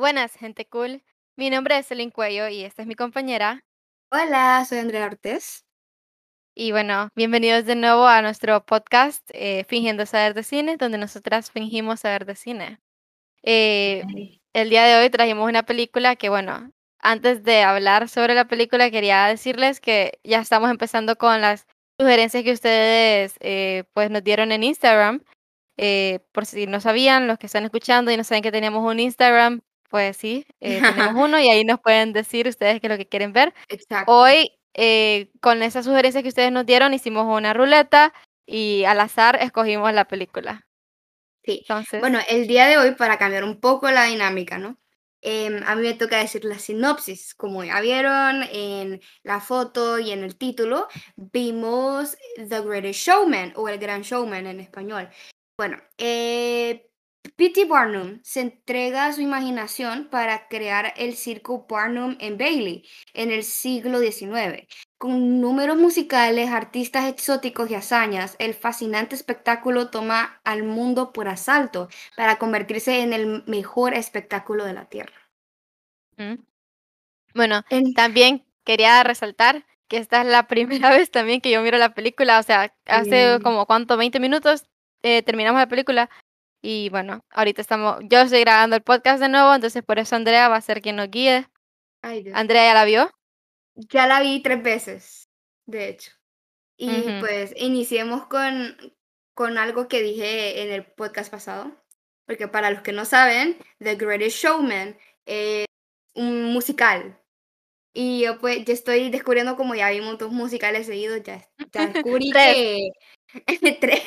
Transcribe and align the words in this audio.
Buenas, 0.00 0.32
gente 0.32 0.64
cool. 0.64 1.02
Mi 1.36 1.50
nombre 1.50 1.76
es 1.76 1.86
Celine 1.86 2.10
Cuello 2.10 2.48
y 2.48 2.62
esta 2.62 2.80
es 2.80 2.88
mi 2.88 2.94
compañera. 2.94 3.66
Hola, 4.10 4.64
soy 4.66 4.78
Andrea 4.78 5.04
Ortiz. 5.04 5.66
Y 6.54 6.72
bueno, 6.72 7.10
bienvenidos 7.14 7.66
de 7.66 7.74
nuevo 7.74 8.06
a 8.06 8.22
nuestro 8.22 8.64
podcast 8.64 9.22
eh, 9.34 9.66
Fingiendo 9.68 10.06
Saber 10.06 10.32
de 10.32 10.42
Cine, 10.42 10.78
donde 10.78 10.96
nosotras 10.96 11.50
fingimos 11.50 12.00
saber 12.00 12.24
de 12.24 12.34
cine. 12.34 12.80
Eh, 13.42 14.02
el 14.54 14.70
día 14.70 14.84
de 14.84 15.02
hoy 15.02 15.10
trajimos 15.10 15.46
una 15.46 15.64
película 15.64 16.16
que, 16.16 16.30
bueno, 16.30 16.72
antes 16.98 17.44
de 17.44 17.60
hablar 17.62 18.08
sobre 18.08 18.34
la 18.34 18.46
película, 18.48 18.90
quería 18.90 19.26
decirles 19.26 19.80
que 19.80 20.18
ya 20.24 20.40
estamos 20.40 20.70
empezando 20.70 21.16
con 21.16 21.42
las 21.42 21.66
sugerencias 21.98 22.42
que 22.42 22.52
ustedes 22.52 23.34
eh, 23.40 23.84
pues 23.92 24.10
nos 24.10 24.24
dieron 24.24 24.50
en 24.50 24.62
Instagram. 24.62 25.22
por 26.32 26.46
si 26.46 26.66
no 26.66 26.80
sabían, 26.80 27.26
los 27.26 27.36
que 27.36 27.44
están 27.44 27.64
escuchando 27.64 28.10
y 28.10 28.16
no 28.16 28.24
saben 28.24 28.42
que 28.42 28.50
teníamos 28.50 28.82
un 28.90 28.98
Instagram, 28.98 29.60
pues 29.90 30.16
sí, 30.16 30.46
eh, 30.60 30.80
tenemos 30.80 31.14
uno 31.24 31.38
y 31.38 31.48
ahí 31.48 31.64
nos 31.64 31.80
pueden 31.80 32.12
decir 32.12 32.48
ustedes 32.48 32.80
qué 32.80 32.86
es 32.86 32.90
lo 32.92 32.96
que 32.96 33.08
quieren 33.08 33.32
ver. 33.32 33.52
Exacto. 33.68 34.12
Hoy, 34.12 34.52
eh, 34.72 35.30
con 35.40 35.62
esas 35.62 35.84
sugerencias 35.84 36.22
que 36.22 36.28
ustedes 36.28 36.52
nos 36.52 36.64
dieron, 36.64 36.94
hicimos 36.94 37.26
una 37.26 37.52
ruleta 37.52 38.14
y 38.46 38.84
al 38.84 39.00
azar 39.00 39.36
escogimos 39.42 39.92
la 39.92 40.06
película. 40.06 40.66
Sí. 41.44 41.58
Entonces... 41.62 42.00
Bueno, 42.00 42.20
el 42.28 42.46
día 42.46 42.66
de 42.66 42.78
hoy, 42.78 42.94
para 42.94 43.18
cambiar 43.18 43.44
un 43.44 43.60
poco 43.60 43.90
la 43.90 44.04
dinámica, 44.04 44.58
¿no? 44.58 44.78
Em, 45.22 45.62
a 45.66 45.74
mí 45.74 45.82
me 45.82 45.94
toca 45.94 46.18
decir 46.18 46.44
la 46.44 46.58
sinopsis. 46.58 47.34
Como 47.34 47.64
ya 47.64 47.80
vieron 47.80 48.42
en 48.50 49.00
la 49.22 49.40
foto 49.40 49.98
y 49.98 50.12
en 50.12 50.22
el 50.24 50.36
título, 50.36 50.88
vimos 51.16 52.16
The 52.36 52.60
Greatest 52.62 53.00
Showman 53.00 53.52
o 53.56 53.68
El 53.68 53.78
Gran 53.78 54.02
Showman 54.02 54.46
en 54.46 54.60
español. 54.60 55.08
Bueno, 55.58 55.76
eh, 55.98 56.89
P.T. 57.36 57.66
Barnum 57.66 58.20
se 58.22 58.40
entrega 58.40 59.06
a 59.06 59.12
su 59.12 59.20
imaginación 59.20 60.08
para 60.10 60.48
crear 60.48 60.92
el 60.96 61.14
circo 61.16 61.66
Barnum 61.68 62.16
en 62.20 62.38
Bailey 62.38 62.84
en 63.14 63.30
el 63.30 63.44
siglo 63.44 63.98
XIX. 63.98 64.66
Con 64.98 65.40
números 65.40 65.76
musicales, 65.76 66.50
artistas 66.50 67.06
exóticos 67.06 67.70
y 67.70 67.74
hazañas, 67.74 68.36
el 68.38 68.54
fascinante 68.54 69.14
espectáculo 69.14 69.88
toma 69.88 70.40
al 70.44 70.62
mundo 70.62 71.12
por 71.12 71.28
asalto 71.28 71.88
para 72.16 72.36
convertirse 72.36 73.00
en 73.00 73.12
el 73.12 73.42
mejor 73.46 73.94
espectáculo 73.94 74.64
de 74.64 74.74
la 74.74 74.86
Tierra. 74.86 75.30
Bueno, 77.34 77.64
también 77.96 78.44
quería 78.64 79.02
resaltar 79.02 79.64
que 79.88 79.96
esta 79.96 80.20
es 80.20 80.26
la 80.26 80.46
primera 80.46 80.90
vez 80.96 81.10
también 81.10 81.40
que 81.40 81.50
yo 81.50 81.62
miro 81.62 81.78
la 81.78 81.94
película, 81.94 82.38
o 82.38 82.42
sea, 82.42 82.74
hace 82.86 83.38
como 83.42 83.66
cuánto, 83.66 83.96
20 83.96 84.20
minutos 84.20 84.64
eh, 85.02 85.22
terminamos 85.22 85.58
la 85.58 85.68
película 85.68 86.10
y 86.62 86.88
bueno, 86.90 87.24
ahorita 87.30 87.62
estamos, 87.62 87.98
yo 88.02 88.20
estoy 88.20 88.40
grabando 88.40 88.76
el 88.76 88.82
podcast 88.82 89.20
de 89.20 89.28
nuevo, 89.28 89.54
entonces 89.54 89.82
por 89.82 89.98
eso 89.98 90.16
Andrea 90.16 90.48
va 90.48 90.56
a 90.56 90.60
ser 90.60 90.82
quien 90.82 90.96
nos 90.96 91.10
guíe. 91.10 91.48
Andrea 92.02 92.64
ya 92.64 92.74
la 92.74 92.84
vio. 92.84 93.10
Ya 93.74 94.06
la 94.06 94.20
vi 94.20 94.42
tres 94.42 94.62
veces, 94.62 95.28
de 95.66 95.88
hecho. 95.88 96.12
Y 96.76 97.20
pues 97.20 97.52
iniciemos 97.56 98.26
con, 98.26 98.74
con 99.34 99.58
algo 99.58 99.86
que 99.86 100.00
dije 100.00 100.62
en 100.62 100.72
el 100.72 100.84
podcast 100.84 101.30
pasado, 101.30 101.72
porque 102.26 102.48
para 102.48 102.70
los 102.70 102.80
que 102.80 102.92
no 102.92 103.04
saben, 103.04 103.58
The 103.78 103.96
Greatest 103.96 104.38
Showman 104.38 104.96
es 105.26 105.66
un 106.14 106.44
musical. 106.52 107.20
Y 107.92 108.22
yo 108.22 108.38
pues 108.38 108.64
ya 108.64 108.72
estoy 108.72 109.10
descubriendo 109.10 109.56
como 109.56 109.74
ya 109.74 109.90
vi 109.90 110.00
muchos 110.00 110.30
musicales 110.30 110.86
seguidos, 110.86 111.22
ya, 111.22 111.46
ya 111.72 111.86
descubrí 112.04 112.30
que 112.30 112.88
tres, 113.80 114.04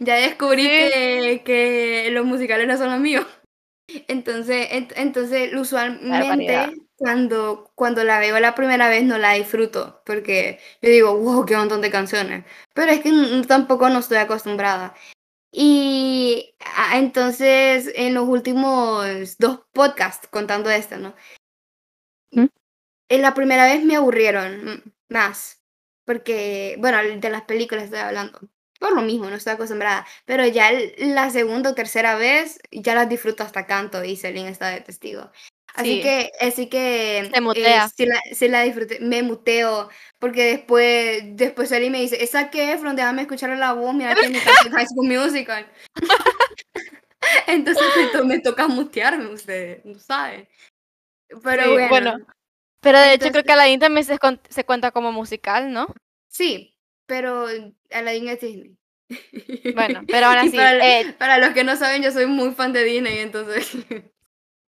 ya 0.00 0.16
descubrí 0.16 0.66
que, 0.66 1.42
que, 1.44 2.10
los 2.12 2.24
musicales 2.24 2.66
no 2.66 2.76
son 2.76 2.90
los 2.90 3.00
míos. 3.00 3.26
Entonces, 4.08 4.68
entonces 4.70 5.54
usualmente 5.54 6.74
cuando, 6.96 7.70
cuando 7.74 8.04
la 8.04 8.18
veo 8.18 8.38
la 8.40 8.54
primera 8.54 8.88
vez 8.88 9.04
no 9.04 9.18
la 9.18 9.34
disfruto, 9.34 10.02
porque 10.04 10.58
yo 10.82 10.90
digo, 10.90 11.16
wow, 11.18 11.44
qué 11.44 11.56
montón 11.56 11.80
de 11.82 11.90
canciones. 11.90 12.44
Pero 12.74 12.90
es 12.92 13.00
que 13.00 13.12
tampoco 13.46 13.88
no 13.88 14.00
estoy 14.00 14.18
acostumbrada. 14.18 14.94
Y 15.52 16.54
entonces 16.92 17.92
en 17.94 18.14
los 18.14 18.28
últimos 18.28 19.38
dos 19.38 19.60
podcasts 19.72 20.28
contando 20.28 20.70
esto, 20.70 20.98
¿no? 20.98 21.14
¿Mm? 22.32 22.46
En 23.08 23.22
la 23.22 23.34
primera 23.34 23.64
vez 23.64 23.84
me 23.84 23.96
aburrieron 23.96 24.82
más, 25.08 25.62
porque, 26.04 26.76
bueno, 26.80 26.98
de 26.98 27.30
las 27.30 27.42
películas 27.42 27.84
estoy 27.84 28.00
hablando 28.00 28.40
por 28.78 28.94
lo 28.94 29.02
mismo, 29.02 29.28
no 29.28 29.36
estoy 29.36 29.54
acostumbrada. 29.54 30.06
Pero 30.24 30.46
ya 30.46 30.70
la 30.98 31.30
segunda 31.30 31.70
o 31.70 31.74
tercera 31.74 32.16
vez 32.16 32.58
ya 32.70 32.94
las 32.94 33.08
disfruto 33.08 33.42
hasta 33.42 33.66
canto 33.66 34.04
y 34.04 34.16
Celine 34.16 34.50
está 34.50 34.68
de 34.68 34.80
testigo. 34.80 35.30
Así 35.74 36.00
que, 36.00 36.32
así 36.40 36.68
que 36.68 37.30
Se 37.32 37.40
mutea. 37.40 37.84
Eh, 37.84 38.34
si, 38.34 38.48
la, 38.48 38.62
disfruté, 38.62 38.98
me 39.00 39.22
muteo, 39.22 39.90
porque 40.18 40.44
después, 40.44 41.22
después 41.36 41.68
Celine 41.68 41.90
me 41.90 42.00
dice, 42.00 42.22
¿esa 42.22 42.50
qué, 42.50 42.72
Efron? 42.72 42.96
Déjame 42.96 43.22
escuchar 43.22 43.50
la 43.58 43.74
voz, 43.74 43.94
mira 43.94 44.14
que 44.14 44.28
mi 44.28 44.38
High 44.38 44.86
School 44.86 45.06
Musical. 45.06 45.70
Entonces 47.46 47.84
me, 48.24 48.38
toca 48.38 48.68
mutearme, 48.68 49.26
ustedes, 49.26 49.84
no 49.84 49.98
saben. 49.98 50.48
Pero 51.42 51.88
bueno. 51.88 52.16
Pero 52.80 53.00
de 53.00 53.14
hecho 53.14 53.30
creo 53.30 53.42
que 53.42 53.52
Aladdin 53.52 53.80
también 53.80 54.06
se, 54.06 54.16
se 54.48 54.64
cuenta 54.64 54.92
como 54.92 55.10
musical, 55.10 55.72
¿no? 55.72 55.92
Sí, 56.28 56.75
pero 57.06 57.46
Aladdin 57.90 58.28
es 58.28 58.40
Disney. 58.40 58.76
Bueno, 59.74 60.02
pero 60.08 60.26
ahora 60.26 60.42
sí. 60.42 60.58
Eh, 60.58 61.14
para, 61.18 61.38
los 61.38 61.50
que 61.50 61.64
no 61.64 61.76
saben, 61.76 62.02
yo 62.02 62.10
soy 62.10 62.26
muy 62.26 62.52
fan 62.52 62.72
de 62.72 62.84
Disney, 62.84 63.18
entonces. 63.18 63.76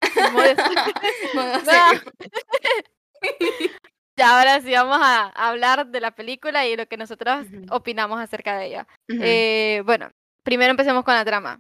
ya, 4.17 4.39
ahora 4.39 4.61
sí 4.61 4.73
vamos 4.73 4.99
a 5.01 5.31
hablar 5.31 5.89
de 5.89 6.01
la 6.01 6.13
película 6.13 6.65
y 6.67 6.77
lo 6.77 6.87
que 6.87 6.97
nosotros 6.97 7.47
opinamos 7.71 8.21
acerca 8.21 8.57
de 8.57 8.67
ella. 8.67 8.87
Eh, 9.09 9.83
bueno, 9.85 10.13
primero 10.45 10.71
empecemos 10.71 11.03
con 11.05 11.15
la 11.15 11.25
trama. 11.25 11.59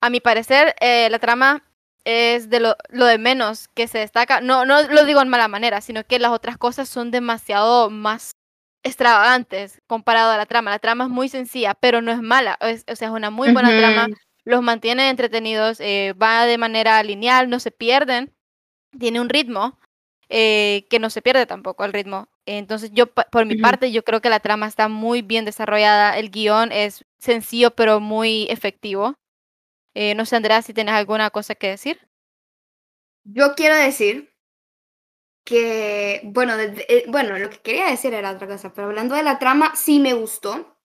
A 0.00 0.08
mi 0.08 0.20
parecer, 0.20 0.76
eh, 0.80 1.08
la 1.10 1.18
trama 1.18 1.64
es 2.04 2.48
de 2.48 2.60
lo, 2.60 2.76
lo, 2.90 3.06
de 3.06 3.18
menos 3.18 3.66
que 3.74 3.88
se 3.88 3.98
destaca. 3.98 4.40
No, 4.40 4.64
no 4.64 4.82
lo 4.82 5.04
digo 5.04 5.20
en 5.20 5.28
mala 5.28 5.48
manera, 5.48 5.80
sino 5.80 6.04
que 6.04 6.20
las 6.20 6.30
otras 6.30 6.58
cosas 6.58 6.88
son 6.88 7.10
demasiado 7.10 7.90
más 7.90 8.36
extravagantes 8.82 9.80
comparado 9.86 10.32
a 10.32 10.36
la 10.36 10.46
trama. 10.46 10.70
La 10.70 10.78
trama 10.78 11.04
es 11.04 11.10
muy 11.10 11.28
sencilla, 11.28 11.74
pero 11.74 12.02
no 12.02 12.12
es 12.12 12.20
mala. 12.20 12.58
o 12.60 12.96
sea, 12.96 13.08
es 13.08 13.14
una 13.14 13.30
muy 13.30 13.52
buena 13.52 13.76
trama. 13.76 14.08
Los 14.44 14.62
mantiene 14.62 15.10
entretenidos, 15.10 15.78
eh, 15.80 16.14
va 16.20 16.46
de 16.46 16.58
manera 16.58 17.02
lineal, 17.02 17.50
no 17.50 17.60
se 17.60 17.70
pierden. 17.70 18.32
Tiene 18.98 19.20
un 19.20 19.28
ritmo 19.28 19.78
eh, 20.30 20.86
que 20.88 20.98
no 20.98 21.10
se 21.10 21.22
pierde 21.22 21.46
tampoco 21.46 21.84
el 21.84 21.92
ritmo. 21.92 22.28
Entonces, 22.46 22.90
yo, 22.92 23.06
por 23.06 23.44
mi 23.44 23.56
parte, 23.56 23.92
yo 23.92 24.04
creo 24.04 24.22
que 24.22 24.30
la 24.30 24.40
trama 24.40 24.66
está 24.66 24.88
muy 24.88 25.20
bien 25.20 25.44
desarrollada. 25.44 26.16
El 26.18 26.30
guion 26.30 26.72
es 26.72 27.04
sencillo, 27.18 27.72
pero 27.72 28.00
muy 28.00 28.46
efectivo. 28.48 29.14
Eh, 29.94 30.14
no 30.14 30.24
sé, 30.24 30.36
Andrea, 30.36 30.62
si 30.62 30.72
tienes 30.72 30.94
alguna 30.94 31.28
cosa 31.28 31.54
que 31.54 31.68
decir. 31.68 32.00
Yo 33.24 33.54
quiero 33.54 33.76
decir 33.76 34.27
que, 35.48 36.20
bueno, 36.24 36.52
eh, 36.58 37.04
bueno, 37.08 37.38
lo 37.38 37.48
que 37.48 37.56
quería 37.60 37.86
decir 37.86 38.12
era 38.12 38.32
otra 38.32 38.46
cosa, 38.46 38.74
pero 38.74 38.88
hablando 38.88 39.14
de 39.14 39.22
la 39.22 39.38
trama, 39.38 39.74
sí 39.74 39.98
me 39.98 40.12
gustó. 40.12 40.76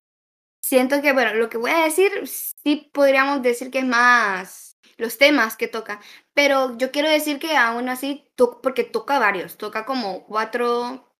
Siento 0.61 1.01
que, 1.01 1.11
bueno, 1.11 1.33
lo 1.33 1.49
que 1.49 1.57
voy 1.57 1.71
a 1.71 1.83
decir, 1.83 2.09
sí 2.25 2.89
podríamos 2.93 3.41
decir 3.41 3.69
que 3.69 3.79
es 3.79 3.85
más 3.85 4.77
los 4.95 5.17
temas 5.17 5.57
que 5.57 5.67
toca, 5.67 5.99
pero 6.33 6.77
yo 6.77 6.91
quiero 6.91 7.09
decir 7.09 7.39
que 7.39 7.57
aún 7.57 7.89
así, 7.89 8.31
porque 8.61 8.85
toca 8.85 9.19
varios, 9.19 9.57
toca 9.57 9.85
como 9.85 10.25
cuatro, 10.25 11.13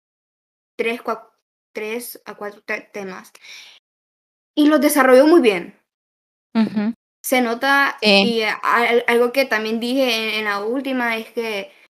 tres, 0.77 1.01
tres 1.73 2.21
a 2.23 2.35
cuatro 2.35 2.63
temas. 2.93 3.33
Y 4.55 4.67
los 4.67 4.79
desarrolló 4.79 5.27
muy 5.27 5.41
bien. 5.41 5.77
Se 7.21 7.41
nota, 7.41 7.97
y 8.01 8.43
algo 9.07 9.33
que 9.33 9.43
también 9.43 9.81
dije 9.81 10.39
en 10.39 10.45
la 10.45 10.63
última 10.63 11.17
es 11.17 11.29
que 11.31 11.82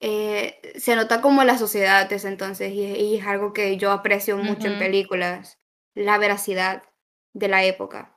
eh, 0.00 0.60
se 0.78 0.96
nota 0.96 1.20
como 1.20 1.44
la 1.44 1.58
sociedad 1.58 2.08
desde 2.08 2.28
entonces 2.28 2.72
y, 2.72 3.16
es 3.16 3.26
algo 3.26 3.52
que 3.52 3.76
yo 3.76 3.92
aprecio 3.92 4.38
mucho 4.38 4.66
en 4.68 4.78
películas, 4.78 5.58
la 5.94 6.16
veracidad 6.16 6.82
de 7.34 7.48
la 7.48 7.64
época. 7.64 8.16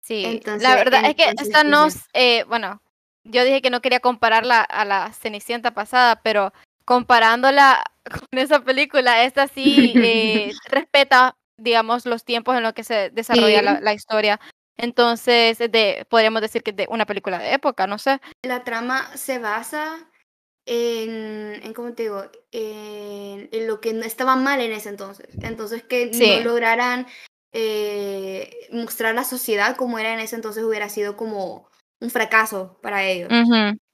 Sí, 0.00 0.40
la 0.44 0.76
verdad 0.76 1.04
es 1.06 1.16
que 1.16 1.32
esta 1.40 1.64
no, 1.64 1.88
eh, 2.12 2.44
bueno, 2.44 2.82
yo 3.24 3.44
dije 3.44 3.62
que 3.62 3.70
no 3.70 3.80
quería 3.80 4.00
compararla 4.00 4.62
a 4.62 4.84
la 4.84 5.12
Cenicienta 5.12 5.74
pasada, 5.74 6.20
pero 6.22 6.52
comparándola 6.84 7.84
con 8.30 8.38
esa 8.38 8.60
película, 8.60 9.24
esta 9.24 9.48
sí 9.48 9.92
eh, 9.96 10.52
respeta, 10.68 11.36
digamos, 11.56 12.06
los 12.06 12.24
tiempos 12.24 12.56
en 12.56 12.62
los 12.62 12.74
que 12.74 12.84
se 12.84 13.10
desarrolla 13.10 13.62
la, 13.62 13.80
la, 13.80 13.92
historia. 13.92 14.40
Entonces, 14.76 15.58
de, 15.58 16.06
podríamos 16.08 16.42
decir 16.42 16.62
que 16.62 16.70
es 16.70 16.76
de 16.76 16.86
una 16.88 17.06
película 17.06 17.38
de 17.38 17.54
época, 17.54 17.86
no 17.86 17.98
sé. 17.98 18.20
La 18.42 18.64
trama 18.64 19.16
se 19.16 19.38
basa 19.38 20.08
en, 20.66 21.60
en 21.62 21.72
¿cómo 21.74 21.92
te 21.92 22.04
digo? 22.04 22.24
En, 22.52 23.48
en, 23.52 23.66
lo 23.66 23.80
que 23.80 23.90
estaba 23.90 24.36
mal 24.36 24.60
en 24.60 24.72
ese 24.72 24.88
entonces. 24.88 25.28
Entonces, 25.42 25.82
que 25.82 26.10
no 26.12 26.44
lograran 26.44 27.06
eh, 27.52 28.68
mostrar 28.70 29.14
la 29.14 29.24
sociedad 29.24 29.76
como 29.76 29.98
era 29.98 30.14
en 30.14 30.20
ese 30.20 30.36
entonces 30.36 30.64
hubiera 30.64 30.88
sido 30.88 31.16
como 31.16 31.68
un 32.00 32.10
fracaso 32.10 32.78
para 32.82 33.04
ellos. 33.04 33.28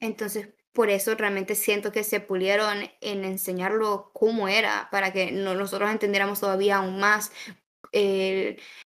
Entonces, 0.00 0.48
por 0.72 0.90
eso 0.90 1.14
realmente 1.14 1.54
siento 1.54 1.90
que 1.90 2.04
se 2.04 2.20
pulieron 2.20 2.88
en 3.00 3.24
enseñarlo 3.24 4.10
cómo 4.14 4.48
era, 4.48 4.88
para 4.90 5.12
que 5.12 5.32
nosotros 5.32 5.90
entendiéramos 5.90 6.40
todavía 6.40 6.76
aún 6.76 7.00
más 7.00 7.32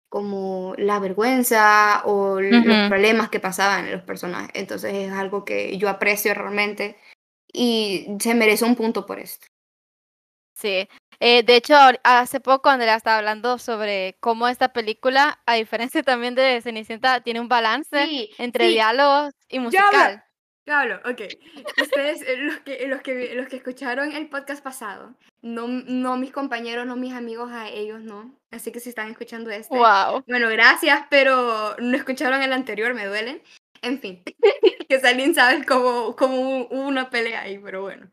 como 0.10 0.76
la 0.78 1.00
vergüenza 1.00 2.04
o 2.06 2.40
los 2.40 2.88
problemas 2.88 3.30
que 3.30 3.40
pasaban 3.40 3.86
en 3.86 3.94
los 3.94 4.04
personajes. 4.04 4.52
Entonces 4.54 4.94
es 4.94 5.12
algo 5.12 5.44
que 5.44 5.76
yo 5.78 5.90
aprecio 5.90 6.34
realmente 6.36 6.98
y 7.54 8.08
se 8.20 8.34
merece 8.34 8.66
un 8.66 8.76
punto 8.76 9.06
por 9.06 9.20
esto. 9.20 9.48
Sí, 10.56 10.88
eh, 11.20 11.44
de 11.44 11.56
hecho, 11.56 11.76
hace 12.04 12.40
poco 12.40 12.70
Andrea 12.70 12.96
estaba 12.96 13.20
hablando 13.20 13.58
sobre 13.58 14.18
cómo 14.20 14.48
esta 14.48 14.74
película, 14.74 15.40
a 15.46 15.56
diferencia 15.56 16.04
también 16.04 16.36
de 16.36 16.62
Cenicienta, 16.62 17.22
tiene 17.22 17.40
un 17.40 17.48
balance 17.48 18.30
entre 18.38 18.68
diálogos 18.68 19.34
y 19.48 19.60
musical. 19.60 20.24
Claro, 20.66 21.02
ok. 21.06 21.22
Ustedes, 21.82 22.22
eh, 22.22 22.38
los 22.38 22.60
que, 22.60 22.88
los, 22.88 23.02
que, 23.02 23.36
los 23.36 23.48
que 23.48 23.58
escucharon 23.58 24.14
el 24.14 24.30
podcast 24.30 24.64
pasado, 24.64 25.14
no, 25.42 25.68
no 25.68 26.16
mis 26.16 26.32
compañeros, 26.32 26.86
no 26.86 26.96
mis 26.96 27.14
amigos, 27.14 27.52
a 27.52 27.70
ellos 27.70 28.02
no. 28.02 28.38
Así 28.52 28.72
que 28.72 28.80
si 28.80 28.90
están 28.90 29.10
escuchando 29.10 29.50
este. 29.50 29.76
Wow. 29.76 30.24
Bueno, 30.28 30.48
gracias, 30.50 31.06
pero 31.10 31.76
no 31.80 31.98
escucharon 31.98 32.42
el 32.42 32.54
anterior, 32.54 32.94
me 32.94 33.06
duelen. 33.06 33.42
En 33.84 34.00
fin, 34.00 34.24
que 34.90 35.00
Salín 35.00 35.36
sabe 35.36 35.66
cómo, 35.66 36.16
cómo 36.16 36.68
hubo 36.68 36.88
una 36.88 37.10
pelea 37.10 37.42
ahí, 37.42 37.60
pero 37.60 37.82
bueno. 37.82 38.10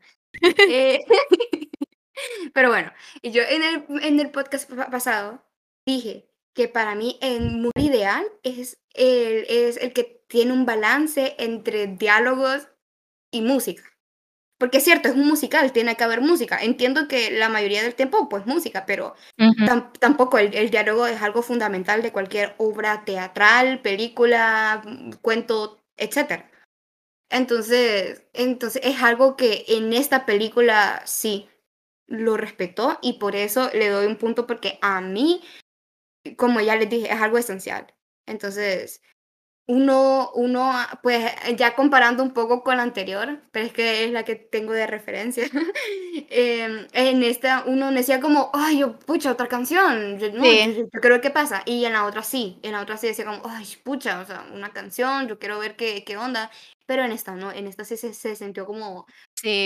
Eh, 0.67 0.99
pero 2.53 2.69
bueno, 2.69 2.91
y 3.21 3.31
yo 3.31 3.43
en 3.43 3.63
el, 3.63 4.03
en 4.03 4.19
el 4.19 4.31
podcast 4.31 4.69
pasado 4.91 5.43
dije 5.85 6.27
que 6.53 6.67
para 6.67 6.95
mí 6.95 7.17
el 7.21 7.51
muy 7.51 7.71
ideal 7.77 8.25
es 8.43 8.79
el, 8.93 9.45
es 9.49 9.77
el 9.77 9.93
que 9.93 10.23
tiene 10.27 10.53
un 10.53 10.65
balance 10.65 11.35
entre 11.39 11.87
diálogos 11.87 12.67
y 13.31 13.41
música. 13.41 13.83
Porque 14.61 14.77
es 14.77 14.83
cierto, 14.83 15.09
es 15.09 15.15
un 15.15 15.27
musical, 15.27 15.71
tiene 15.71 15.97
que 15.97 16.03
haber 16.03 16.21
música. 16.21 16.59
Entiendo 16.61 17.07
que 17.07 17.31
la 17.31 17.49
mayoría 17.49 17.81
del 17.81 17.95
tiempo, 17.95 18.29
pues 18.29 18.45
música, 18.45 18.85
pero 18.85 19.15
tampoco 19.99 20.37
el, 20.37 20.53
el, 20.53 20.69
diálogo 20.69 21.07
es 21.07 21.19
algo 21.23 21.41
fundamental 21.41 22.03
de 22.03 22.11
cualquier 22.11 22.53
obra 22.59 23.03
teatral, 23.03 23.81
película, 23.81 24.83
cuento, 25.23 25.79
etc. 25.97 26.43
Entonces, 27.31 28.27
entonces 28.33 28.83
es 28.85 29.01
algo 29.01 29.35
que 29.35 29.65
en 29.67 29.93
esta 29.93 30.27
película 30.27 31.01
sí 31.07 31.49
lo 32.05 32.37
respetó 32.37 32.99
y 33.01 33.13
por 33.13 33.35
eso 33.35 33.71
le 33.73 33.89
doy 33.89 34.05
un 34.05 34.17
punto 34.17 34.45
porque 34.45 34.77
a 34.83 35.01
mí, 35.01 35.41
como 36.37 36.61
ya 36.61 36.75
les 36.75 36.87
dije, 36.87 37.11
es 37.11 37.19
algo 37.19 37.39
esencial. 37.39 37.91
Entonces, 38.27 39.01
uno, 39.71 40.31
uno, 40.35 40.73
pues 41.01 41.31
ya 41.55 41.75
comparando 41.75 42.21
un 42.23 42.31
poco 42.31 42.61
con 42.61 42.75
la 42.75 42.83
anterior, 42.83 43.39
pero 43.51 43.65
es 43.65 43.71
que 43.71 44.03
es 44.03 44.11
la 44.11 44.23
que 44.23 44.35
tengo 44.35 44.73
de 44.73 44.85
referencia, 44.85 45.45
em, 46.29 46.87
en 46.91 47.23
esta 47.23 47.63
uno 47.65 47.89
decía 47.91 48.19
como, 48.19 48.51
ay, 48.53 48.79
yo, 48.79 48.99
pucha, 48.99 49.31
otra 49.31 49.47
canción, 49.47 50.19
yo, 50.19 50.29
no, 50.33 50.43
yo, 50.43 50.89
creo 50.89 51.21
que 51.21 51.29
pasa, 51.29 51.63
y 51.65 51.85
en 51.85 51.93
la 51.93 52.03
otra 52.03 52.21
sí, 52.21 52.59
en 52.63 52.73
la 52.73 52.81
otra 52.81 52.97
sí 52.97 53.07
decía 53.07 53.23
como, 53.23 53.41
ay, 53.45 53.65
pucha, 53.81 54.19
o 54.19 54.25
sea, 54.25 54.45
una 54.53 54.73
canción, 54.73 55.29
yo 55.29 55.39
quiero 55.39 55.57
ver 55.57 55.77
qué, 55.77 56.03
qué 56.03 56.17
onda, 56.17 56.51
pero 56.85 57.05
en 57.05 57.13
esta 57.13 57.35
no, 57.35 57.49
en 57.53 57.67
esta 57.67 57.85
sí 57.85 57.95
se, 57.95 58.13
se 58.13 58.35
sintió 58.35 58.65
como 58.65 59.05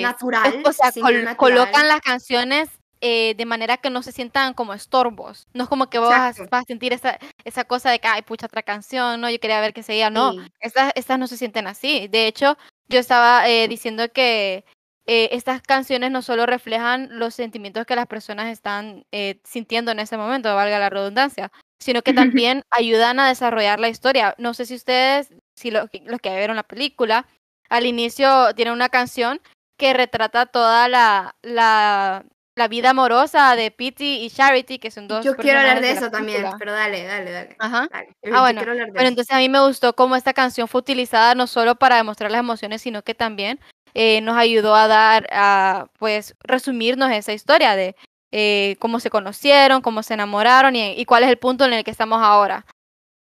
natural. 0.02 0.62
O 0.63 0.72
sea, 0.72 0.92
colocan 1.36 1.88
las 1.88 2.02
canciones 2.02 2.69
eh, 3.01 3.36
de 3.36 3.45
manera 3.45 3.77
que 3.77 3.89
no 3.89 4.01
se 4.01 4.12
sientan 4.12 4.53
como 4.53 4.74
estorbos. 4.74 5.47
No 5.53 5.63
es 5.63 5.69
como 5.69 5.89
que 5.89 6.00
vos 6.00 6.09
vas, 6.09 6.39
a 6.39 6.63
sentir 6.63 6.94
esa, 6.94 7.19
esa 7.44 7.65
cosa 7.65 7.92
de 7.92 8.00
que, 8.00 8.07
ay, 8.07 8.21
pucha, 8.21 8.45
otra 8.45 8.63
canción, 8.63 9.21
no, 9.21 9.30
yo 9.30 9.39
quería 9.39 9.62
ver 9.62 9.74
que 9.74 9.83
seguía. 9.83 10.09
No, 10.09 10.33
estas, 10.59 10.92
estas 10.95 11.19
no 11.19 11.27
se 11.27 11.38
sienten 11.38 11.68
así. 11.68 12.07
De 12.07 12.27
hecho, 12.27 12.57
yo 12.88 13.00
estaba 13.00 13.47
eh, 13.47 13.68
diciendo 13.68 14.12
que 14.12 14.65
eh, 15.06 15.30
estas 15.31 15.62
canciones 15.62 16.12
no 16.12 16.21
solo 16.21 16.45
reflejan 16.45 17.09
los 17.12 17.36
sentimientos 17.36 17.86
que 17.86 17.95
las 17.95 18.07
personas 18.07 18.47
están 18.47 19.06
sintiendo 19.44 19.92
en 19.92 20.00
ese 20.00 20.18
momento, 20.18 20.56
valga 20.56 20.80
la 20.80 20.89
redundancia, 20.89 21.51
sino 21.80 22.01
que 22.01 22.13
también 22.42 22.63
ayudan 22.71 23.19
a 23.19 23.27
desarrollar 23.27 23.80
la 23.80 23.89
historia. 23.89 24.36
No 24.38 24.53
sé 24.53 24.65
si 24.65 24.75
ustedes, 24.75 25.30
si 25.56 25.71
los, 25.71 25.89
los 26.06 26.19
que 26.19 26.36
vieron 26.36 26.56
la 26.56 26.63
película, 26.63 27.27
al 27.69 27.86
inicio 27.86 28.53
tiene 28.56 28.71
una 28.71 28.89
canción 28.89 29.42
que 29.77 29.94
retrata 29.94 30.45
toda 30.45 30.88
la, 30.88 31.36
la 31.42 32.25
la 32.56 32.68
vida 32.69 32.92
amorosa 32.92 33.56
de 33.56 33.69
Pity 33.69 34.24
y 34.24 34.30
Charity, 34.30 34.80
que 34.80 34.90
son 34.90 35.07
dos. 35.07 35.25
Yo 35.25 35.36
quiero 35.36 35.60
hablar 35.60 35.81
de, 35.81 35.92
eso 35.92 36.10
también, 36.10 36.46
pero 36.57 36.72
dale, 36.72 37.04
dale, 37.04 37.31
dale. 37.31 37.56
Ajá. 37.60 37.90
Ah, 37.92 38.42
bueno. 38.42 38.62
Pero 38.63 39.07
entonces 39.07 39.36
a 39.36 39.40
mí 39.40 39.50
me 39.50 39.60
gustó 39.60 39.94
cómo 39.94 40.16
esta 40.16 40.34
canción 40.34 40.68
fue 40.68 40.80
utilizada 40.80 41.36
no 41.36 41.48
solo 41.48 41.75
para 41.75 41.98
demostrar 41.98 42.31
las 42.31 42.40
emociones, 42.40 42.81
sino 42.81 43.04
que 43.04 43.13
también 43.13 43.60
eh, 43.94 44.22
nos 44.22 44.38
ayudó 44.38 44.74
a 44.74 44.88
dar, 44.88 45.28
a, 45.31 45.88
pues, 46.00 46.36
resumirnos 46.44 47.12
esa 47.12 47.34
historia 47.34 47.75
de 47.75 47.96
eh, 48.31 48.78
cómo 48.80 49.00
se 49.00 49.10
conocieron, 49.10 49.81
cómo 49.81 50.02
se 50.02 50.13
enamoraron 50.13 50.75
y, 50.75 51.06
cuál 51.06 51.24
es 51.24 51.30
el 51.30 51.38
punto 51.38 51.66
en 51.66 51.74
el 51.74 51.84
que 51.84 51.92
estamos 51.92 52.22
ahora. 52.22 52.66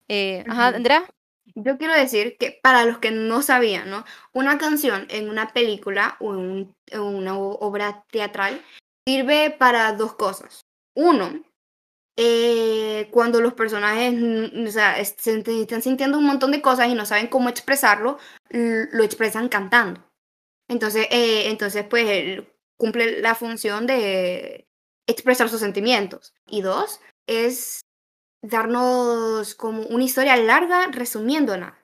Eh, 0.08 0.44
ajá, 0.48 0.68
Andrea. 0.68 1.04
Yo 1.56 1.78
quiero 1.78 1.94
decir 1.94 2.38
que 2.40 2.60
para 2.64 2.86
los 2.86 3.00
que 3.00 3.12
no 3.12 3.42
sabían, 3.42 3.90
¿no? 3.90 4.06
Una 4.32 4.58
canción 4.58 5.06
en 5.10 5.30
una 5.30 5.54
película 5.54 6.18
o 6.20 6.34
en 6.34 6.76
una 6.94 7.38
obra 7.38 8.04
teatral 8.10 8.62
sirve 9.08 9.52
para 9.52 9.94
dos 9.94 10.14
cosas. 10.14 10.66
Uno, 10.96 11.44
eh, 12.16 13.10
cuando 13.12 13.42
los 13.42 13.54
personajes 13.54 14.14
o 14.68 14.72
sea, 14.72 15.00
están 15.00 15.82
sintiendo 15.82 16.18
un 16.18 16.26
montón 16.26 16.52
de 16.52 16.62
cosas 16.62 16.88
y 16.88 16.94
no 16.94 17.06
saben 17.06 17.28
cómo 17.28 17.50
expresarlo, 17.50 18.18
lo 18.50 19.04
expresan 19.04 19.50
cantando. 19.50 20.04
Entonces, 20.70 21.08
eh, 21.12 21.50
entonces 21.50 21.86
pues 21.90 22.44
cumple 22.78 23.22
la 23.22 23.36
función 23.36 23.88
de 23.88 24.68
expresar 25.08 25.50
sus 25.50 25.60
sentimientos. 25.60 26.34
Y 26.48 26.62
dos, 26.62 27.02
es 27.28 27.82
darnos 28.42 29.56
como 29.56 29.84
una 29.84 30.04
historia 30.04 30.36
larga 30.36 30.88
resumiéndola, 30.88 31.78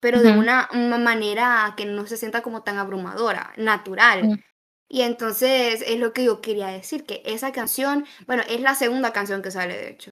pero 0.00 0.22
de 0.22 0.32
una, 0.32 0.68
manera 0.98 1.74
que 1.76 1.84
no 1.84 2.06
se 2.06 2.16
sienta 2.16 2.42
como 2.42 2.62
tan 2.62 2.78
abrumadora, 2.78 3.52
natural. 3.56 4.24
Mm. 4.24 4.42
Y 4.92 5.02
entonces 5.02 5.84
es 5.86 6.00
lo 6.00 6.12
que 6.12 6.24
yo 6.24 6.40
quería 6.40 6.66
decir, 6.66 7.04
que 7.04 7.22
esa 7.24 7.52
canción, 7.52 8.04
bueno, 8.26 8.42
es 8.48 8.60
la 8.60 8.74
segunda 8.74 9.12
canción 9.12 9.40
que 9.40 9.52
sale, 9.52 9.76
de 9.76 9.90
hecho. 9.90 10.10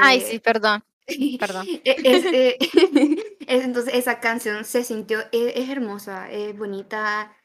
Ay, 0.00 0.22
sí, 0.22 0.36
eh, 0.36 0.40
perdón. 0.40 0.82
Perdón. 1.38 1.66
E, 1.68 1.82
eh, 1.84 2.58
es, 3.46 3.64
entonces 3.64 3.94
esa 3.94 4.18
canción 4.18 4.64
se 4.64 4.82
sintió, 4.82 5.20
e, 5.30 5.52
es, 5.56 5.68
hermosa, 5.68 6.30
es 6.30 6.56
bonita 6.56 7.36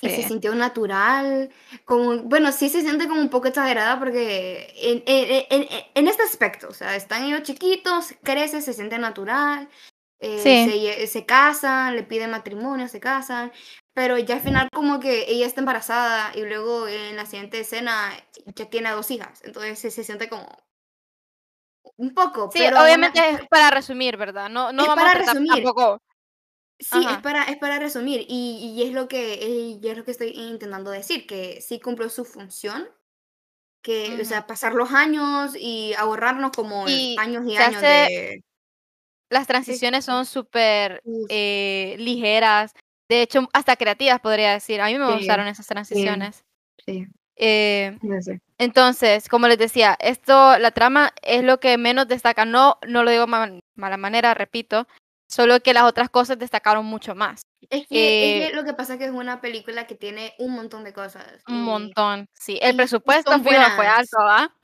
y 0.00 0.08
se 0.08 0.24
sintió 0.24 0.56
natural. 0.56 1.50
Como, 1.84 2.18
bueno, 2.24 2.50
sí 2.50 2.68
se 2.68 2.80
siente 2.80 3.06
como 3.06 3.20
un 3.20 3.28
poco 3.28 3.46
exagerada 3.46 3.96
porque 3.96 4.72
en, 4.76 5.04
en, 5.06 5.68
en, 5.94 6.08
este 6.08 6.24
aspecto, 6.24 6.66
o 6.68 6.74
sea, 6.74 6.96
están 6.96 7.24
ellos 7.24 7.44
chiquitos, 7.44 8.14
crece, 8.24 8.60
se 8.60 8.72
siente 8.72 8.98
natural. 8.98 9.68
Eh, 10.18 10.38
se, 10.42 11.06
se, 11.06 11.24
casan, 11.24 11.96
le 11.96 12.02
piden 12.02 12.30
matrimonio, 12.30 12.88
se 12.88 13.00
casan, 13.00 13.52
pero 13.94 14.18
ya 14.18 14.36
al 14.36 14.40
final 14.40 14.68
como 14.72 15.00
que 15.00 15.24
ella 15.28 15.46
está 15.46 15.60
embarazada 15.60 16.32
y 16.34 16.42
luego 16.42 16.88
en 16.88 17.16
la 17.16 17.26
siguiente 17.26 17.60
escena 17.60 18.12
ya 18.54 18.70
tiene 18.70 18.90
dos 18.90 19.10
hijas, 19.10 19.42
entonces 19.44 19.78
se, 19.78 20.04
siente 20.04 20.28
como 20.28 20.48
un 21.96 22.14
poco. 22.14 22.50
Sí, 22.52 22.62
obviamente 22.66 23.20
es 23.28 23.48
para 23.48 23.70
resumir, 23.70 24.16
¿verdad? 24.16 24.48
No, 24.48 24.72
no 24.72 24.86
vamos 24.86 25.04
para 25.04 25.10
a 25.10 25.22
resumir. 25.22 25.52
tampoco. 25.52 26.00
Sí, 26.78 27.06
es 27.10 27.18
para, 27.18 27.44
es 27.44 27.58
para 27.58 27.78
resumir 27.78 28.24
y, 28.26 28.74
y 28.74 28.82
es 28.84 28.94
lo 28.94 29.06
que 29.06 29.78
y 29.82 29.86
es 29.86 29.98
lo 29.98 30.04
que 30.04 30.12
estoy 30.12 30.28
intentando 30.30 30.90
decir, 30.90 31.26
que 31.26 31.60
sí 31.60 31.78
cumplió 31.78 32.08
su 32.08 32.24
función, 32.24 32.88
que, 33.82 34.18
o 34.20 34.24
sea, 34.24 34.46
pasar 34.46 34.74
los 34.74 34.92
años 34.92 35.52
y 35.58 35.94
ahorrarnos 35.94 36.52
como 36.52 36.84
años 36.84 37.44
y 37.46 37.56
años 37.56 37.82
de... 37.82 38.42
Las 39.30 39.46
transiciones 39.46 40.04
son 40.04 40.26
súper 40.26 41.02
eh, 41.28 41.94
ligeras, 41.98 42.72
de 43.10 43.22
hecho, 43.22 43.48
hasta 43.52 43.74
creativas 43.74 44.20
podría 44.20 44.52
decir. 44.52 44.80
A 44.80 44.86
mí 44.86 44.96
me 44.96 45.12
gustaron 45.12 45.48
esas 45.48 45.66
transiciones. 45.66 46.44
Sí. 46.86 47.08
Eh, 47.34 47.98
entonces, 48.56 49.28
como 49.28 49.48
les 49.48 49.58
decía, 49.58 49.96
esto, 49.98 50.56
la 50.58 50.70
trama 50.70 51.12
es 51.20 51.42
lo 51.42 51.58
que 51.58 51.76
menos 51.76 52.06
destaca. 52.06 52.44
No, 52.44 52.78
no 52.86 53.02
lo 53.02 53.10
digo 53.10 53.26
de 53.26 53.60
mala 53.74 53.96
manera, 53.96 54.32
repito, 54.34 54.86
solo 55.26 55.58
que 55.58 55.74
las 55.74 55.84
otras 55.84 56.08
cosas 56.08 56.38
destacaron 56.38 56.86
mucho 56.86 57.16
más. 57.16 57.42
Es 57.68 57.88
que, 57.88 58.46
eh, 58.46 58.54
lo 58.54 58.62
que 58.62 58.74
pasa 58.74 58.92
es 58.92 59.00
que 59.00 59.06
es 59.06 59.10
una 59.10 59.40
película 59.40 59.88
que 59.88 59.96
tiene 59.96 60.34
un 60.38 60.52
montón 60.52 60.84
de 60.84 60.92
cosas. 60.92 61.42
Un 61.48 61.64
montón, 61.64 62.28
sí. 62.32 62.60
El 62.62 62.76
presupuesto 62.76 63.32
fue, 63.42 63.56
fue 63.74 63.86
alto, 63.88 64.18
¿ah? 64.20 64.54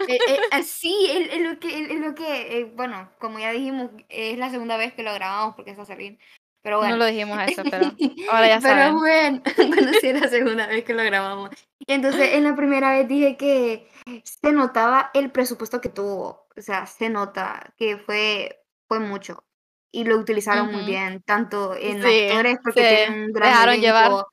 sí, 0.62 1.08
es 1.10 1.40
lo 1.40 1.58
que, 1.58 1.80
es 1.80 1.98
lo 1.98 2.14
que 2.14 2.70
bueno, 2.76 3.10
como 3.18 3.40
ya 3.40 3.50
dijimos, 3.50 3.90
es 4.08 4.38
la 4.38 4.50
segunda 4.50 4.76
vez 4.76 4.92
que 4.94 5.02
lo 5.02 5.12
grabamos 5.14 5.56
porque 5.56 5.72
es 5.72 5.78
a 5.80 5.84
salir. 5.84 6.20
Pero 6.66 6.78
bueno. 6.78 6.96
No 6.96 7.04
lo 7.04 7.06
dijimos 7.06 7.38
eso, 7.46 7.62
pero 7.62 7.92
ahora 8.32 8.48
ya 8.48 8.60
saben. 8.60 8.76
Pero 8.76 8.98
bueno, 8.98 9.42
bueno, 9.68 9.92
sí 10.00 10.12
la 10.12 10.26
segunda 10.26 10.66
vez 10.66 10.82
que 10.82 10.94
lo 10.94 11.04
grabamos. 11.04 11.50
Y 11.78 11.92
entonces 11.92 12.30
en 12.32 12.42
la 12.42 12.56
primera 12.56 12.90
vez 12.90 13.06
dije 13.06 13.36
que 13.36 13.88
se 14.24 14.50
notaba 14.50 15.12
el 15.14 15.30
presupuesto 15.30 15.80
que 15.80 15.90
tuvo. 15.90 16.48
O 16.56 16.60
sea, 16.60 16.86
se 16.86 17.08
nota 17.08 17.72
que 17.76 17.98
fue, 17.98 18.64
fue 18.88 18.98
mucho. 18.98 19.44
Y 19.92 20.02
lo 20.02 20.18
utilizaron 20.18 20.72
muy 20.72 20.84
bien, 20.84 21.22
tanto 21.22 21.76
en 21.76 22.04
actores, 22.04 22.58
porque 22.60 22.80
tienen 22.80 23.26
un 23.26 23.32
gran 23.32 23.68
elenco, 23.68 23.80
llevar. 23.80 24.24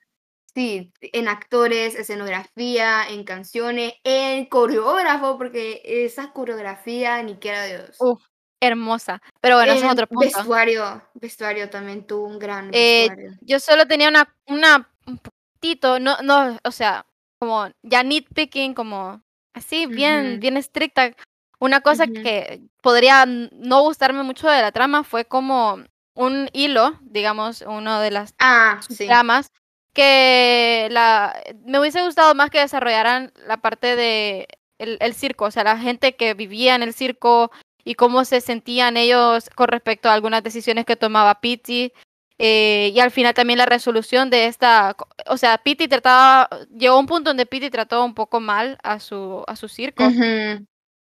Sí, 0.56 0.92
en 1.00 1.28
actores, 1.28 1.94
escenografía, 1.94 3.06
en 3.08 3.22
canciones, 3.22 3.94
en 4.02 4.46
coreógrafo, 4.46 5.38
porque 5.38 5.82
esa 5.84 6.32
coreografía, 6.32 7.22
ni 7.22 7.36
quiera 7.36 7.64
Dios. 7.64 7.96
Uf, 8.00 8.20
hermosa. 8.66 9.22
Pero 9.40 9.56
bueno, 9.56 9.72
ese 9.72 9.86
es 9.86 9.92
otro 9.92 10.06
punto. 10.06 10.24
Vestuario, 10.24 11.02
vestuario 11.14 11.70
también 11.70 12.06
tuvo 12.06 12.26
un 12.26 12.38
gran 12.38 12.70
eh, 12.72 13.08
yo 13.40 13.60
solo 13.60 13.86
tenía 13.86 14.08
una, 14.08 14.34
una, 14.46 14.88
un 15.06 15.18
poquitito, 15.18 15.98
no, 16.00 16.16
no, 16.22 16.58
o 16.64 16.70
sea, 16.70 17.06
como 17.38 17.68
ya 17.82 18.02
nitpicking, 18.02 18.74
como 18.74 19.22
así, 19.52 19.86
bien, 19.86 20.40
bien 20.40 20.56
estricta. 20.56 21.12
Una 21.58 21.80
cosa 21.80 22.06
que 22.06 22.62
podría 22.82 23.24
no 23.26 23.82
gustarme 23.82 24.22
mucho 24.22 24.48
de 24.48 24.60
la 24.60 24.72
trama 24.72 25.04
fue 25.04 25.24
como 25.24 25.78
un 26.14 26.48
hilo, 26.52 26.98
digamos, 27.02 27.62
uno 27.62 28.00
de 28.00 28.10
las 28.10 28.34
ah, 28.38 28.80
tramas 29.06 29.50
que 29.94 30.88
la, 30.90 31.40
me 31.64 31.78
hubiese 31.78 32.02
gustado 32.02 32.34
más 32.34 32.50
que 32.50 32.58
desarrollaran 32.58 33.32
la 33.46 33.58
parte 33.58 33.96
de 33.96 34.48
el, 34.78 35.14
circo, 35.14 35.46
o 35.46 35.50
sea, 35.50 35.64
la 35.64 35.78
gente 35.78 36.16
que 36.16 36.34
vivía 36.34 36.74
en 36.74 36.82
el 36.82 36.92
circo 36.92 37.50
y 37.84 37.94
cómo 37.94 38.24
se 38.24 38.40
sentían 38.40 38.96
ellos 38.96 39.50
con 39.54 39.68
respecto 39.68 40.08
a 40.08 40.14
algunas 40.14 40.42
decisiones 40.42 40.84
que 40.84 40.96
tomaba 40.96 41.40
Pity. 41.40 41.92
Eh, 42.38 42.90
y 42.92 42.98
al 42.98 43.12
final 43.12 43.32
también 43.34 43.58
la 43.58 43.66
resolución 43.66 44.28
de 44.28 44.46
esta, 44.46 44.96
o 45.26 45.36
sea, 45.36 45.58
Pity 45.58 45.86
trataba, 45.86 46.48
llegó 46.76 46.96
a 46.96 46.98
un 46.98 47.06
punto 47.06 47.30
donde 47.30 47.46
Pity 47.46 47.70
trató 47.70 48.04
un 48.04 48.14
poco 48.14 48.40
mal 48.40 48.78
a 48.82 48.98
su, 48.98 49.44
a 49.46 49.54
su 49.54 49.68
circo. 49.68 50.04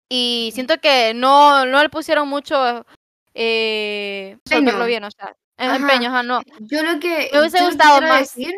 Y 0.09 0.51
siento 0.55 0.79
que 0.79 1.13
no, 1.15 1.67
no 1.67 1.83
le 1.83 1.91
pusieron 1.91 2.29
mucho 2.29 2.87
eh, 3.35 4.39
bien, 4.87 5.05
o 5.05 5.11
sea, 5.11 5.37
empeño, 5.59 6.23
no. 6.23 6.41
Yo 6.61 6.83
lo 6.83 6.99
que 6.99 7.29
me 7.33 7.41
hubiese 7.41 7.63
gustado 7.63 8.01
más. 8.01 8.35
Decir 8.35 8.55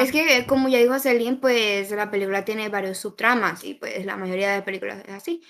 es 0.00 0.10
que, 0.10 0.46
como 0.46 0.68
ya 0.68 0.78
dijo 0.78 0.98
Celine, 0.98 1.36
pues 1.36 1.90
la 1.90 2.10
película 2.10 2.44
tiene 2.44 2.68
varios 2.68 2.98
subtramas 2.98 3.62
y 3.64 3.74
pues 3.74 4.04
la 4.04 4.16
mayoría 4.16 4.52
de 4.52 4.62
películas 4.62 5.02
es 5.06 5.14
así. 5.14 5.42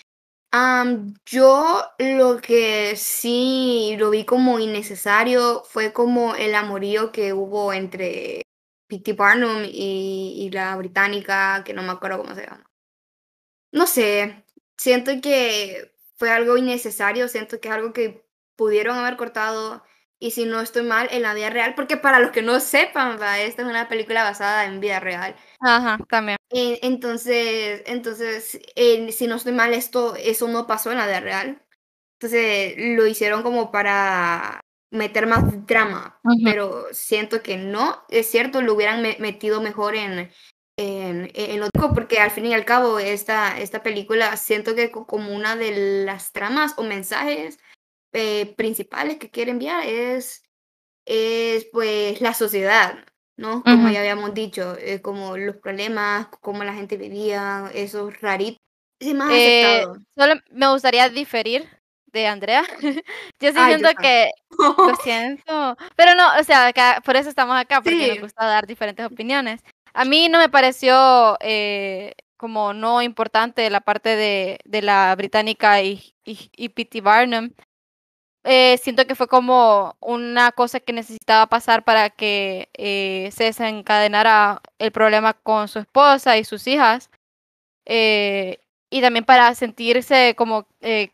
Yo 1.27 1.85
lo 1.99 2.41
que 2.41 2.97
sí 2.97 3.97
lo 3.99 4.11
vi 4.11 4.25
como 4.25 4.59
innecesario 4.59 5.63
fue 5.65 5.93
como 5.93 6.35
el 6.35 6.55
amorío 6.55 7.13
que 7.13 7.33
hubo 7.33 7.73
entre 7.73 8.43
P.T. 8.89 9.13
Barnum 9.13 9.65
y, 9.65 10.35
y, 10.39 10.51
la 10.51 10.75
británica, 10.77 11.63
que 11.65 11.75
no 11.75 11.83
me 11.83 11.93
acuerdo 11.93 12.19
cómo 12.19 12.35
se 12.35 12.43
llama. 12.47 12.65
No 13.73 13.87
sé, 13.87 14.45
siento 14.77 15.13
que 15.23 15.93
fue 16.17 16.31
algo 16.31 16.57
innecesario, 16.57 17.29
siento 17.29 17.61
que 17.61 17.69
es 17.69 17.75
algo 17.75 17.93
que 17.93 18.27
pudieron 18.57 18.97
haber 18.99 19.17
cortado 19.17 19.83
y 20.21 20.33
si 20.33 20.45
no 20.45 20.61
estoy 20.61 20.83
mal, 20.83 21.09
en 21.11 21.23
la 21.23 21.35
vida 21.35 21.51
real, 21.51 21.75
porque 21.75 21.97
para 21.97 22.19
los 22.19 22.31
que 22.31 22.43
no 22.43 22.59
sepan, 22.61 23.21
¿va? 23.21 23.39
esta 23.39 23.63
es 23.63 23.69
una 23.69 23.89
película 23.89 24.25
basada 24.25 24.65
en 24.65 24.81
vida 24.81 25.01
real. 25.01 25.37
Ajá, 25.61 25.99
también. 26.09 26.39
entonces, 26.51 27.83
entonces 27.87 28.61
si 29.11 29.27
no 29.27 29.37
estoy 29.37 29.53
mal, 29.53 29.75
esto, 29.75 30.17
eso 30.17 30.49
no 30.49 30.67
pasó 30.67 30.91
en 30.91 30.99
la 30.99 31.07
vida 31.07 31.21
real. 31.21 31.63
Entonces 32.21 32.75
lo 32.77 33.07
hicieron 33.07 33.43
como 33.45 33.71
para 33.71 34.61
meter 34.91 35.27
más 35.27 35.67
drama, 35.67 36.19
pero 36.45 36.87
siento 36.93 37.43
que 37.43 37.57
no, 37.57 38.03
es 38.09 38.29
cierto, 38.29 38.61
lo 38.61 38.75
hubieran 38.75 39.03
metido 39.21 39.61
mejor 39.61 39.95
en, 39.95 40.31
en, 40.77 41.31
en 41.35 41.61
lo 41.61 41.69
porque 41.95 42.19
al 42.19 42.31
fin 42.31 42.47
y 42.47 42.55
al 42.55 42.65
cabo 42.65 42.99
esta, 42.99 43.59
esta 43.61 43.83
película 43.83 44.37
siento 44.37 44.75
que 44.75 44.91
como 44.91 45.35
una 45.35 45.57
de 45.57 46.05
las 46.05 46.33
tramas 46.33 46.75
o 46.77 46.83
mensajes 46.83 47.59
eh, 48.13 48.55
principales 48.57 49.19
que 49.19 49.31
quiere 49.31 49.51
enviar 49.51 49.85
es, 49.87 50.43
es 51.05 51.67
pues 51.73 52.21
la 52.21 52.33
sociedad, 52.33 53.05
¿no? 53.37 53.63
Como 53.63 53.91
ya 53.91 54.01
habíamos 54.01 54.33
dicho, 54.33 54.77
eh, 54.79 55.03
como 55.03 55.37
los 55.37 55.57
problemas, 55.57 56.29
cómo 56.41 56.65
la 56.65 56.75
gente 56.75 56.97
vivía, 56.97 57.71
esos 57.75 58.19
raritos. 58.21 58.61
más 59.15 59.31
eh, 59.33 59.85
solo 60.17 60.35
me 60.51 60.71
gustaría 60.71 61.09
diferir 61.11 61.69
de 62.07 62.27
Andrea. 62.27 62.65
yo 63.41 63.53
sí 63.53 63.59
siento 63.67 63.91
que 64.01 64.31
lo 64.59 64.95
siento, 65.03 65.77
pero 65.95 66.15
no, 66.15 66.39
o 66.41 66.45
sea, 66.45 66.73
por 67.05 67.17
eso 67.17 67.29
estamos 67.29 67.57
acá, 67.59 67.83
porque 67.83 68.09
nos 68.09 68.21
gusta 68.21 68.47
dar 68.47 68.67
diferentes 68.67 69.05
opiniones. 69.05 69.61
A 69.93 70.05
mí 70.07 70.29
no 70.29 70.39
me 70.39 70.49
pareció 70.49 71.37
como 72.39 72.73
no 72.73 73.03
importante 73.03 73.69
la 73.69 73.81
parte 73.81 74.17
de, 74.17 74.61
de 74.65 74.81
la 74.81 75.15
británica 75.17 75.83
y, 75.83 76.15
y, 76.25 76.51
y 76.57 76.69
P.T. 76.71 77.01
Barnum. 77.03 77.51
Eh, 78.45 78.79
siento 78.79 79.07
que 79.07 79.15
fue 79.15 79.29
como 79.29 79.97
una 80.01 80.53
cosa 80.53 80.81
que 80.81 80.93
necesitaba 80.93 81.47
pasar 81.47 81.85
para 81.85 82.11
que 82.11 82.69
eh, 82.75 83.31
se 83.33 83.45
desencadenara 83.45 84.63
el 84.79 84.93
problema 84.93 85.35
con 85.35 85.69
su 85.69 85.81
esposa 85.81 86.39
y 86.39 86.45
sus 86.45 86.67
hijas. 86.67 87.11
Eh, 87.87 88.59
y 88.91 89.03
también 89.03 89.25
para 89.25 89.55
sentirse 89.55 90.35
como, 90.37 90.67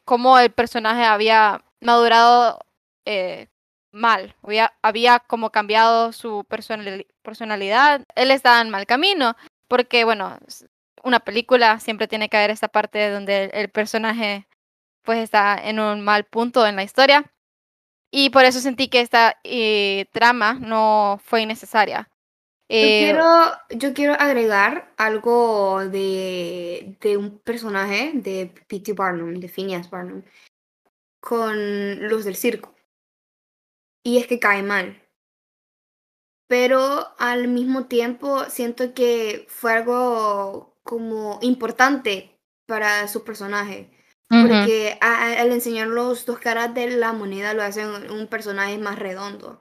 como 0.04 0.38
el 0.38 0.52
personaje 0.52 1.04
había 1.04 1.64
madurado 1.80 2.60
mal, 3.92 4.34
había, 4.42 4.72
había, 4.82 5.18
como 5.20 5.50
cambiado 5.50 6.12
su 6.12 6.44
personalidad. 7.22 8.02
Él 8.14 8.30
estaba 8.30 8.60
en 8.60 8.70
mal 8.70 8.86
camino, 8.86 9.36
porque 9.68 10.04
bueno, 10.04 10.38
una 11.02 11.20
película 11.20 11.80
siempre 11.80 12.08
tiene 12.08 12.28
que 12.28 12.36
haber 12.36 12.50
esa 12.50 12.68
parte 12.68 13.10
donde 13.10 13.50
el 13.54 13.68
personaje 13.70 14.46
pues 15.04 15.18
está 15.18 15.56
en 15.56 15.78
un 15.78 16.00
mal 16.00 16.24
punto 16.24 16.66
en 16.66 16.76
la 16.76 16.82
historia. 16.82 17.30
Y 18.10 18.30
por 18.30 18.44
eso 18.44 18.60
sentí 18.60 18.88
que 18.88 19.00
esta 19.00 19.38
eh, 19.44 20.06
trama 20.12 20.54
no 20.54 21.20
fue 21.24 21.42
innecesaria. 21.42 22.08
yo, 22.68 22.76
eh, 22.76 23.00
quiero, 23.00 23.24
yo 23.70 23.92
quiero 23.92 24.14
agregar 24.14 24.92
algo 24.96 25.80
de, 25.88 26.96
de 27.00 27.16
un 27.16 27.38
personaje 27.40 28.12
de 28.14 28.54
P.T. 28.68 28.92
Barnum, 28.92 29.34
de 29.34 29.48
Phineas 29.48 29.90
Barnum, 29.90 30.22
con 31.20 32.08
los 32.08 32.24
del 32.24 32.36
circo. 32.36 32.74
Y 34.04 34.18
es 34.18 34.26
que 34.26 34.38
cae 34.38 34.62
mal. 34.62 35.02
Pero 36.46 37.14
al 37.18 37.48
mismo 37.48 37.86
tiempo 37.86 38.44
siento 38.44 38.94
que 38.94 39.46
fue 39.48 39.72
algo 39.72 40.76
como 40.82 41.38
importante 41.42 42.38
para 42.66 43.08
su 43.08 43.24
personaje. 43.24 43.90
Porque 44.28 44.98
al 45.00 45.52
enseñar 45.52 45.88
los 45.88 46.26
dos 46.26 46.38
caras 46.38 46.74
de 46.74 46.90
la 46.90 47.12
moneda 47.12 47.54
lo 47.54 47.62
hacen 47.62 48.10
un 48.10 48.26
personaje 48.26 48.78
más 48.78 48.98
redondo. 48.98 49.60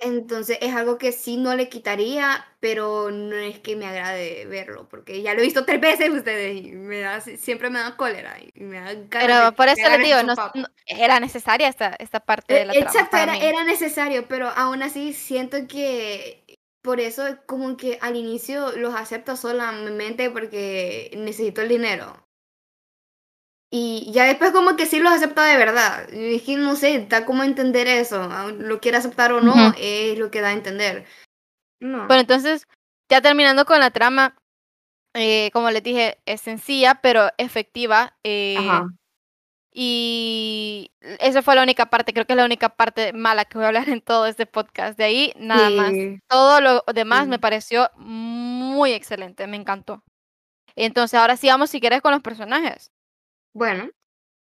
Entonces 0.00 0.58
es 0.60 0.74
algo 0.74 0.98
que 0.98 1.12
sí 1.12 1.36
no 1.36 1.54
le 1.54 1.68
quitaría, 1.68 2.44
pero 2.58 3.10
no 3.10 3.36
es 3.36 3.60
que 3.60 3.76
me 3.76 3.86
agrade 3.86 4.46
verlo, 4.46 4.88
porque 4.88 5.22
ya 5.22 5.34
lo 5.34 5.40
he 5.40 5.44
visto 5.44 5.64
tres 5.64 5.80
veces 5.80 6.10
ustedes 6.10 6.56
y 6.56 6.72
me 6.72 7.00
da, 7.00 7.20
siempre 7.20 7.70
me 7.70 7.78
da 7.78 7.96
cólera. 7.96 8.36
Y 8.54 8.64
me 8.64 8.80
da 8.80 8.94
pero 9.10 9.54
por 9.54 9.68
eso 9.68 9.88
les 9.88 10.02
digo, 10.02 10.22
no, 10.22 10.66
era 10.86 11.20
necesaria 11.20 11.68
esta, 11.68 11.94
esta 11.98 12.20
parte 12.20 12.54
de 12.54 12.62
e, 12.62 12.66
la 12.66 12.72
trama. 12.72 12.90
Exacto, 12.90 13.16
era, 13.16 13.36
era 13.36 13.64
necesario, 13.64 14.26
pero 14.26 14.48
aún 14.48 14.82
así 14.82 15.12
siento 15.12 15.68
que 15.68 16.44
por 16.82 17.00
eso 17.00 17.24
como 17.46 17.76
que 17.76 17.98
al 18.00 18.16
inicio 18.16 18.72
los 18.76 18.94
acepto 18.94 19.36
solamente 19.36 20.30
porque 20.30 21.12
necesito 21.16 21.62
el 21.62 21.68
dinero. 21.68 22.26
Y 23.76 24.12
ya 24.12 24.26
después 24.26 24.52
como 24.52 24.76
que 24.76 24.86
sí 24.86 25.00
lo 25.00 25.08
acepta 25.08 25.42
de 25.46 25.56
verdad. 25.56 26.08
Y 26.12 26.36
es 26.36 26.42
que 26.42 26.56
no 26.56 26.76
sé, 26.76 27.06
da 27.08 27.26
como 27.26 27.42
entender 27.42 27.88
eso. 27.88 28.30
Lo 28.52 28.78
quiere 28.78 28.98
aceptar 28.98 29.32
o 29.32 29.40
no, 29.40 29.74
es 29.76 30.16
lo 30.16 30.30
que 30.30 30.40
da 30.40 30.50
a 30.50 30.52
entender. 30.52 31.04
No. 31.80 32.06
Bueno, 32.06 32.20
entonces, 32.20 32.68
ya 33.10 33.20
terminando 33.20 33.64
con 33.64 33.80
la 33.80 33.90
trama, 33.90 34.36
eh, 35.12 35.50
como 35.52 35.72
les 35.72 35.82
dije, 35.82 36.18
es 36.24 36.40
sencilla, 36.40 37.00
pero 37.02 37.30
efectiva. 37.36 38.16
Eh, 38.22 38.56
y 39.72 40.92
esa 41.18 41.42
fue 41.42 41.56
la 41.56 41.64
única 41.64 41.86
parte, 41.86 42.12
creo 42.12 42.26
que 42.26 42.34
es 42.34 42.36
la 42.36 42.44
única 42.44 42.68
parte 42.68 43.12
mala 43.12 43.44
que 43.44 43.58
voy 43.58 43.64
a 43.64 43.68
hablar 43.68 43.88
en 43.88 44.02
todo 44.02 44.26
este 44.26 44.46
podcast. 44.46 44.96
De 44.96 45.02
ahí, 45.02 45.32
nada 45.36 45.70
más. 45.70 45.92
Todo 46.28 46.60
lo 46.60 46.84
demás 46.94 47.26
me 47.26 47.40
pareció 47.40 47.90
muy 47.96 48.92
excelente, 48.92 49.48
me 49.48 49.56
encantó. 49.56 50.04
Entonces, 50.76 51.18
ahora 51.18 51.36
sí 51.36 51.48
vamos, 51.48 51.70
si 51.70 51.80
quieres, 51.80 52.02
con 52.02 52.12
los 52.12 52.22
personajes. 52.22 52.93
Bueno, 53.54 53.88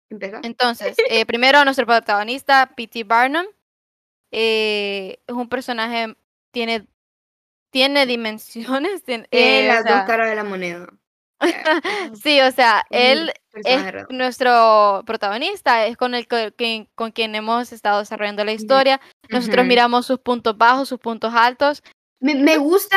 empieza. 0.08 0.40
Entonces, 0.42 0.96
eh, 1.10 1.26
primero 1.26 1.64
nuestro 1.64 1.84
protagonista, 1.84 2.72
P.T. 2.74 3.04
Barnum, 3.04 3.44
eh, 4.30 5.18
es 5.26 5.34
un 5.34 5.48
personaje, 5.48 6.16
tiene, 6.52 6.86
tiene 7.70 8.06
dimensiones. 8.06 9.02
Tiene, 9.02 9.26
eh, 9.30 9.66
las 9.66 9.84
dos 9.84 10.04
caras 10.06 10.30
de 10.30 10.36
la 10.36 10.44
moneda. 10.44 10.88
sí, 12.22 12.40
o 12.40 12.50
sea, 12.52 12.84
él 12.90 13.32
es 13.52 14.08
nuestro 14.10 15.02
protagonista, 15.06 15.86
es 15.86 15.96
con 15.96 16.14
el 16.14 16.26
con 16.94 17.10
quien 17.12 17.34
hemos 17.34 17.72
estado 17.72 17.98
desarrollando 17.98 18.44
la 18.44 18.52
historia. 18.52 19.00
Nosotros 19.28 19.66
miramos 19.66 20.06
sus 20.06 20.20
puntos 20.20 20.56
bajos, 20.56 20.88
sus 20.88 21.00
puntos 21.00 21.34
altos. 21.34 21.82
Me, 22.20 22.34
me, 22.34 22.56
gusta, 22.56 22.96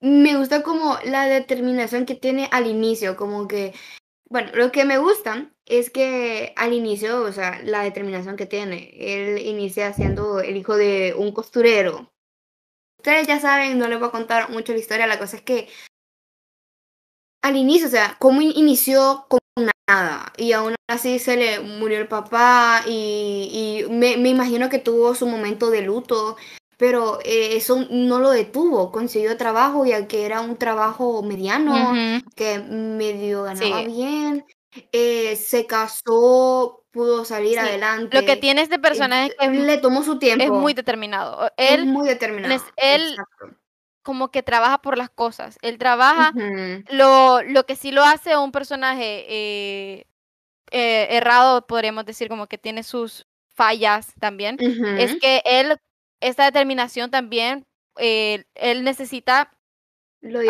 me 0.00 0.36
gusta 0.36 0.62
como 0.62 0.98
la 1.04 1.26
determinación 1.26 2.06
que 2.06 2.14
tiene 2.14 2.48
al 2.50 2.66
inicio, 2.66 3.16
como 3.16 3.46
que 3.46 3.74
bueno, 4.34 4.50
lo 4.54 4.72
que 4.72 4.84
me 4.84 4.98
gusta 4.98 5.48
es 5.64 5.90
que 5.90 6.54
al 6.56 6.72
inicio, 6.72 7.22
o 7.22 7.30
sea, 7.30 7.62
la 7.62 7.82
determinación 7.82 8.34
que 8.34 8.46
tiene, 8.46 8.90
él 8.96 9.38
inicia 9.38 9.92
siendo 9.92 10.40
el 10.40 10.56
hijo 10.56 10.76
de 10.76 11.14
un 11.16 11.30
costurero. 11.30 12.12
Ustedes 12.98 13.28
ya 13.28 13.38
saben, 13.38 13.78
no 13.78 13.86
les 13.86 14.00
voy 14.00 14.08
a 14.08 14.10
contar 14.10 14.50
mucho 14.50 14.72
la 14.72 14.80
historia, 14.80 15.06
la 15.06 15.20
cosa 15.20 15.36
es 15.36 15.42
que 15.42 15.68
al 17.42 17.56
inicio, 17.56 17.86
o 17.86 17.90
sea, 17.90 18.16
cómo 18.18 18.42
inició 18.42 19.26
con 19.28 19.38
nada 19.88 20.32
y 20.36 20.50
aún 20.50 20.74
así 20.88 21.20
se 21.20 21.36
le 21.36 21.60
murió 21.60 21.98
el 21.98 22.08
papá 22.08 22.82
y, 22.88 23.84
me, 23.88 24.14
imagino 24.14 24.68
que 24.68 24.80
tuvo 24.80 25.14
su 25.14 25.28
momento 25.28 25.70
de 25.70 25.82
luto, 25.82 26.36
pero 26.84 27.18
eh, 27.24 27.56
eso 27.56 27.86
no 27.88 28.18
lo 28.18 28.30
detuvo, 28.30 28.92
consiguió 28.92 29.38
trabajo 29.38 29.86
ya 29.86 30.06
que 30.06 30.26
era 30.26 30.42
un 30.42 30.58
trabajo 30.58 31.22
mediano, 31.22 32.20
que 32.36 32.58
medio 32.58 33.44
ganaba 33.44 33.84
bien, 33.84 34.44
eh, 34.92 35.34
se 35.36 35.64
casó, 35.64 36.84
pudo 36.90 37.24
salir 37.24 37.58
adelante. 37.58 38.20
Lo 38.20 38.26
que 38.26 38.36
tiene 38.36 38.60
este 38.60 38.78
personaje 38.78 39.28
es 39.28 39.34
que 39.34 39.48
le 39.48 39.78
tomó 39.78 40.02
su 40.02 40.18
tiempo. 40.18 40.44
Es 40.44 40.50
muy 40.50 40.74
determinado. 40.74 41.50
Él, 41.56 41.80
es 41.80 41.86
muy 41.86 42.06
determinado. 42.06 42.62
él 42.76 43.16
como 44.02 44.30
que 44.30 44.42
trabaja 44.42 44.82
por 44.82 44.98
las 44.98 45.08
cosas. 45.08 45.56
Él 45.62 45.78
trabaja, 45.78 46.34
lo, 46.90 47.40
lo 47.44 47.64
que 47.64 47.76
sí 47.76 47.92
lo 47.92 48.04
hace 48.04 48.36
un 48.36 48.52
personaje 48.52 49.24
eh, 49.26 50.06
eh, 50.70 51.06
errado, 51.16 51.66
podríamos 51.66 52.04
decir, 52.04 52.28
como 52.28 52.46
que 52.46 52.58
tiene 52.58 52.82
sus 52.82 53.26
fallas 53.54 54.12
también, 54.20 54.58
es 54.98 55.16
que 55.16 55.40
él, 55.46 55.78
esta 56.28 56.44
determinación 56.44 57.10
también, 57.10 57.66
eh, 57.98 58.44
él 58.54 58.84
necesita 58.84 59.52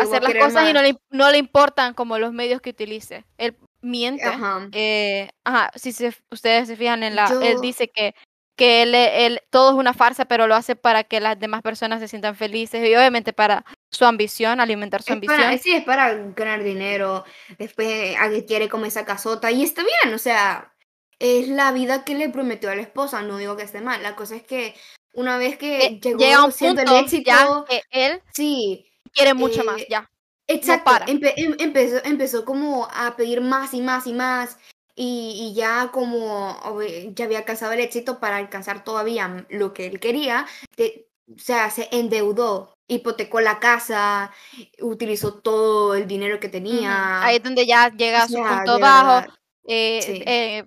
hacer 0.01 0.23
las 0.23 0.33
cosas 0.35 0.69
y 0.69 0.73
no 0.73 0.81
le, 0.81 0.97
no 1.09 1.29
le 1.31 1.37
importan 1.37 1.93
como 1.93 2.17
los 2.17 2.33
medios 2.33 2.61
que 2.61 2.71
utilice. 2.71 3.25
Él 3.37 3.55
miente. 3.81 4.25
Ajá. 4.25 5.71
si 5.75 5.89
ustedes 6.31 6.67
se 6.67 6.75
fijan 6.75 7.03
en 7.03 7.15
la, 7.15 7.27
él 7.43 7.61
dice 7.61 7.89
que 7.89 8.15
que 8.55 8.83
él, 8.83 8.95
él, 8.95 9.41
todo 9.49 9.71
es 9.71 9.75
una 9.77 9.93
farsa, 9.93 10.25
pero 10.25 10.47
lo 10.47 10.55
hace 10.55 10.75
para 10.75 11.03
que 11.03 11.19
las 11.19 11.37
demás 11.37 11.61
personas 11.61 11.99
se 11.99 12.07
sientan 12.07 12.35
felices 12.35 12.87
y 12.87 12.95
obviamente 12.95 13.33
para 13.33 13.65
su 13.91 14.05
ambición, 14.05 14.59
alimentar 14.59 15.01
su 15.01 15.13
ambición. 15.13 15.57
sí, 15.59 15.73
es 15.73 15.83
para 15.83 16.13
ganar 16.13 16.63
dinero, 16.63 17.25
después 17.57 18.15
quiere 18.47 18.69
comer 18.69 18.87
esa 18.87 19.05
casota 19.05 19.51
y 19.51 19.63
está 19.63 19.83
bien, 19.83 20.13
o 20.13 20.17
sea, 20.17 20.73
es 21.19 21.47
la 21.47 21.71
vida 21.71 22.05
que 22.05 22.15
le 22.15 22.29
prometió 22.29 22.69
a 22.69 22.75
la 22.75 22.81
esposa, 22.81 23.21
no 23.21 23.37
digo 23.37 23.57
que 23.57 23.63
esté 23.63 23.81
mal, 23.81 24.01
la 24.01 24.15
cosa 24.15 24.35
es 24.35 24.43
que 24.43 24.75
una 25.15 25.37
vez 25.37 25.57
que 25.57 25.85
eh, 25.85 25.99
llegó 26.01 26.19
llega 26.19 26.45
un 26.45 26.51
punto 26.51 26.81
el 26.81 27.03
éxito, 27.03 27.65
que 27.67 27.81
él 27.91 28.21
sí, 28.33 28.85
quiere 29.11 29.33
mucho 29.33 29.63
más, 29.63 29.81
eh, 29.81 29.87
ya. 29.89 30.09
Exacto, 30.47 30.91
em, 31.07 31.55
empezó, 31.59 31.97
empezó 32.03 32.45
como 32.45 32.87
a 32.93 33.15
pedir 33.15 33.41
más 33.41 33.73
y 33.73 33.81
más 33.81 34.05
y 34.05 34.13
más 34.13 34.57
y, 34.95 35.53
ya 35.55 35.89
como 35.91 36.79
ya 37.15 37.25
había 37.25 37.39
alcanzado 37.39 37.73
el 37.73 37.79
éxito 37.79 38.19
para 38.19 38.37
alcanzar 38.37 38.83
todavía 38.83 39.45
lo 39.49 39.73
que 39.73 39.87
él 39.87 39.99
quería, 39.99 40.45
o 40.77 41.39
sea, 41.39 41.71
se 41.71 41.89
endeudó, 41.91 42.75
hipotecó 42.87 43.41
la 43.41 43.59
casa, 43.59 44.31
utilizó 44.79 45.33
todo 45.33 45.95
el 45.95 46.07
dinero 46.07 46.39
que 46.39 46.49
tenía. 46.49 47.23
Ahí 47.23 47.37
es 47.37 47.43
donde 47.43 47.65
ya 47.65 47.89
llega 47.89 48.23
a 48.23 48.27
su 48.27 48.35
punto 48.35 48.79
bajo. 48.79 49.27
Eh, 49.67 50.23
eh, 50.27 50.65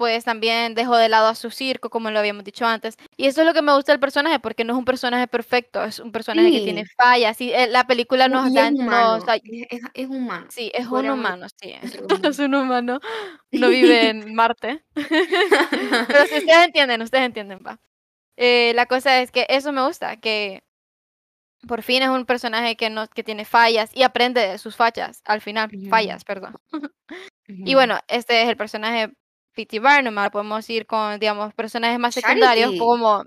pues 0.00 0.24
también 0.24 0.74
dejó 0.74 0.96
de 0.96 1.10
lado 1.10 1.28
a 1.28 1.34
su 1.34 1.50
circo, 1.50 1.90
como 1.90 2.10
lo 2.10 2.18
habíamos 2.18 2.42
dicho 2.42 2.64
antes. 2.64 2.96
Y 3.18 3.26
eso 3.26 3.42
es 3.42 3.46
lo 3.46 3.52
que 3.52 3.60
me 3.60 3.74
gusta 3.74 3.92
del 3.92 4.00
personaje, 4.00 4.40
porque 4.40 4.64
no 4.64 4.72
es 4.72 4.78
un 4.78 4.86
personaje 4.86 5.28
perfecto, 5.28 5.84
es 5.84 5.98
un 5.98 6.10
personaje 6.10 6.50
que 6.50 6.60
tiene 6.60 6.86
fallas. 6.96 7.38
Y 7.42 7.52
eh, 7.52 7.66
la 7.66 7.86
película 7.86 8.26
nos 8.26 8.50
da... 8.54 8.68
es, 8.68 10.08
humano. 10.08 10.46
Sí, 10.48 10.72
es 10.72 10.86
un 10.86 11.10
humano, 11.10 11.48
sí. 11.60 11.74
Es 11.82 11.98
un 12.38 12.54
humano. 12.54 12.98
No 13.52 13.68
vive 13.68 14.08
en 14.08 14.34
Marte. 14.34 14.82
Pero 14.94 16.26
si 16.28 16.38
ustedes 16.38 16.64
entienden, 16.64 17.02
ustedes 17.02 17.26
entienden, 17.26 17.58
va. 17.58 17.78
Eh, 18.38 18.72
la 18.74 18.86
cosa 18.86 19.20
es 19.20 19.30
que 19.30 19.44
eso 19.50 19.70
me 19.70 19.86
gusta, 19.86 20.16
que 20.16 20.62
por 21.68 21.82
fin 21.82 22.02
es 22.02 22.08
un 22.08 22.24
personaje 22.24 22.74
que, 22.76 22.88
no, 22.88 23.06
que 23.06 23.22
tiene 23.22 23.44
fallas 23.44 23.90
y 23.92 24.02
aprende 24.02 24.40
de 24.40 24.56
sus 24.56 24.76
fallas, 24.76 25.20
al 25.26 25.42
final, 25.42 25.68
fallas, 25.90 26.24
perdón. 26.24 26.56
Y 27.48 27.74
bueno, 27.74 27.98
este 28.08 28.40
es 28.40 28.48
el 28.48 28.56
personaje 28.56 29.12
P.T. 29.52 29.80
Barnum, 29.80 30.16
ahora 30.18 30.30
podemos 30.30 30.68
ir 30.70 30.86
con, 30.86 31.18
digamos, 31.18 31.54
personajes 31.54 31.98
más 31.98 32.14
secundarios 32.14 32.74
como... 32.78 33.24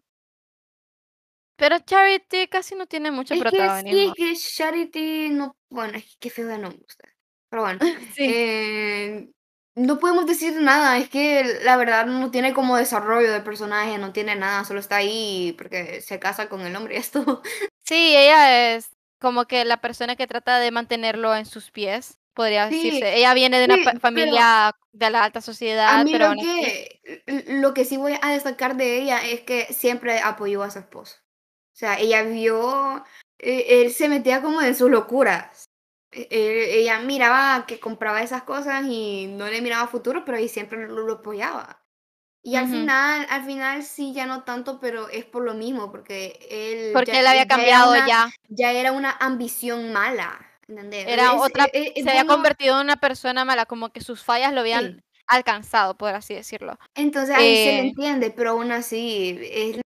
Pero 1.55 1.79
Charity 1.79 2.47
casi 2.47 2.75
no 2.75 2.88
tiene 2.88 3.12
mucho 3.12 3.36
protagonismo. 3.38 4.13
Que, 4.15 4.23
sí, 4.25 4.33
que 4.33 4.36
Charity 4.36 5.29
no... 5.29 5.55
Bueno, 5.69 5.97
es 5.97 6.17
que 6.19 6.29
feo 6.29 6.47
no 6.57 6.69
me 6.69 6.75
gusta. 6.75 7.07
Pero 7.49 7.62
bueno, 7.62 7.79
sí. 8.15 8.25
eh, 8.25 9.29
no 9.75 9.99
podemos 9.99 10.25
decir 10.25 10.59
nada, 10.59 10.97
es 10.97 11.09
que 11.09 11.59
la 11.63 11.77
verdad 11.77 12.05
no 12.05 12.31
tiene 12.31 12.53
como 12.53 12.77
desarrollo 12.77 13.31
de 13.31 13.41
personaje, 13.41 13.97
no 13.97 14.13
tiene 14.13 14.36
nada, 14.36 14.65
solo 14.65 14.79
está 14.79 14.97
ahí 14.97 15.53
porque 15.57 16.01
se 16.01 16.19
casa 16.19 16.49
con 16.49 16.62
el 16.62 16.75
hombre 16.75 16.95
y 16.95 16.97
esto. 16.97 17.41
Sí, 17.86 18.15
ella 18.15 18.75
es 18.75 18.89
como 19.19 19.45
que 19.45 19.65
la 19.65 19.81
persona 19.81 20.15
que 20.15 20.25
trata 20.25 20.59
de 20.59 20.71
mantenerlo 20.71 21.36
en 21.36 21.45
sus 21.45 21.69
pies 21.69 22.17
podría 22.33 22.67
decirse. 22.67 23.15
Ella 23.15 23.33
viene 23.33 23.59
de 23.59 23.65
una 23.65 23.99
familia 23.99 24.75
de 24.91 25.09
la 25.09 25.23
alta 25.23 25.41
sociedad, 25.41 26.01
a 26.01 26.03
pero 26.03 26.33
lo 26.33 26.41
que, 26.41 27.23
lo 27.47 27.73
que 27.73 27.85
sí 27.85 27.97
voy 27.97 28.13
a 28.21 28.31
destacar 28.31 28.75
de 28.75 28.99
ella 28.99 29.25
es 29.25 29.41
que 29.41 29.65
siempre 29.73 30.19
apoyó 30.19 30.63
a 30.63 30.69
su 30.69 30.79
esposo. 30.79 31.17
O 31.73 31.75
sea, 31.75 31.99
ella 31.99 32.21
vio, 32.23 33.03
eh, 33.39 33.81
él 33.81 33.91
se 33.91 34.07
metía 34.07 34.41
como 34.41 34.61
en 34.61 34.75
sus 34.75 34.91
locuras. 34.91 35.69
E, 36.11 36.27
e, 36.29 36.79
ella 36.79 36.99
miraba 36.99 37.65
que 37.65 37.79
compraba 37.79 38.21
esas 38.21 38.43
cosas 38.43 38.85
y 38.87 39.27
no 39.27 39.47
le 39.47 39.61
miraba 39.61 39.87
futuro, 39.87 40.23
pero 40.23 40.37
ahí 40.37 40.47
siempre 40.47 40.87
lo, 40.87 41.11
apoyaba. 41.11 41.83
Y 42.43 42.57
al 42.57 42.67
final, 42.67 43.25
al 43.29 43.45
final 43.45 43.83
sí, 43.83 44.13
ya 44.13 44.25
no 44.25 44.43
tanto, 44.43 44.79
pero 44.79 45.07
es 45.09 45.23
por 45.23 45.43
lo 45.43 45.53
mismo, 45.53 45.89
porque 45.91 46.37
él... 46.51 46.91
Porque 46.91 47.19
él 47.19 47.25
había 47.25 47.47
cambiado 47.47 47.95
ya. 47.95 48.29
Ya 48.49 48.73
era 48.73 48.91
una 48.91 49.11
ambición 49.11 49.93
mala. 49.93 50.52
Era 50.91 51.33
otra, 51.33 51.67
se 51.73 52.09
había 52.09 52.25
convertido 52.25 52.75
en 52.75 52.86
una 52.86 52.97
persona 52.97 53.45
mala, 53.45 53.65
como 53.65 53.89
que 53.89 54.01
sus 54.01 54.23
fallas 54.23 54.53
lo 54.53 54.62
habían 54.62 55.03
alcanzado, 55.27 55.95
por 55.95 56.13
así 56.13 56.33
decirlo. 56.33 56.77
Entonces 56.95 57.36
ahí 57.36 57.55
se 57.55 57.71
le 57.71 57.79
eh 57.79 57.88
entiende, 57.88 58.31
pero 58.31 58.51
aún 58.51 58.71
así 58.71 59.39
es 59.41 59.81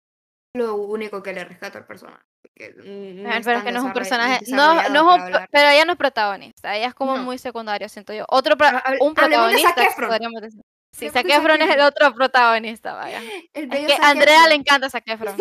lo 0.55 0.77
único 0.77 1.23
que 1.23 1.33
le 1.33 1.45
rescata 1.45 1.79
al 1.79 1.87
personaje. 1.87 2.23
No 2.57 3.31
pero 3.43 3.59
es 3.59 3.65
que 3.65 3.73
no 3.73 3.79
es 3.81 3.85
un 3.85 3.93
personaje, 3.93 4.41
no, 4.49 4.89
no 4.91 5.17
pero 5.51 5.69
ella 5.69 5.85
no 5.85 5.93
es 5.93 5.99
protagonista, 5.99 6.77
ella 6.77 6.89
es 6.89 6.95
como 6.95 7.17
muy 7.17 7.39
secundaria, 7.39 7.89
siento 7.89 8.13
yo. 8.13 8.25
Otro 8.29 8.57
un 9.01 9.15
protagonista, 9.15 9.75
podríamos 9.97 10.41
decir. 10.41 10.63
Sí, 10.93 11.11
Zac 11.11 11.27
Efron 11.29 11.61
es 11.61 11.75
el 11.75 11.81
otro 11.81 12.15
protagonista, 12.15 12.95
vaya. 12.95 13.21
es 13.53 13.69
que 13.69 13.95
a 13.95 14.11
Andrea 14.11 14.47
le 14.47 14.55
encanta 14.55 14.89
Zac 14.89 15.03
Efron. 15.09 15.37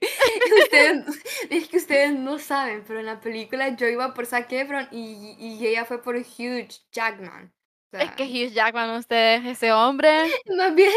es 1.50 1.68
que 1.68 1.76
ustedes 1.76 2.12
no 2.12 2.38
saben, 2.38 2.84
pero 2.86 3.00
en 3.00 3.06
la 3.06 3.20
película 3.20 3.68
yo 3.76 3.88
iba 3.88 4.14
por 4.14 4.26
Zac 4.26 4.52
Efron 4.52 4.88
y, 4.90 5.36
y 5.38 5.66
ella 5.66 5.84
fue 5.84 6.02
por 6.02 6.16
Hugh 6.16 6.68
Jackman. 6.92 7.52
es 7.92 8.10
que 8.12 8.24
Hugh 8.24 8.52
Jackman, 8.52 8.90
usted, 8.98 9.44
ese 9.46 9.72
hombre, 9.72 10.30
más 10.56 10.74
bien, 10.74 10.92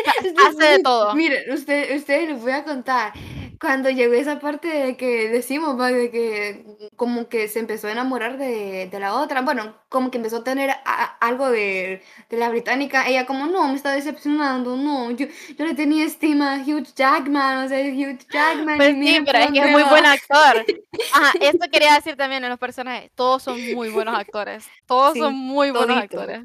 hace 0.48 0.66
de 0.66 0.80
todo. 0.84 1.16
Miren, 1.16 1.52
usted, 1.52 1.96
ustedes 1.96 2.30
les 2.30 2.42
voy 2.42 2.52
a 2.52 2.64
contar 2.64 3.14
cuando 3.62 3.92
llegó 3.92 4.16
esa 4.16 4.40
parte 4.40 4.68
de 4.68 4.98
que 4.98 5.30
decimos, 5.30 5.78
de 5.78 6.10
que 6.10 6.90
como 6.96 7.30
que 7.30 7.48
se 7.48 7.60
empezó 7.60 7.88
a 7.88 7.92
enamorar 7.92 8.40
de, 8.40 8.90
de 8.92 9.00
la 9.00 9.14
otra, 9.14 9.42
bueno, 9.42 9.76
como 9.88 10.10
que 10.10 10.18
empezó 10.18 10.38
a 10.38 10.44
tener 10.44 10.72
algo 11.20 11.52
de, 11.52 12.02
de, 12.32 12.38
la 12.38 12.50
británica, 12.50 13.08
ella 13.08 13.28
como, 13.28 13.46
no, 13.46 13.68
me 13.68 13.76
está 13.76 13.92
decepcionando, 13.92 14.76
no, 14.78 15.12
yo, 15.12 15.28
yo 15.56 15.66
le 15.66 15.76
tenía 15.76 16.06
estima 16.06 16.56
a 16.56 16.58
Hugh 16.58 16.88
Jackman, 16.96 17.66
o 17.66 17.70
sea, 17.70 17.80
Hugh 17.82 18.18
Jackman. 18.32 18.78
Pues 18.78 18.96
sí, 18.96 19.22
pero 19.24 19.38
es 19.38 19.52
que 19.52 19.60
es 19.60 19.72
muy 19.72 19.84
buen 19.84 20.08
actor. 20.08 20.66
Ajá, 21.14 21.32
esto 21.40 21.68
quería 21.72 21.94
decir 21.94 22.16
también 22.16 22.44
en 22.44 22.50
los 22.50 22.60
personajes, 22.60 23.12
todos 23.14 23.44
son 23.44 23.62
muy 23.76 23.90
buenos 23.90 24.18
actores, 24.18 24.68
todos 24.88 25.16
son 25.16 25.36
muy 25.36 25.70
buenos 25.70 25.98
actores. 25.98 26.42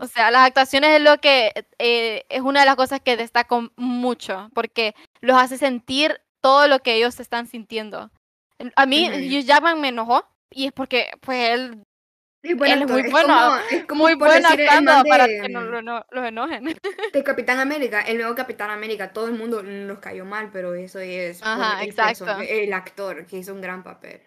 O 0.00 0.06
sea, 0.06 0.30
las 0.30 0.46
actuaciones 0.46 0.96
es 0.96 1.02
lo 1.02 1.18
que 1.18 1.52
eh, 1.78 2.24
es 2.28 2.40
una 2.40 2.60
de 2.60 2.66
las 2.66 2.76
cosas 2.76 3.00
que 3.00 3.16
destaco 3.16 3.70
mucho, 3.76 4.50
porque 4.54 4.94
los 5.20 5.36
hace 5.36 5.58
sentir 5.58 6.20
todo 6.40 6.68
lo 6.68 6.80
que 6.80 6.94
ellos 6.94 7.18
están 7.20 7.46
sintiendo. 7.46 8.10
A 8.76 8.86
mí, 8.86 9.08
Hugh 9.08 9.44
Jackman 9.44 9.80
me 9.80 9.88
enojó, 9.88 10.26
y 10.50 10.66
es 10.66 10.72
porque, 10.72 11.10
pues, 11.20 11.50
él, 11.50 11.82
es 12.42 12.56
muy 12.56 13.10
bueno, 13.10 13.58
es 13.70 13.84
como, 13.84 14.04
muy 14.04 14.14
bueno 14.14 14.48
actuando 14.48 15.04
para 15.06 15.26
que 15.26 15.48
no, 15.48 15.62
los 16.10 16.24
enojen. 16.24 16.64
De 17.12 17.22
Capitán 17.22 17.58
América, 17.58 18.00
el 18.00 18.16
nuevo 18.16 18.34
Capitán 18.34 18.70
América, 18.70 19.12
todo 19.12 19.26
el 19.26 19.34
mundo 19.34 19.62
nos 19.62 19.98
cayó 19.98 20.24
mal, 20.24 20.50
pero 20.50 20.74
eso 20.74 21.00
es 21.00 21.42
Ajá, 21.42 21.82
el, 21.82 21.90
exacto. 21.90 22.38
el 22.40 22.72
actor 22.72 23.26
que 23.26 23.38
hizo 23.38 23.52
un 23.52 23.60
gran 23.60 23.82
papel. 23.82 24.22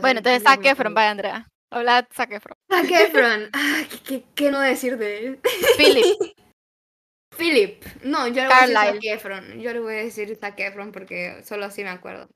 bueno, 0.00 0.18
entonces 0.18 0.42
Zac 0.42 0.64
Efron, 0.64 0.94
vaya 0.94 1.10
Andrea. 1.10 1.51
Habla 1.72 2.06
Zac 2.12 2.32
Efron. 2.32 2.56
Zac 2.70 2.90
Efron. 2.90 3.50
¿qué, 4.06 4.24
¿qué, 4.34 4.50
no 4.50 4.60
decir 4.60 4.98
de 4.98 5.26
él? 5.26 5.40
Philip. 5.78 6.04
Philip. 7.38 7.84
No, 8.02 8.28
yo 8.28 8.42
le 8.42 8.48
voy 8.48 8.54
a 8.54 8.60
decir 8.60 8.76
Zac 8.76 8.98
Efron. 9.02 9.60
Yo 9.60 9.72
le 9.72 9.80
voy 9.80 9.94
a 9.94 9.96
decir 10.04 10.36
Zac 10.36 10.60
Efron 10.60 10.92
porque 10.92 11.42
solo 11.44 11.64
así 11.64 11.82
me 11.82 11.88
acuerdo. 11.88 12.28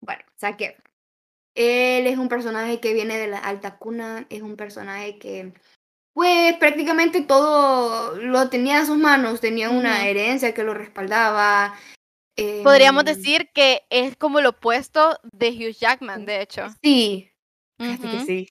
Bueno, 0.00 0.22
Zac 0.40 0.60
Efron. 0.60 0.84
Él 1.54 2.08
es 2.08 2.18
un 2.18 2.28
personaje 2.28 2.80
que 2.80 2.94
viene 2.94 3.16
de 3.16 3.28
la 3.28 3.38
alta 3.38 3.78
cuna. 3.78 4.26
Es 4.28 4.42
un 4.42 4.56
personaje 4.56 5.20
que, 5.20 5.52
pues, 6.12 6.56
prácticamente 6.56 7.20
todo 7.20 8.16
lo 8.16 8.50
tenía 8.50 8.80
en 8.80 8.86
sus 8.86 8.98
manos. 8.98 9.40
Tenía 9.40 9.70
una 9.70 10.08
herencia 10.08 10.52
que 10.52 10.64
lo 10.64 10.74
respaldaba. 10.74 11.78
Podríamos 12.64 13.06
Em, 13.06 13.14
decir 13.14 13.50
que 13.54 13.82
es 13.88 14.16
como 14.16 14.40
lo 14.40 14.48
opuesto 14.50 15.16
de 15.32 15.50
Hugh 15.50 15.76
Jackman, 15.78 16.26
de 16.26 16.42
hecho. 16.42 16.66
Sí, 16.82 17.30
que 17.78 18.20
sí. 18.26 18.48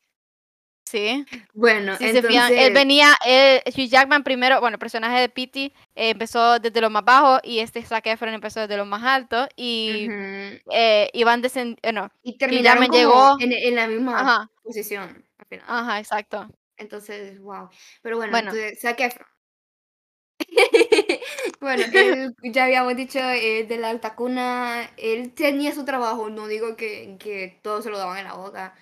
Sí. 0.93 1.25
Bueno, 1.55 1.97
Si 1.97 2.11
se 2.11 2.21
fijan, 2.21 2.51
él 2.53 2.59
entonces, 2.59 2.73
venía, 2.75 3.15
él, 3.25 3.61
Hugh 3.65 3.89
Jackman 3.89 4.23
primero, 4.23 4.59
bueno, 4.59 4.75
el 4.75 4.79
personaje 4.79 5.19
de 5.21 5.27
Pity 5.27 5.73
eh, 5.95 6.11
empezó 6.11 6.59
desde 6.59 6.81
lo 6.81 6.91
más 6.91 7.03
bajo 7.03 7.39
y 7.43 7.59
este 7.59 7.81
Zac 7.81 8.05
Efron 8.05 8.31
empezó 8.35 8.59
desde 8.59 8.77
lo 8.77 8.85
más 8.85 9.01
alto 9.03 9.47
y 9.55 10.07
eh, 10.71 11.09
iban 11.13 11.41
descendiendo, 11.41 11.91
no, 12.01 12.11
y 12.21 12.37
terminaron 12.37 12.85
como 12.85 12.95
llegó, 12.95 13.37
en, 13.39 13.53
en 13.53 13.75
la 13.75 13.87
misma 13.87 14.19
ajá, 14.19 14.51
posición 14.61 15.25
al 15.39 15.45
final. 15.47 15.65
ajá, 15.67 15.99
exacto. 15.99 16.47
Entonces, 16.77 17.39
wow. 17.39 17.69
Pero 18.03 18.17
bueno, 18.17 18.31
Bueno, 18.31 18.51
entonces, 18.51 18.79
Zac 18.79 18.99
Efron. 18.99 19.27
Bueno, 21.59 21.83
él, 21.93 22.35
ya 22.43 22.65
habíamos 22.65 22.95
dicho, 22.95 23.19
eh, 23.19 23.63
de 23.63 23.77
la 23.77 23.89
alta 23.89 24.15
cuna, 24.15 24.91
él 24.97 25.33
tenía 25.33 25.73
su 25.73 25.85
trabajo, 25.85 26.29
no 26.29 26.47
digo 26.47 26.75
que, 26.75 27.15
que 27.19 27.59
todos 27.63 27.83
se 27.85 27.89
lo 27.89 27.97
daban 27.97 28.17
en 28.17 28.25
la 28.25 28.33
boca, 28.33 28.75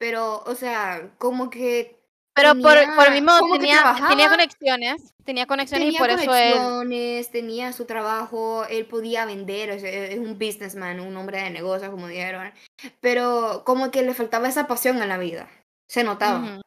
pero, 0.00 0.42
o 0.46 0.54
sea, 0.54 1.12
como 1.18 1.50
que 1.50 2.00
pero 2.34 2.54
por, 2.54 2.62
por 2.96 3.04
tenía, 3.04 3.10
mismo 3.10 3.32
tenía, 3.58 3.96
tenía 4.08 4.30
conexiones, 4.30 5.12
tenía 5.24 5.46
conexiones 5.46 5.88
y 5.88 5.92
tenía 5.92 6.00
por 6.00 6.10
eso 6.10 6.34
él, 6.34 6.52
conexiones, 6.54 7.30
tenía 7.30 7.72
su 7.74 7.84
trabajo, 7.84 8.64
él 8.64 8.86
podía 8.86 9.26
vender, 9.26 9.72
o 9.72 9.78
sea, 9.78 9.90
es 9.90 10.18
un 10.18 10.38
businessman, 10.38 11.00
un 11.00 11.14
hombre 11.16 11.42
de 11.42 11.50
negocios, 11.50 11.90
como 11.90 12.08
dijeron, 12.08 12.50
pero 13.00 13.62
como 13.66 13.90
que 13.90 14.02
le 14.02 14.14
faltaba 14.14 14.48
esa 14.48 14.66
pasión 14.66 15.02
en 15.02 15.08
la 15.08 15.18
vida, 15.18 15.50
se 15.86 16.02
notaba. 16.02 16.38
ujú, 16.40 16.60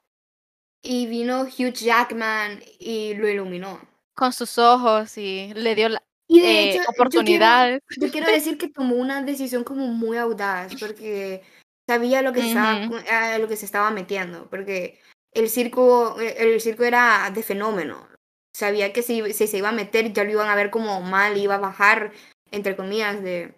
Y 0.83 1.07
vino 1.07 1.41
Hugh 1.43 1.73
Jackman 1.73 2.61
y 2.77 3.15
lo 3.15 3.27
iluminó. 3.27 3.79
con 4.15 4.31
sus 4.31 4.59
ojos 4.59 5.17
y 5.17 5.51
le 5.55 5.73
dio 5.73 5.89
la, 5.89 6.03
Y 6.27 6.39
de 6.41 6.47
eh, 6.47 6.69
hecho, 6.69 6.77
yo 6.77 6.83
quiero 6.83 6.91
oportunidades. 6.91 7.81
yo 7.99 8.11
quiero 8.11 8.27
decir 8.31 8.57
que 8.59 8.67
tomó 8.67 8.95
una 8.95 9.23
decisión 9.23 9.63
como 9.63 9.87
muy 9.87 10.17
audaz, 10.17 10.75
porque 10.79 11.41
sabía 11.87 12.21
lo 12.21 12.33
que 12.33 12.41
se 12.41 12.47
estaba 12.47 12.85
Ujú, 12.85 12.95
cu 12.95 13.09
a 13.11 13.37
lo 13.37 13.47
que 13.47 13.55
se 13.57 13.65
estaba 13.65 13.91
metiendo, 13.91 14.49
porque 14.49 14.99
el 15.33 15.49
circo 15.49 16.19
e 16.19 16.35
el 16.39 16.61
circo 16.61 16.83
era 16.83 17.29
de 17.33 17.43
fenómeno. 17.43 18.07
Sabía 18.55 18.93
que 18.93 19.01
si 19.01 19.33
si 19.33 19.47
se 19.47 19.57
iba 19.57 19.69
a 19.69 19.73
meter, 19.73 20.13
ya 20.13 20.23
lo 20.23 20.31
iban 20.31 20.49
a 20.49 20.55
ver 20.55 20.69
como 20.69 21.01
mal, 21.01 21.37
iba 21.37 21.55
a 21.55 21.59
bajar, 21.59 22.11
entre 22.51 22.75
comillas, 22.75 23.21
de 23.21 23.55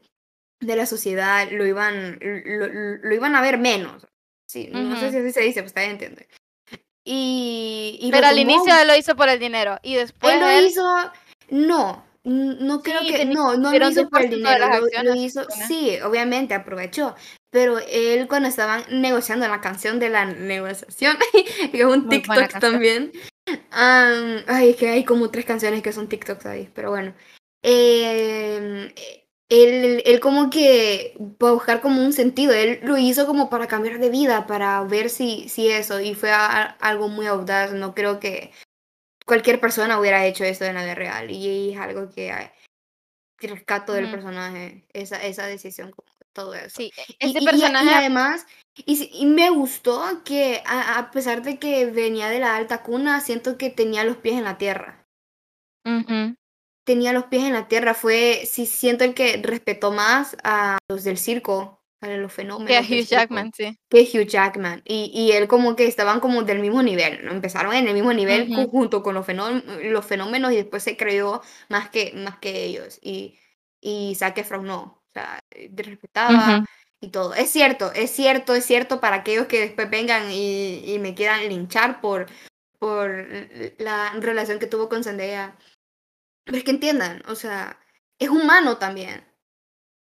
de 0.61 0.75
la 0.75 0.85
sociedad, 0.85 1.47
lo 1.51 1.65
iban 1.65 2.17
lo 2.21 2.67
lo 3.03 3.13
iban 3.13 3.35
a 3.35 3.41
ver 3.41 3.57
menos. 3.57 4.07
Sí, 4.47 4.69
no 4.71 4.95
sé 4.97 5.11
si 5.11 5.17
así 5.17 5.31
se 5.31 5.41
dice, 5.41 5.61
pues 5.61 5.71
usted 5.71 5.89
entiende. 5.89 6.27
Y 7.03 8.09
Pero 8.11 8.27
al 8.27 8.39
inicio 8.39 8.73
él 8.79 8.87
lo 8.87 8.95
hizo 8.95 9.15
por 9.15 9.29
el 9.29 9.39
dinero 9.39 9.77
y 9.83 9.95
después 9.95 10.33
Él 10.33 10.39
lo 10.39 10.49
él 10.49 10.65
hizo 10.65 10.83
no, 11.51 12.03
no 12.23 12.81
creo 12.81 13.01
sí, 13.01 13.13
que 13.13 13.25
no, 13.25 13.55
no 13.55 13.71
lo 13.71 13.89
hizo 13.89 14.09
por 14.09 14.23
el 14.23 14.29
10% 14.29 14.49
de 14.49 14.55
dinero, 14.55 15.03
lo 15.03 15.15
hizo 15.15 15.43
sí, 15.67 15.99
obviamente 16.01 16.55
aprovechó, 16.55 17.15
pero 17.55 17.79
él 17.79 18.27
cuando 18.27 18.49
estaban 18.49 18.83
negociando 18.91 19.47
la 19.47 19.61
canción 19.61 19.97
de 19.97 20.09
la 20.09 20.25
negociación, 20.25 21.15
que 21.71 21.79
es 21.79 21.85
un 21.85 22.05
Muy 22.05 22.21
TikTok 22.21 22.59
también, 22.59 23.13
am, 23.71 24.43
ay, 24.47 24.71
es 24.71 24.75
que 24.75 24.89
hay 24.89 25.05
como 25.05 25.31
3 25.31 25.45
canciones 25.45 25.81
que 25.81 25.93
son 25.93 26.09
TikToks 26.09 26.45
ahí, 26.47 26.69
pero 26.75 26.89
bueno, 26.89 27.15
em, 27.63 28.91
él 29.47 30.03
él 30.05 30.19
como 30.19 30.49
que 30.49 31.15
para 31.39 31.53
buscar 31.53 31.79
como 31.79 32.03
un 32.03 32.11
sentido, 32.11 32.51
él 32.51 32.81
lo 32.83 32.97
hizo 32.97 33.25
como 33.25 33.49
para 33.49 33.67
cambiar 33.67 33.99
de 33.99 34.09
vida, 34.09 34.47
para 34.47 34.83
ver 34.83 35.09
si 35.09 35.47
si 35.47 35.69
eso, 35.69 36.01
y 36.01 36.13
fue 36.13 36.31
a 36.31 36.61
algo 36.81 37.07
muy 37.07 37.25
audaz, 37.25 37.71
no 37.71 37.95
creo 37.95 38.19
que 38.19 38.51
cualquier 39.25 39.61
persona 39.61 39.97
hubiera 39.97 40.25
hecho 40.25 40.43
esto 40.43 40.65
en 40.65 40.75
la 40.75 40.83
vida 40.83 40.95
real 40.95 41.31
y 41.31 41.71
es 41.71 41.79
algo 41.79 42.09
que, 42.09 42.51
que 43.37 43.47
rescato 43.47 43.93
del 43.93 44.11
personaje, 44.11 44.85
esa, 44.91 45.23
esa 45.23 45.45
decisión, 45.45 45.91
como 45.91 46.14
todo 46.35 46.53
eso. 46.53 46.77
Sí, 46.77 46.91
e 46.97 47.27
Y, 47.27 47.29
ese 47.31 47.39
y, 47.39 47.43
y, 47.43 47.47
a- 47.47 47.51
y 47.51 47.51
personaje 47.51 47.89
además, 47.95 48.45
y, 48.75 49.25
me 49.25 49.49
gustó 49.49 50.03
que 50.23 50.61
a, 50.65 50.99
a 50.99 51.11
pesar 51.11 51.41
de 51.41 51.57
que 51.57 51.85
venía 51.87 52.29
de 52.29 52.39
la 52.39 52.55
alta 52.55 52.83
cuna, 52.83 53.21
siento 53.21 53.57
que 53.57 53.69
tenía 53.71 54.03
los 54.03 54.17
pies 54.17 54.35
en 54.35 54.43
la 54.43 54.57
tierra. 54.57 55.07
Tenía 56.85 57.13
los 57.13 57.25
pies 57.25 57.43
en 57.43 57.53
la 57.53 57.67
tierra, 57.67 57.93
fue, 57.95 58.43
sí, 58.45 58.65
siento 58.67 59.03
el 59.05 59.15
que 59.15 59.37
respetó 59.41 59.91
más 59.91 60.37
a 60.43 60.77
los 60.87 61.03
del 61.03 61.17
circo, 61.17 61.81
a 62.01 62.07
los 62.09 62.31
que 62.65 62.77
a 62.77 62.81
fenómenos 62.81 62.81
Hugh 62.81 63.05
circo. 63.05 63.09
Jackman, 63.09 63.51
sí. 63.55 63.77
que 63.89 64.01
Hugh 64.01 64.27
Jackman. 64.27 64.81
Y, 64.85 65.11
y 65.13 65.31
él 65.31 65.47
como 65.47 65.75
que 65.75 65.87
estaban 65.87 66.19
como 66.19 66.43
del 66.43 66.59
mismo 66.59 66.83
nivel. 66.83 67.27
Empezaron 67.27 67.73
en 67.73 67.87
el 67.87 67.93
mismo 67.93 68.13
nivel 68.13 68.53
junto 68.67 69.01
con 69.01 69.15
los, 69.15 69.25
fenó- 69.25 69.63
los 69.83 70.05
fenómenos 70.05 70.51
y 70.51 70.57
después 70.57 70.83
se 70.83 70.95
creó 70.97 71.41
más 71.69 71.89
que, 71.89 72.11
más 72.13 72.37
que 72.39 72.65
ellos. 72.65 72.99
Y, 73.01 73.39
y 73.81 74.13
Zac 74.15 74.37
Efron 74.37 74.65
no, 74.65 75.04
sea, 75.15 75.39
eh, 75.51 75.69
respetaba 75.75 76.57
ujú, 76.57 76.65
y 77.01 77.09
todo. 77.09 77.33
Es 77.33 77.49
cierto, 77.51 77.91
es 77.93 78.11
cierto, 78.11 78.53
es 78.55 78.65
cierto 78.65 78.99
para 79.01 79.17
aquellos 79.17 79.47
que 79.47 79.61
después 79.61 79.89
vengan 79.89 80.31
y, 80.31 80.83
y 80.93 80.99
me 80.99 81.15
quieran 81.15 81.47
linchar 81.49 82.01
por, 82.01 82.27
por 82.79 83.25
la 83.79 84.13
relación 84.19 84.59
que 84.59 84.67
tuvo 84.67 84.89
con 84.89 85.03
Zendaya. 85.03 85.57
Pero 86.45 86.57
es 86.57 86.63
que 86.63 86.71
entiendan, 86.71 87.23
o 87.27 87.35
sea, 87.35 87.79
es 88.19 88.29
humano 88.29 88.77
también. 88.77 89.25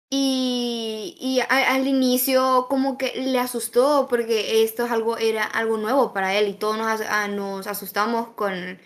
Y, 0.09 1.17
y 1.19 1.41
a- 1.41 1.73
al 1.75 1.87
inicio 1.87 2.67
como 2.69 2.97
que 2.97 3.13
le 3.21 3.39
asustó 3.39 4.07
porque 4.09 4.63
esto 4.63 4.85
es 4.85 4.91
algo, 4.91 5.17
era 5.17 5.43
algo 5.43 5.77
nuevo 5.77 6.13
para 6.13 6.35
él 6.37 6.47
y 6.47 6.53
todos 6.53 6.77
nos, 6.77 7.01
ah, 7.01 7.27
nos 7.27 7.67
asustamos 7.67 8.29
con 8.29 8.79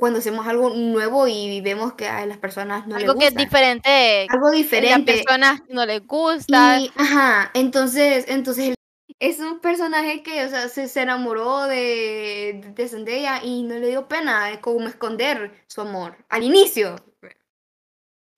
cuando 0.00 0.20
hacemos 0.20 0.46
algo 0.48 0.70
nuevo 0.70 1.28
y 1.28 1.60
vemos 1.62 1.94
que 1.94 2.08
a 2.08 2.26
las 2.26 2.38
personas 2.38 2.86
no 2.88 2.98
le 2.98 3.06
algo 3.06 3.16
que 3.16 3.26
es 3.28 3.34
gusta. 3.34 3.40
diferente, 3.40 4.28
Algo 4.28 4.52
eh, 4.74 4.86
las 4.86 5.04
diferente. 5.04 5.04
personas 5.04 5.60
no 5.68 5.86
les 5.86 6.06
gusta. 6.06 6.80
Y, 6.80 6.90
ajá, 6.96 7.50
entonces, 7.54 8.26
entonces 8.28 8.74
es 9.20 9.40
un 9.40 9.60
personaje 9.60 10.22
que, 10.22 10.44
o 10.44 10.48
sea, 10.48 10.68
se, 10.68 10.88
se 10.88 11.02
enamoró 11.02 11.64
de, 11.66 12.72
de 12.74 12.88
Zendaya 12.88 13.42
y 13.44 13.62
no 13.64 13.76
le 13.78 13.88
dio 13.88 14.08
pena, 14.08 14.50
es 14.50 14.58
como 14.60 14.86
esconder 14.88 15.64
su 15.68 15.80
amor 15.82 16.16
al 16.30 16.42
inicio. 16.44 16.96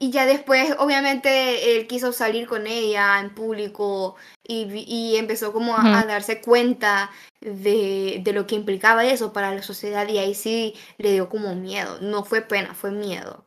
Y 0.02 0.10
ya 0.10 0.26
después, 0.26 0.74
obviamente, 0.80 1.76
él 1.76 1.86
quiso 1.86 2.12
salir 2.12 2.48
con 2.48 2.66
ella 2.66 3.20
en 3.20 3.32
público 3.32 4.16
y, 4.42 4.64
y 4.88 5.16
empezó 5.16 5.52
como 5.52 5.76
a, 5.76 6.04
darse 6.04 6.40
cuenta 6.40 7.12
de, 7.40 8.20
de 8.20 8.32
lo 8.32 8.44
que 8.48 8.56
implicaba 8.56 9.04
eso 9.04 9.32
para 9.32 9.54
la 9.54 9.62
sociedad 9.62 10.08
y 10.08 10.18
ahí 10.18 10.34
sí 10.34 10.74
le 10.98 11.12
dio 11.12 11.28
como 11.28 11.54
miedo. 11.54 12.00
No 12.00 12.24
fue 12.24 12.42
pena, 12.42 12.74
fue 12.74 12.90
miedo. 12.90 13.46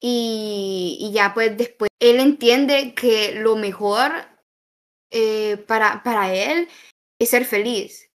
Y, 0.00 0.98
y 1.00 1.12
ya 1.12 1.34
pues 1.34 1.56
después 1.56 1.90
él 1.98 2.20
entiende 2.20 2.94
que 2.94 3.34
lo 3.34 3.56
mejor 3.56 4.12
eh, 5.10 5.56
para, 5.66 6.04
para 6.04 6.32
él 6.32 6.68
es 7.18 7.30
ser 7.30 7.44
feliz. 7.44 8.08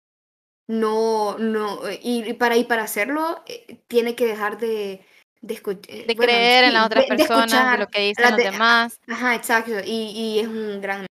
No, 0.69 1.39
no, 1.39 1.81
y, 1.91 2.29
y 2.29 2.35
para, 2.35 2.59
y 2.59 2.65
para 2.65 2.83
hacerlo 2.83 3.43
eh, 3.47 3.83
tiene 3.89 4.15
que 4.15 4.27
dejar 4.27 4.59
de, 4.59 5.07
de 5.41 5.55
escuchar, 5.55 5.83
de 5.83 6.05
bueno, 6.15 6.23
creer 6.23 6.65
en 6.65 6.73
las 6.75 6.87
otras 6.87 7.05
de, 7.07 7.11
de 7.15 7.17
personas, 7.17 7.71
de 7.73 7.77
lo 7.79 7.85
escuchar 7.85 7.89
que 7.91 8.01
dicen 8.09 8.31
los 8.31 8.37
de, 8.37 8.43
demás. 8.45 9.01
ajá, 9.09 9.35
exacto, 9.35 9.73
y, 9.85 9.91
y 10.11 10.39
es 10.41 10.49
un 10.49 10.81
gran 10.81 11.07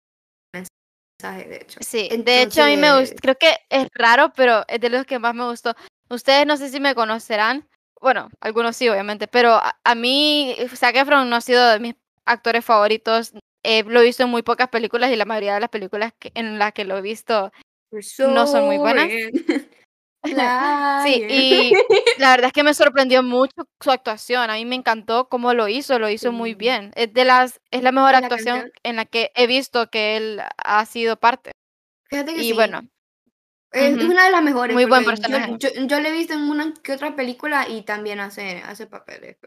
mensaje, 0.54 1.50
de 1.50 1.56
hecho. 1.58 1.80
Sí, 1.82 2.10
de 2.10 2.42
hecho 2.42 2.64
a 2.64 2.68
mí 2.68 2.78
me 2.78 2.88
Entonces, 2.88 3.12
gusta, 3.12 3.22
creo 3.22 3.36
que 3.38 3.58
es 3.70 3.88
raro, 3.94 4.32
pero 4.36 4.64
es 4.68 4.80
de 4.80 4.90
los 4.90 5.06
que 5.06 5.20
más 5.20 5.34
me 5.36 5.46
gustó. 5.46 5.76
Ustedes 6.10 6.46
no 6.46 6.58
sé 6.58 6.70
si 6.70 6.80
me 6.80 6.96
conocerán, 6.96 7.68
bueno, 8.02 8.30
algunos 8.42 8.76
sí, 8.76 8.88
obviamente, 8.90 9.28
pero 9.28 9.54
a, 9.54 9.80
a 9.84 9.96
mí 9.96 10.56
Zac 10.76 10.96
Efron 10.96 11.30
no 11.30 11.36
ha 11.36 11.42
sido 11.42 11.68
de 11.70 11.80
mis 11.80 11.96
actores 12.26 12.64
favoritos. 12.64 13.34
Eh, 13.64 13.84
lo 13.84 14.02
he 14.02 14.04
visto 14.04 14.24
en 14.24 14.30
muy 14.30 14.44
pocas 14.44 14.70
películas 14.70 15.12
y 15.12 15.16
la 15.16 15.26
mayoría 15.26 15.56
de 15.56 15.60
las 15.60 15.70
películas 15.70 16.14
que- 16.20 16.32
en 16.36 16.60
las 16.60 16.74
que 16.74 16.86
lo 16.86 16.98
he 16.98 17.02
visto 17.02 17.52
no 18.20 18.46
son 18.46 18.66
muy 18.66 18.78
buenas. 18.78 19.10
Sí, 21.04 21.24
y 21.30 21.72
la 22.20 22.32
verdad 22.32 22.48
es 22.48 22.54
que 22.54 22.64
me 22.64 22.74
sorprendió 22.74 23.22
mucho 23.22 23.68
su 23.80 23.92
actuación. 23.92 24.50
A 24.50 24.54
mí 24.56 24.66
me 24.66 24.76
encantó 24.76 25.28
cómo 25.30 25.54
lo 25.54 25.68
hizo, 25.68 26.00
lo 26.00 26.10
hizo 26.10 26.32
muy 26.32 26.52
Sí. 26.52 26.56
bien. 26.56 26.92
Es 26.96 27.14
de 27.14 27.26
las, 27.26 27.60
es 27.72 27.84
la 27.84 27.92
mejor 27.92 28.12
la 28.12 28.18
actuación 28.18 28.56
canción. 28.58 28.72
en 28.84 28.96
la 28.96 29.06
que 29.06 29.32
he 29.36 29.46
visto 29.48 29.90
que 29.90 30.18
él 30.18 30.42
ha 30.58 30.86
sido 30.86 31.18
parte. 31.18 31.52
Fíjate 32.10 32.34
que 32.34 32.40
Y 32.40 32.50
sí. 32.50 32.54
bueno, 32.54 32.82
Es, 33.72 33.92
es 33.92 33.98
ujú, 33.98 34.12
una 34.12 34.26
de 34.26 34.32
las 34.32 34.44
mejores 34.44 34.76
muy 34.76 34.86
buen 34.86 35.04
porque 35.04 35.22
yo, 35.22 35.38
personaje. 35.38 35.58
yo, 35.60 35.70
yo 35.88 36.00
le 36.00 36.10
he 36.10 36.14
visto 36.14 36.34
en 36.34 36.42
una 36.50 36.74
que 36.82 36.94
otra 36.94 37.16
película 37.16 37.68
y 37.68 37.82
también 37.82 38.20
hace, 38.20 38.62
hace 38.66 38.88
papeles. 38.88 39.38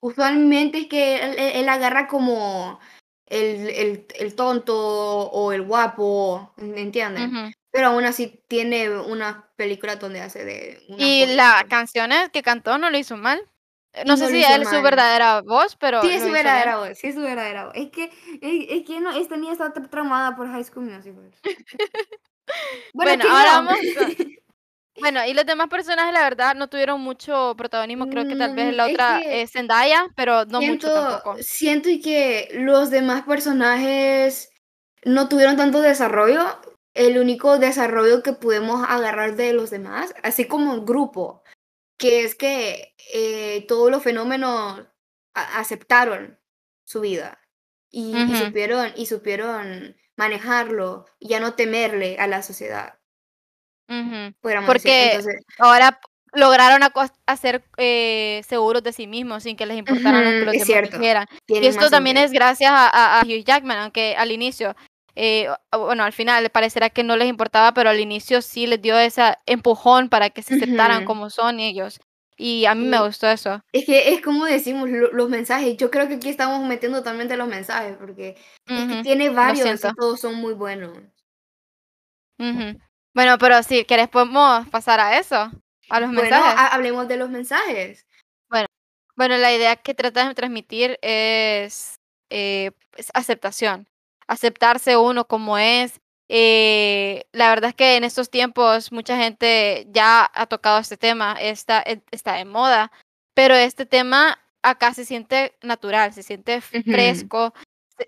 Usualmente 0.00 0.78
es 0.78 0.86
que 0.88 1.16
él, 1.16 1.34
él- 1.38 1.68
agarra 1.68 2.06
como 2.06 2.78
el, 3.26 3.68
el, 3.70 4.06
el 4.14 4.34
tonto 4.36 4.74
o 4.76 5.52
el 5.52 5.62
guapo, 5.62 6.52
¿me 6.56 6.80
entienden? 6.80 7.34
Ujú. 7.34 7.50
Pero 7.70 7.88
aún 7.88 8.04
así 8.04 8.42
tiene 8.48 8.90
una 8.90 9.50
película 9.56 9.96
donde 9.96 10.20
hace 10.20 10.44
de 10.44 10.82
una 10.88 11.04
Y 11.04 11.26
las 11.26 11.64
canciones 11.64 12.30
que 12.30 12.42
cantó 12.42 12.78
no 12.78 12.90
lo 12.90 12.96
hizo 12.98 13.16
mal. 13.16 13.40
No 14.04 14.04
no 14.04 14.16
sé 14.16 14.28
si 14.28 14.42
es 14.42 14.68
su 14.68 14.82
verdadera 14.82 15.40
voz, 15.42 15.76
pero 15.76 16.02
Sí, 16.02 16.08
es 16.08 16.12
su 16.14 16.18
hizo 16.18 16.32
bien. 16.32 16.44
verdadera 16.44 16.76
voz, 16.78 16.98
sí 16.98 17.08
es 17.08 17.14
su 17.14 17.20
verdadera 17.22 17.64
voz. 17.66 17.74
Es 17.74 17.90
que, 17.90 18.04
es, 18.04 18.66
es 18.80 18.86
que 18.86 19.00
no, 19.00 19.10
esta 19.10 19.36
niña 19.36 19.52
está 19.52 19.72
tra- 19.72 19.88
traumada 19.88 20.36
por 20.36 20.46
High 20.48 20.64
School 20.64 20.84
Musical. 20.86 21.30
Bueno, 22.94 23.10
Bueno, 23.10 23.22
¿quién 23.24 23.32
ahora 23.34 23.52
vamos 23.52 23.78
con 23.96 24.16
Bueno, 25.00 25.24
y 25.24 25.32
los 25.32 25.46
demás 25.46 25.68
personajes, 25.68 26.12
la 26.12 26.22
verdad, 26.22 26.54
no 26.56 26.68
tuvieron 26.68 27.00
mucho 27.00 27.54
protagonismo. 27.56 28.08
Creo 28.08 28.26
que 28.26 28.34
tal 28.34 28.54
vez 28.56 28.74
la 28.74 28.86
otra 28.86 29.20
es 29.20 29.52
Zendaya, 29.52 30.06
pero 30.16 30.44
no 30.46 30.60
mucho 30.60 30.92
tampoco. 30.92 31.36
Siento 31.40 31.88
que 32.02 32.48
los 32.54 32.90
demás 32.90 33.22
personajes 33.22 34.50
no 35.04 35.28
tuvieron 35.28 35.56
tanto 35.56 35.80
desarrollo. 35.80 36.42
El 36.98 37.16
único 37.16 37.58
desarrollo 37.58 38.24
que 38.24 38.32
pudimos 38.32 38.84
agarrar 38.88 39.36
de 39.36 39.52
los 39.52 39.70
demás, 39.70 40.12
así 40.24 40.46
como 40.46 40.74
el 40.74 40.80
grupo, 40.80 41.44
que 41.96 42.24
es 42.24 42.34
que 42.34 42.96
eh, 43.14 43.64
todos 43.68 43.90
los 43.90 44.02
fenómenos 44.02 44.82
aceptaron 45.32 46.40
su 46.84 47.00
vida 47.00 47.40
y, 47.90 48.14
supieron, 48.36 48.92
y 48.96 49.06
supieron 49.06 49.96
manejarlo 50.16 51.06
y 51.20 51.28
ya 51.28 51.38
no 51.38 51.54
temerle 51.54 52.18
a 52.18 52.26
la 52.26 52.42
sociedad. 52.42 52.98
Porque 54.66 55.20
ahora 55.58 56.00
lograron 56.32 56.82
hacer 57.26 57.64
eh, 57.76 58.42
seguros 58.46 58.82
de 58.82 58.92
sí 58.92 59.06
mismos 59.06 59.44
sin 59.44 59.56
que 59.56 59.66
les 59.66 59.78
importaran 59.78 60.24
lo 60.24 60.30
que 60.30 60.58
los 60.58 60.66
demás 60.66 60.90
dijeran. 60.90 61.26
Y 61.46 61.66
esto 61.66 61.90
también 61.90 62.16
es 62.16 62.32
gracias 62.32 62.70
a, 62.74 63.22
Hugh 63.24 63.44
Jackman, 63.44 63.78
aunque 63.78 64.16
al 64.16 64.32
inicio, 64.32 64.76
eh, 65.20 65.48
bueno, 65.72 66.04
al 66.04 66.12
final 66.12 66.48
parecerá 66.50 66.90
que 66.90 67.02
no 67.02 67.16
les 67.16 67.28
importaba, 67.28 67.74
pero 67.74 67.90
al 67.90 67.98
inicio 67.98 68.40
sí 68.40 68.68
les 68.68 68.80
dio 68.80 68.96
ese 68.96 69.36
empujón 69.46 70.08
para 70.08 70.30
que 70.30 70.42
se 70.44 70.54
aceptaran 70.54 71.04
como 71.04 71.28
son 71.28 71.58
ellos. 71.58 71.98
Y 72.36 72.66
a 72.66 72.76
mí 72.76 72.86
me 72.86 73.04
gustó 73.04 73.26
eso. 73.28 73.60
Es 73.72 73.84
que 73.84 74.14
es 74.14 74.22
como 74.22 74.44
decimos 74.44 74.88
los 74.88 75.28
mensajes. 75.28 75.76
Yo 75.76 75.90
creo 75.90 76.06
que 76.06 76.14
aquí 76.14 76.28
estamos 76.28 76.64
metiendo 76.68 76.98
totalmente 76.98 77.36
los 77.36 77.48
mensajes 77.48 77.96
porque 77.98 78.36
tiene 79.02 79.30
varios 79.30 79.84
y 79.84 79.94
todos 79.96 80.20
son 80.20 80.36
muy 80.36 80.54
buenos. 80.54 80.96
Bueno, 83.12 83.38
pero 83.40 83.60
si 83.64 83.84
quieres 83.84 84.08
podemos 84.08 84.68
pasar 84.68 85.00
a 85.00 85.18
eso, 85.18 85.50
a 85.90 86.00
los 86.00 86.10
mensajes. 86.10 86.54
Bueno, 86.54 86.68
hablemos 86.70 87.08
de 87.08 87.16
los 87.16 87.28
mensajes. 87.28 88.06
Bueno, 88.48 88.68
bueno, 89.16 89.36
la 89.36 89.52
idea 89.52 89.74
que 89.74 89.94
tratas 89.94 90.28
de 90.28 90.34
transmitir 90.36 90.96
es, 91.02 91.96
eh, 92.30 92.70
es 92.96 93.10
aceptación. 93.14 93.88
Aceptarse 94.28 94.96
uno 94.96 95.26
como 95.26 95.58
es, 95.58 96.00
eh, 96.28 97.24
la 97.32 97.48
verdad 97.48 97.70
es 97.70 97.74
que 97.74 97.96
en 97.96 98.04
estos 98.04 98.30
tiempos 98.30 98.92
mucha 98.92 99.16
gente 99.16 99.86
ya 99.90 100.30
ha 100.32 100.46
tocado 100.46 100.78
este 100.78 100.96
tema, 100.96 101.32
está, 101.40 101.82
e, 101.86 102.02
está 102.10 102.34
de 102.34 102.44
moda, 102.44 102.92
pero 103.34 103.54
este 103.54 103.86
tema 103.86 104.38
acá 104.62 104.92
se 104.92 105.04
siente 105.04 105.56
natural, 105.62 106.12
se 106.12 106.22
siente 106.22 106.60
fresco, 106.60 107.54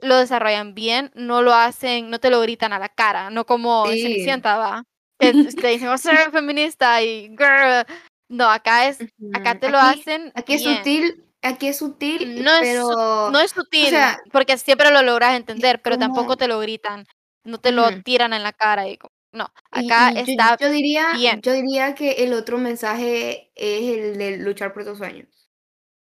lo 0.02 0.18
desarrollan 0.18 0.74
bien, 0.74 1.10
no 1.14 1.42
lo 1.42 1.54
hacen, 1.54 2.10
no 2.10 2.20
te 2.20 2.30
lo 2.30 2.40
gritan 2.40 2.72
a 2.72 2.78
la 2.78 2.88
cara, 2.88 3.30
no 3.30 3.46
como 3.46 3.86
se 3.86 4.02
Cenicienta, 4.02 4.56
va. 4.56 4.84
Que 5.18 5.32
te 5.62 5.68
dicen, 5.68 5.88
oh, 5.88 5.98
ser 5.98 6.30
feminista 6.30 7.02
y 7.02 7.28
girl. 7.30 7.86
No, 8.28 8.48
acá 8.48 8.88
es, 8.88 8.98
acá 9.32 9.58
te 9.58 9.70
lo 9.70 9.78
hacen. 9.78 10.30
Aquí 10.34 10.54
es 10.54 10.62
sutil, 10.62 11.24
aquí 11.42 11.68
es 11.68 11.78
sutil, 11.78 12.42
no 12.42 12.50
pero... 12.60 13.26
Es, 13.26 13.32
no 13.32 13.40
es 13.40 13.50
sutil, 13.50 13.94
porque 14.32 14.58
siempre 14.58 14.90
lo 14.90 15.02
logras 15.02 15.36
entender, 15.36 15.80
pero 15.82 15.98
tampoco 15.98 16.36
te 16.36 16.48
lo 16.48 16.58
gritan 16.60 17.06
no 17.44 17.58
te 17.58 17.72
lo 17.72 18.02
tiran 18.02 18.32
en 18.32 18.42
la 18.42 18.52
cara 18.52 18.88
y 18.88 18.98
no, 19.32 19.52
acá 19.70 20.10
está 20.10 20.56
yo, 20.58 20.70
diría, 20.70 21.12
bien. 21.14 21.40
Yo 21.40 21.52
diría 21.52 21.94
que 21.94 22.24
el 22.24 22.32
otro 22.32 22.58
mensaje 22.58 23.52
es 23.54 23.98
el 23.98 24.18
de 24.18 24.38
luchar 24.38 24.72
por 24.72 24.84
tus 24.84 24.98
sueños. 24.98 25.28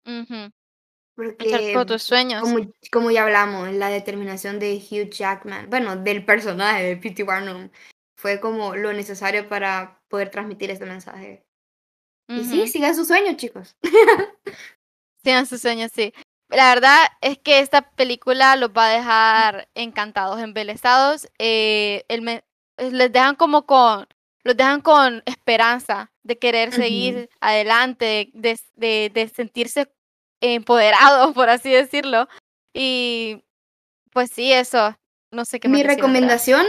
luchar 0.06 1.62
por 1.74 1.86
tus 1.86 2.02
sueños. 2.02 2.42
Como, 2.42 2.72
como, 2.92 3.12
ya 3.12 3.24
hablamos, 3.24 3.74
la 3.74 3.90
determinación 3.90 4.58
de 4.58 4.76
Hugh 4.76 5.10
Jackman, 5.10 5.70
bueno, 5.70 5.98
del 5.98 6.24
personaje 6.24 6.84
de 6.84 6.98
P.T. 6.98 7.24
Barnum, 7.24 7.70
fue 8.16 8.40
como 8.40 8.76
lo 8.78 8.94
necesario 8.94 9.50
para 9.50 10.02
poder 10.08 10.30
transmitir 10.30 10.72
este 10.72 10.86
mensaje. 10.86 11.46
Y 12.30 12.46
sí, 12.46 12.68
sigan 12.68 12.96
sus 12.96 13.08
sueños, 13.08 13.36
chicos. 13.38 13.76
sigan 15.24 15.46
sus 15.46 15.62
sueños, 15.62 15.92
sí. 15.94 16.14
La 16.50 16.74
verdad 16.74 16.98
es 17.22 17.38
que 17.38 17.60
esta 17.60 17.92
película 17.92 18.56
los 18.56 18.72
va 18.72 18.88
a 18.88 18.94
dejar 18.94 19.70
encantados, 19.76 20.40
embelesados. 20.40 21.28
Eh, 21.38 22.04
les 22.78 23.12
dejan 23.12 23.36
como 23.36 23.66
con, 23.66 24.08
los 24.44 24.58
dejan 24.58 24.82
con 24.82 25.22
esperanza 25.26 26.12
de 26.24 26.40
querer 26.40 26.74
seguir 26.74 27.30
adelante, 27.40 28.32
de, 28.34 28.60
de, 28.76 29.32
sentirse 29.34 29.92
empoderados, 30.42 31.34
por 31.36 31.50
así 31.50 31.70
decirlo. 31.70 32.28
Y 32.74 33.44
pues 34.12 34.32
sí, 34.32 34.52
eso. 34.52 34.96
No 35.32 35.46
sé 35.46 35.60
qué 35.60 35.68
Mi 35.68 35.84
recomendación 35.84 36.66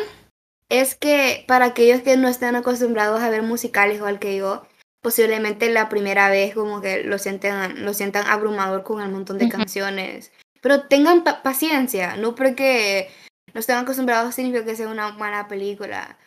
es 0.68 0.94
que 0.94 1.44
para 1.48 1.66
aquellos 1.66 2.02
que 2.02 2.18
no 2.18 2.28
están 2.28 2.54
acostumbrados 2.54 3.22
a 3.22 3.30
ver 3.30 3.42
musicales 3.42 3.96
igual 3.96 4.18
que 4.18 4.36
yo, 4.36 4.66
posiblemente 5.00 5.70
la 5.70 5.88
primera 5.88 6.28
vez 6.28 6.54
como 6.54 6.80
que 6.80 7.02
lo 7.02 7.18
sientan, 7.18 7.84
lo 7.84 7.94
sientan 7.94 8.26
abrumador 8.26 8.82
con 8.82 9.00
el 9.00 9.10
montón 9.10 9.38
de 9.38 9.48
canciones. 9.48 10.32
Pero 10.60 10.86
tengan 10.88 11.24
paciencia, 11.24 12.16
no 12.16 12.34
porque 12.34 13.10
no 13.54 13.60
estén 13.60 13.76
acostumbrados 13.76 14.34
significa 14.34 14.64
que 14.64 14.76
sea 14.76 14.88
una 14.88 15.12
buena 15.12 15.48
película. 15.48 16.18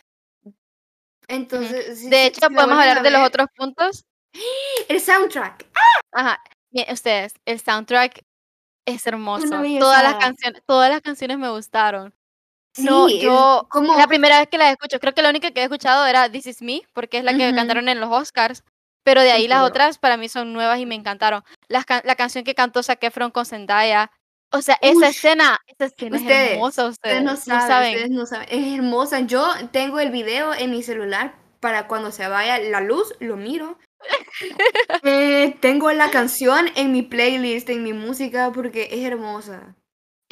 Entonces, 1.27 2.09
de 2.09 2.25
hecho, 2.25 2.49
podemos 2.49 2.77
hablar 2.77 3.01
de 3.01 3.11
los 3.11 3.27
otros 3.27 3.47
puntos. 3.55 4.05
El 4.89 4.99
soundtrack. 4.99 5.65
Ajá. 6.11 6.39
Bien, 6.71 6.91
ustedes, 6.91 7.35
el 7.45 7.59
soundtrack 7.59 8.23
es 8.87 9.05
hermoso. 9.05 9.47
Todas 9.79 10.03
las 10.03 10.15
canciones, 10.15 10.63
todas 10.65 10.89
las 10.89 11.01
canciones 11.01 11.37
me 11.37 11.49
gustaron. 11.49 12.13
No, 12.77 13.09
yo 13.09 13.67
como... 13.69 13.95
la 13.97 14.07
primera 14.07 14.39
vez 14.39 14.47
que 14.47 14.57
la 14.57 14.71
escucho, 14.71 14.99
creo 14.99 15.13
que 15.13 15.21
la 15.21 15.29
única 15.29 15.51
que 15.51 15.61
he 15.61 15.63
escuchado 15.63 16.05
era 16.05 16.31
This 16.31 16.47
Is 16.47 16.61
Me, 16.61 16.81
porque 16.93 17.19
es 17.19 17.23
la 17.23 17.35
que 17.35 17.53
cantaron 17.53 17.89
en 17.89 17.99
los 17.99 18.11
Oscars, 18.11 18.63
pero 19.03 19.21
de 19.21 19.31
ahí 19.31 19.47
las 19.47 19.63
otras 19.63 19.97
para 19.97 20.17
mí 20.17 20.29
son 20.29 20.53
nuevas 20.53 20.79
y 20.79 20.85
me 20.85 20.95
encantaron. 20.95 21.43
La, 21.67 21.85
la 22.03 22.15
canción 22.15 22.43
que 22.43 22.55
cantó 22.55 22.81
Zac 22.81 23.03
Efron 23.03 23.31
con 23.31 23.45
Zendaya, 23.45 24.11
o 24.55 24.61
sea, 24.61 24.77
esa 24.81 25.07
escena, 25.07 25.59
esa 25.65 25.85
escena 25.85 26.17
es 26.17 26.51
hermosa, 26.51 26.85
ustedes, 26.85 27.23
no, 27.23 27.35
saben, 27.35 27.95
ustedes 27.95 28.11
no 28.11 28.25
saben, 28.27 28.47
es 28.49 28.73
hermosa. 28.75 29.21
Yo 29.21 29.51
tengo 29.71 29.99
el 29.99 30.11
video 30.11 30.53
en 30.53 30.69
mi 30.69 30.83
celular 30.83 31.33
para 31.59 31.87
cuando 31.87 32.11
se 32.11 32.27
vaya 32.27 32.59
la 32.59 32.79
luz, 32.79 33.13
lo 33.19 33.35
miro. 33.35 33.77
Eh, 35.05 35.57
tengo 35.59 35.91
la 35.91 36.11
canción 36.11 36.67
en 36.75 36.91
mi 36.91 37.03
playlist, 37.03 37.69
en 37.69 37.83
mi 37.83 37.93
música, 37.93 38.51
porque 38.53 38.89
es 38.91 39.05
hermosa. 39.05 39.75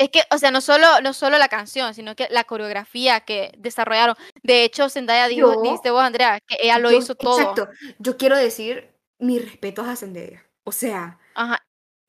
Es 0.01 0.09
que, 0.09 0.23
o 0.31 0.39
sea, 0.39 0.49
no 0.49 0.61
solo, 0.61 0.99
no 1.01 1.13
solo 1.13 1.37
la 1.37 1.47
canción, 1.47 1.93
sino 1.93 2.15
que 2.15 2.27
la 2.31 2.43
coreografía 2.45 3.19
que 3.19 3.51
desarrollaron. 3.59 4.15
De 4.41 4.63
hecho, 4.63 4.89
Zendaya 4.89 5.27
dijo, 5.27 5.61
dijiste 5.61 5.91
vos, 5.91 6.01
Andrea, 6.01 6.39
que 6.39 6.57
ella 6.59 6.79
lo 6.79 6.91
hizo 6.91 7.13
todo. 7.13 7.39
Exacto. 7.39 7.67
Yo 7.99 8.17
quiero 8.17 8.35
decir 8.35 8.97
mis 9.19 9.43
respetos 9.43 9.87
a 9.87 9.95
Zendaya. 9.95 10.43
O 10.63 10.71
sea, 10.71 11.19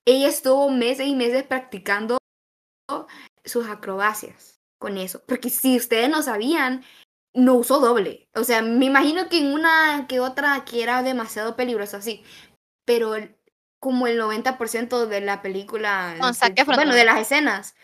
ella 0.07 0.27
estuvo 0.27 0.71
meses 0.71 1.07
y 1.07 1.15
meses 1.15 1.43
practicando 1.43 2.17
sus 3.45 3.69
acrobacias 3.69 4.59
con 4.79 4.97
eso. 4.97 5.23
Porque 5.27 5.51
si 5.51 5.77
ustedes 5.77 6.09
no 6.09 6.23
sabían, 6.23 6.83
no 7.35 7.57
usó 7.57 7.79
doble. 7.79 8.27
O 8.35 8.45
sea, 8.45 8.63
me 8.63 8.87
imagino 8.87 9.29
que 9.29 9.39
en 9.39 9.53
una 9.53 10.07
que 10.09 10.19
otra 10.19 10.65
que 10.65 10.83
era 10.83 11.03
demasiado 11.03 11.57
peligrosa, 11.57 12.01
sí. 12.01 12.25
Pero 12.87 13.17
como 13.83 14.07
el 14.07 14.17
90% 14.17 15.07
de 15.07 15.21
la 15.21 15.43
película, 15.43 16.15
bueno, 16.67 16.95
de 16.95 17.05
las 17.05 17.19
escenas, 17.19 17.75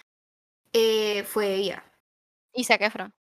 eh, 0.72 1.24
fue 1.24 1.54
ella. 1.54 1.82
¿Y 2.54 2.62
Zac 2.62 2.82
Efron? 2.82 3.12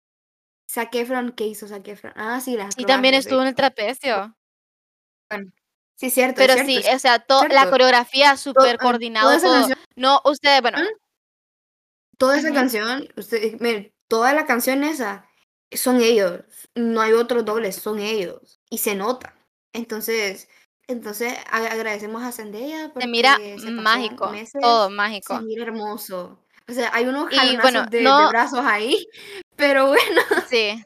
Zac 0.71 0.95
Efron, 0.95 1.33
¿qué 1.33 1.47
hizo 1.47 1.67
Zac 1.67 1.89
Efron? 1.89 2.13
Ah, 2.17 2.39
sí, 2.39 2.55
las 2.55 2.79
Y 2.79 2.85
también 2.85 3.15
estuvo 3.15 3.41
en 3.41 3.49
el 3.49 3.55
trapecio. 3.55 4.37
Bueno, 5.31 5.51
sí, 5.95 6.11
cierto. 6.11 6.37
Pero 6.37 6.53
sí, 6.67 6.83
o 6.95 6.99
sea, 6.99 7.25
la 7.49 7.71
coreografía 7.71 8.37
súper 8.37 8.77
coordinada. 8.77 9.39
No, 9.95 10.21
ustedes, 10.27 10.61
bueno. 10.61 10.77
Toda 12.19 12.37
esa 12.37 12.53
canción, 12.53 13.09
usted, 13.17 13.91
toda 14.07 14.35
la 14.35 14.45
canción 14.45 14.85
esa, 14.85 15.27
son 15.73 16.03
ellos. 16.03 16.43
No 16.75 17.01
hay 17.01 17.15
otros 17.15 17.47
dobles, 17.47 17.77
son 17.77 18.01
ellos. 18.01 18.61
Y 18.69 18.79
se 18.79 18.95
nota. 18.95 19.35
Entonces, 19.73 20.51
entonces 20.89 21.35
agradecemos 21.51 22.23
a 22.23 22.33
Zendaya 22.33 22.91
porque 22.93 23.07
se 23.07 23.11
mira 23.11 23.39
mágico, 23.71 24.31
todo 24.61 24.91
mágico. 24.91 25.39
Se 25.39 25.45
mira 25.45 25.65
hermoso. 25.65 26.39
O 26.69 26.73
sea, 26.73 26.91
hay 26.93 27.07
unos 27.07 27.29
jalonazos 27.33 27.91
de, 27.91 27.99
de, 27.99 28.29
brazos 28.29 28.61
ahí, 28.65 29.07
pero 29.57 29.89
bueno. 29.89 30.23
Sí. 30.49 30.83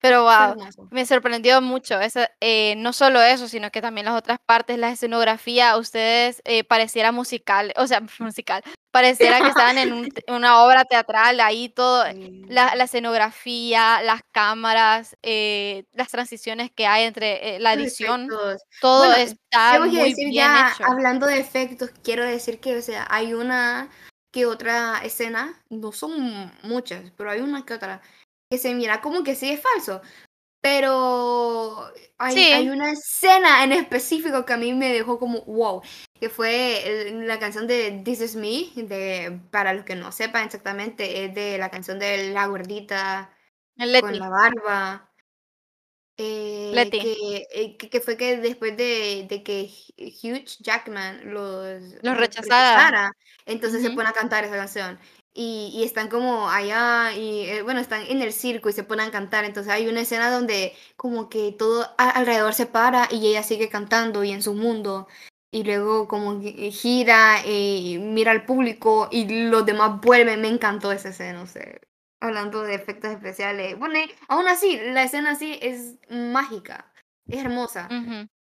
Pero 0.00 0.22
wow, 0.22 0.54
me 0.90 1.04
sorprendió 1.04 1.60
mucho. 1.60 2.00
Eso, 2.00 2.20
eh, 2.40 2.74
no 2.76 2.92
solo 2.92 3.20
eso, 3.22 3.48
sino 3.48 3.70
que 3.70 3.80
también 3.80 4.04
las 4.04 4.16
otras 4.16 4.38
partes, 4.44 4.78
la 4.78 4.90
escenografía, 4.90 5.76
ustedes 5.76 6.42
eh, 6.44 6.62
pareciera 6.64 7.12
musical, 7.12 7.72
o 7.76 7.86
sea, 7.86 8.00
musical, 8.20 8.62
pareciera 8.96 9.40
que 9.40 9.48
estaban 9.48 9.76
en 9.76 9.92
una 10.28 10.64
obra 10.64 10.86
teatral, 10.86 11.38
ahí 11.40 11.68
todo, 11.68 12.04
la, 12.48 12.68
escenografía, 12.82 14.00
las 14.02 14.22
cámaras, 14.32 15.16
eh, 15.22 15.84
las 15.92 16.08
transiciones 16.08 16.70
que 16.74 16.86
hay 16.86 17.04
entre 17.04 17.58
la 17.60 17.74
edición, 17.74 18.28
todo 18.80 19.12
está 19.14 19.78
muy 19.80 19.94
decir 19.94 20.30
bien 20.30 20.32
ya, 20.32 20.72
hecho. 20.74 20.90
Hablando 20.90 21.26
de 21.26 21.38
efectos, 21.38 21.90
quiero 22.02 22.24
decir 22.24 22.58
que, 22.58 22.76
o 22.76 22.82
sea, 22.82 23.06
hay 23.10 23.34
una 23.34 23.90
que 24.32 24.46
otra 24.46 25.00
escena, 25.04 25.62
no 25.68 25.92
son 25.92 26.50
muchas, 26.62 27.12
pero 27.16 27.30
hay 27.30 27.40
una 27.40 27.66
que 27.66 27.74
otra 27.74 28.00
que 28.50 28.58
se 28.58 28.74
mira 28.74 29.00
como 29.00 29.24
que 29.24 29.34
sí 29.34 29.50
es 29.50 29.60
falso. 29.60 30.00
Pero 30.68 31.92
hay, 32.18 32.68
una 32.68 32.90
escena 32.90 33.62
en 33.62 33.70
específico 33.70 34.44
que 34.44 34.52
a 34.52 34.56
mí 34.56 34.74
me 34.74 34.92
dejó 34.92 35.16
como 35.16 35.42
wow, 35.42 35.80
que 36.18 36.28
fue 36.28 37.12
la 37.24 37.38
canción 37.38 37.68
de 37.68 38.02
This 38.04 38.20
Is 38.20 38.34
Me, 38.34 38.72
de, 38.74 39.38
para 39.52 39.72
los 39.74 39.84
que 39.84 39.94
no 39.94 40.10
sepan 40.10 40.44
exactamente, 40.44 41.24
es 41.24 41.34
de 41.36 41.56
la 41.56 41.70
canción 41.70 42.00
de 42.00 42.32
La 42.32 42.48
Gordita 42.48 43.32
con 44.00 44.18
la 44.18 44.28
barba. 44.28 45.12
Eh, 46.16 46.72
eh, 46.74 47.76
que, 47.76 47.88
que, 47.88 48.00
fue 48.00 48.16
que 48.16 48.38
después 48.38 48.76
de, 48.76 49.26
de, 49.28 49.44
que 49.44 49.70
Hugh 49.96 50.46
Jackman 50.58 51.32
los, 51.32 51.80
los 52.02 52.16
rechazara, 52.16 53.12
entonces 53.44 53.82
se 53.82 53.90
pone 53.90 54.08
a 54.08 54.12
cantar 54.12 54.42
esa 54.42 54.56
canción. 54.56 54.98
Y, 55.38 55.70
y 55.74 55.84
están 55.84 56.08
como 56.08 56.48
allá, 56.48 57.12
y 57.14 57.42
eh, 57.42 57.62
bueno, 57.62 57.78
están 57.80 58.02
en 58.06 58.22
el 58.22 58.32
circo 58.32 58.70
y 58.70 58.72
se 58.72 58.84
ponen 58.84 59.08
a 59.08 59.10
cantar. 59.12 59.44
Entonces 59.44 59.70
hay 59.72 59.86
una 59.86 60.00
escena 60.00 60.30
donde 60.30 60.74
como 60.96 61.28
que 61.28 61.52
todo 61.52 61.86
alrededor 61.98 62.54
se 62.54 62.64
para 62.66 63.08
y 63.10 63.26
ella 63.26 63.42
sigue 63.42 63.68
cantando 63.68 64.24
y 64.24 64.32
en 64.32 64.42
su 64.42 64.54
mundo. 64.54 65.08
Y 65.52 65.62
luego 65.64 66.08
como 66.08 66.40
gira 66.40 67.46
y 67.46 67.98
mira 68.00 68.32
al 68.32 68.44
público 68.46 69.08
y 69.10 69.48
los 69.48 69.66
demás 69.66 70.00
vuelven. 70.00 70.40
Me 70.40 70.48
encantó 70.48 70.90
esa 70.92 71.10
escena, 71.10 71.40
no 71.40 71.46
sé 71.46 71.80
hablando 72.20 72.62
de 72.62 72.74
efectos 72.74 73.10
especiales. 73.10 73.78
Bueno, 73.78 73.98
aún 74.28 74.48
así, 74.48 74.78
la 74.78 75.04
escena 75.04 75.32
así 75.32 75.58
es 75.62 75.96
mágica, 76.08 76.92
es 77.26 77.44
hermosa. 77.44 77.88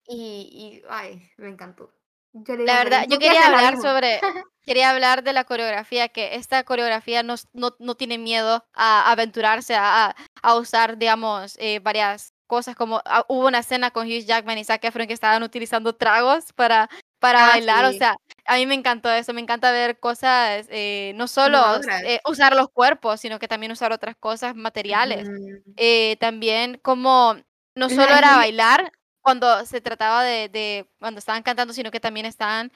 y, 0.06 0.22
y, 0.52 0.82
ay, 0.88 1.30
me 1.36 1.48
encantó. 1.48 1.92
La 2.32 2.84
verdad, 2.84 3.06
yo 3.08 3.18
quería 3.18 3.46
hablar 3.46 3.76
sobre, 3.80 4.20
quería 4.64 4.90
hablar 4.90 5.22
de 5.22 5.32
la 5.32 5.44
coreografía, 5.44 6.08
que 6.08 6.36
esta 6.36 6.64
coreografía 6.64 7.22
no, 7.22 7.34
no, 7.52 7.74
no 7.78 7.94
tiene 7.94 8.18
miedo 8.18 8.64
a 8.74 9.10
aventurarse 9.10 9.74
a, 9.74 10.14
a 10.42 10.54
usar, 10.56 10.98
digamos, 10.98 11.56
eh, 11.58 11.80
varias 11.80 12.34
cosas 12.46 12.76
como 12.76 13.00
ah, 13.06 13.24
hubo 13.28 13.46
una 13.46 13.60
escena 13.60 13.90
con 13.92 14.06
Hugh 14.06 14.26
Jackman 14.26 14.58
y 14.58 14.64
Zac 14.64 14.84
Efron 14.84 15.06
que 15.06 15.14
estaban 15.14 15.42
utilizando 15.42 15.94
tragos 15.94 16.52
para 16.52 16.90
para 17.18 17.46
ah, 17.46 17.48
bailar, 17.50 17.84
o 17.84 17.92
sea, 17.92 18.16
a 18.46 18.56
mí 18.56 18.66
me 18.66 18.74
encantó 18.74 19.08
eso, 19.08 19.32
me 19.32 19.40
encanta 19.40 19.70
ver 19.70 20.00
cosas, 20.00 20.66
eh, 20.70 21.12
no 21.14 21.28
solo 21.28 21.80
eh, 22.04 22.20
usar 22.28 22.56
los 22.56 22.68
cuerpos, 22.68 23.20
sino 23.20 23.38
que 23.38 23.46
también 23.46 23.70
usar 23.70 23.92
otras 23.92 24.16
cosas 24.16 24.56
materiales. 24.56 25.28
Eh, 25.76 26.16
también 26.18 26.80
como 26.82 27.36
no 27.76 27.88
solo 27.88 28.14
era 28.14 28.36
bailar 28.36 28.92
cuando 29.22 29.64
se 29.64 29.80
trataba 29.80 30.22
de, 30.24 30.48
de, 30.48 30.86
cuando 30.98 31.18
estaban 31.18 31.42
cantando, 31.42 31.72
sino 31.72 31.90
que 31.90 32.00
también 32.00 32.26
estaban 32.26 32.72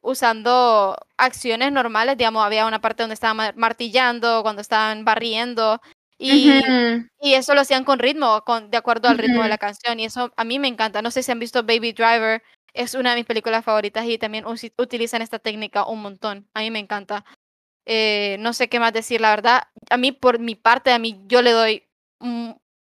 usando 0.00 0.96
acciones 1.16 1.72
normales, 1.72 2.16
digamos, 2.16 2.44
había 2.44 2.66
una 2.66 2.80
parte 2.80 3.02
donde 3.02 3.14
estaban 3.14 3.52
martillando, 3.56 4.42
cuando 4.42 4.62
estaban 4.62 5.04
barriendo. 5.04 5.80
Y, 6.20 6.60
y 7.20 7.34
eso 7.34 7.54
lo 7.54 7.60
hacían 7.60 7.84
con 7.84 7.98
ritmo, 7.98 8.42
con, 8.44 8.70
de 8.70 8.76
acuerdo 8.76 9.08
al 9.08 9.18
ritmo 9.18 9.42
de 9.42 9.48
la 9.48 9.58
canción. 9.58 10.00
Y 10.00 10.04
eso 10.04 10.32
a 10.36 10.44
mí 10.44 10.58
me 10.58 10.68
encanta. 10.68 11.02
No 11.02 11.10
sé 11.10 11.22
si 11.22 11.32
han 11.32 11.38
visto 11.38 11.62
Baby 11.62 11.92
Driver, 11.92 12.42
es 12.74 12.94
una 12.94 13.10
de 13.10 13.16
mis 13.16 13.26
películas 13.26 13.64
favoritas 13.64 14.04
y 14.06 14.18
también 14.18 14.44
utilizan 14.46 15.22
esta 15.22 15.38
técnica 15.38 15.86
un 15.86 16.02
montón. 16.02 16.48
A 16.54 16.60
mí 16.60 16.70
me 16.70 16.78
encanta. 16.78 17.24
Eh, 17.86 18.36
no 18.40 18.52
sé 18.52 18.68
qué 18.68 18.78
más 18.78 18.92
decir, 18.92 19.20
la 19.20 19.30
verdad. 19.30 19.62
A 19.90 19.96
mí, 19.96 20.12
por 20.12 20.38
mi 20.38 20.54
parte, 20.54 20.92
a 20.92 20.98
mí 20.98 21.22
yo 21.26 21.42
le 21.42 21.52
doy... 21.52 21.84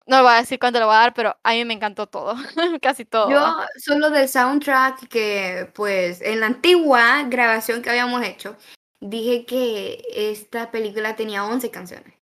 no 0.07 0.23
voy 0.23 0.33
a 0.33 0.37
decir 0.37 0.57
cuánto 0.57 0.79
le 0.79 0.85
voy 0.85 0.95
a 0.95 0.99
dar, 0.99 1.13
pero 1.13 1.37
a 1.43 1.51
mí 1.51 1.65
me 1.65 1.73
encantó 1.73 2.07
todo, 2.07 2.35
casi 2.81 3.05
todo. 3.05 3.29
Yo 3.29 3.55
solo 3.77 4.09
del 4.09 4.27
soundtrack 4.27 5.07
que, 5.07 5.69
pues, 5.73 6.21
en 6.21 6.39
la 6.39 6.47
antigua 6.47 7.23
grabación 7.23 7.81
que 7.81 7.89
habíamos 7.89 8.23
hecho, 8.23 8.55
dije 9.01 9.45
que 9.45 10.03
esta 10.13 10.71
película 10.71 11.15
tenía 11.15 11.43
11 11.45 11.69
canciones. 11.71 12.13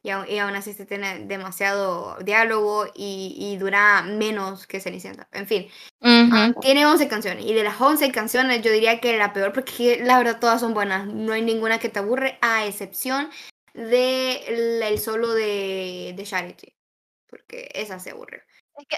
Y, 0.00 0.10
aún, 0.10 0.54
así 0.54 0.72
se 0.72 0.86
tiene 0.86 1.26
demasiado 1.26 2.16
diálogo 2.22 2.86
y, 2.94 3.56
dura 3.58 4.02
menos 4.02 4.66
que 4.66 4.80
Cenicienta. 4.80 5.28
En 5.32 5.46
fin, 5.46 5.68
ah, 6.02 6.52
tiene 6.62 6.86
11 6.86 7.08
canciones. 7.08 7.44
Y 7.44 7.52
de 7.52 7.64
las 7.64 7.80
11 7.80 8.10
canciones 8.12 8.62
yo 8.62 8.70
diría 8.70 9.00
que 9.00 9.18
la 9.18 9.32
peor 9.32 9.52
porque 9.52 10.00
la 10.02 10.16
verdad 10.16 10.38
todas 10.40 10.60
son 10.60 10.72
buenas, 10.72 11.06
no 11.08 11.32
hay 11.32 11.42
ninguna 11.42 11.78
que 11.78 11.88
te 11.88 11.98
aburre 11.98 12.38
a 12.40 12.64
excepción 12.64 13.28
del 13.74 14.82
el 14.82 14.98
solo 14.98 15.34
de, 15.34 16.14
de 16.16 16.24
Charity, 16.24 16.77
porque 17.28 17.68
esa 17.74 17.98
se 17.98 18.10
aburre. 18.10 18.44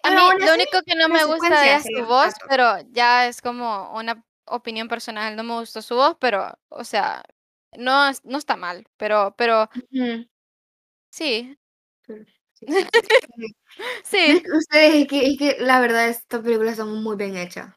a 0.03 0.11
mí 0.11 0.45
lo 0.45 0.55
único 0.55 0.83
que 0.87 0.95
no 0.95 1.09
me 1.09 1.25
gusta 1.25 1.77
es 1.77 1.85
su 1.85 2.05
voz, 2.07 2.35
pero 2.49 2.81
ya 2.91 3.27
es 3.27 3.41
como 3.41 3.93
una 3.95 4.25
opinión 4.47 4.89
personal, 4.89 5.37
no 5.37 5.45
me 5.45 5.55
gustó 5.55 5.83
su 5.83 5.95
voz, 5.95 6.17
pero, 6.21 6.59
o 6.69 6.85
sea, 6.85 7.23
no, 7.77 8.11
no 8.25 8.39
está 8.39 8.57
mal, 8.57 8.87
pero, 8.97 9.35
pero 9.37 9.69
Sí. 11.11 11.57
Sí. 12.55 12.67
Ustedes, 14.55 14.95
es 14.95 15.09
que, 15.09 15.27
es 15.27 15.39
que 15.39 15.57
la 15.61 15.81
verdad, 15.81 16.09
estas 16.09 16.43
películas 16.43 16.77
son 16.77 17.03
muy 17.03 17.17
bien 17.17 17.37
hechas. 17.37 17.75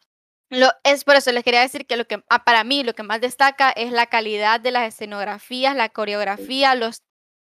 Lo, 0.49 0.67
es 0.83 1.03
por 1.03 1.15
eso 1.15 1.31
les 1.31 1.43
quería 1.43 1.61
decir 1.61 1.87
que 1.87 1.97
lo 1.97 2.05
que 2.05 2.23
ah, 2.29 2.43
para 2.43 2.63
mí 2.63 2.83
lo 2.83 2.93
que 2.93 3.01
más 3.01 3.19
destaca 3.21 3.71
es 3.71 3.91
la 3.91 4.05
calidad 4.05 4.59
de 4.59 4.71
las 4.71 4.87
escenografías, 4.87 5.75
la 5.75 5.89
coreografía, 5.89 6.75
los 6.75 7.01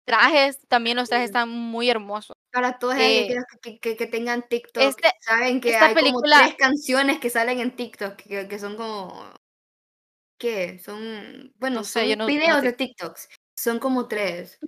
trajes, 0.07 0.59
también 0.69 0.97
los 0.97 1.11
trajes 1.11 1.27
están 1.27 1.51
muy 1.51 1.91
hermosos. 1.91 2.37
Para 2.51 2.79
todos 2.79 2.95
eh, 2.99 3.37
que, 3.61 3.79
que, 3.79 3.97
que, 3.97 4.07
tengan 4.07 4.49
TikTok, 4.49 4.83
este, 4.83 5.11
saben 5.21 5.61
que 5.61 5.77
hay 5.77 5.95
película, 5.95 6.37
como 6.37 6.47
tres 6.47 6.57
canciones 6.57 7.19
que 7.19 7.29
salen 7.29 7.61
en 7.61 7.77
TikTok, 7.77 8.17
que, 8.17 8.49
que 8.49 8.59
son 8.59 8.77
como, 8.77 9.31
¿qué? 10.39 10.79
Son, 10.79 11.53
bueno, 11.59 11.85
son 11.85 12.27
videos 12.27 12.63
de 12.63 12.73
TikToks, 12.73 13.29
son 13.55 13.79
como 13.79 14.09
tres. 14.09 14.59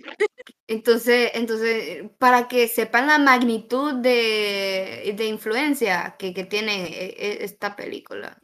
Entonces, 0.67 1.31
entonces, 1.33 2.03
para 2.19 2.47
que 2.47 2.67
sepan 2.67 3.07
la 3.07 3.17
magnitud 3.17 3.93
de, 3.95 5.13
de 5.17 5.25
influencia 5.25 6.15
que, 6.19 6.33
que 6.33 6.43
tiene 6.43 6.85
e, 6.85 7.05
e, 7.17 7.43
esta 7.43 7.75
película. 7.75 8.39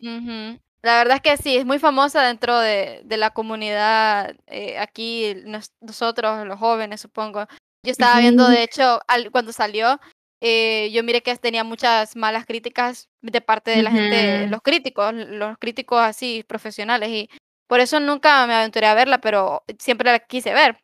La 0.85 0.99
verdad 0.99 1.15
es 1.15 1.21
que 1.23 1.41
sí, 1.41 1.57
es 1.57 1.65
muy 1.65 1.79
famosa 1.79 2.21
dentro 2.21 2.59
de, 2.59 3.01
de 3.05 3.17
la 3.17 3.31
comunidad, 3.31 4.35
eh, 4.45 4.77
aquí 4.77 5.33
nosotros, 5.81 6.45
los 6.45 6.59
jóvenes, 6.59 7.01
supongo. 7.01 7.47
Yo 7.83 7.91
estaba 7.91 8.19
viendo, 8.19 8.47
de 8.47 8.61
hecho, 8.61 8.99
cuando 9.31 9.51
salió, 9.51 9.99
eh, 10.41 10.91
yo 10.91 11.03
miré 11.03 11.23
que 11.23 11.35
tenía 11.37 11.63
muchas 11.63 12.15
malas 12.15 12.45
críticas 12.45 13.09
de 13.23 13.41
parte 13.41 13.71
de 13.71 13.81
la 13.81 13.89
gente, 13.89 14.45
los 14.45 14.61
críticos, 14.61 15.11
los 15.11 15.57
críticos 15.57 16.01
así 16.01 16.45
profesionales, 16.47 17.09
y 17.09 17.29
por 17.67 17.79
eso 17.79 17.99
nunca 17.99 18.45
me 18.45 18.53
aventuré 18.53 18.85
a 18.85 18.93
verla, 18.93 19.17
pero 19.17 19.63
siempre 19.79 20.11
la 20.11 20.19
quise 20.19 20.53
ver. 20.53 20.77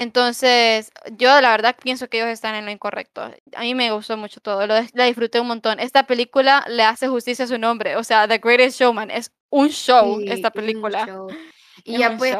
Entonces, 0.00 0.92
yo 1.16 1.40
la 1.40 1.50
verdad 1.50 1.76
pienso 1.82 2.08
que 2.08 2.18
ellos 2.18 2.30
están 2.30 2.54
en 2.54 2.64
lo 2.64 2.70
incorrecto. 2.70 3.20
A 3.56 3.60
mí 3.62 3.74
me 3.74 3.90
gustó 3.90 4.16
mucho 4.16 4.40
todo, 4.40 4.64
lo, 4.66 4.74
la 4.92 5.04
disfruté 5.04 5.40
un 5.40 5.48
montón. 5.48 5.80
Esta 5.80 6.06
película 6.06 6.64
le 6.68 6.84
hace 6.84 7.08
justicia 7.08 7.44
a 7.44 7.48
su 7.48 7.58
nombre, 7.58 7.96
o 7.96 8.04
sea, 8.04 8.28
The 8.28 8.38
Greatest 8.38 8.78
Showman 8.78 9.10
es 9.10 9.32
un 9.50 9.70
show 9.70 10.20
esta 10.24 10.50
película. 10.52 11.26
Y 11.84 11.98
ya 11.98 12.16
pues, 12.16 12.36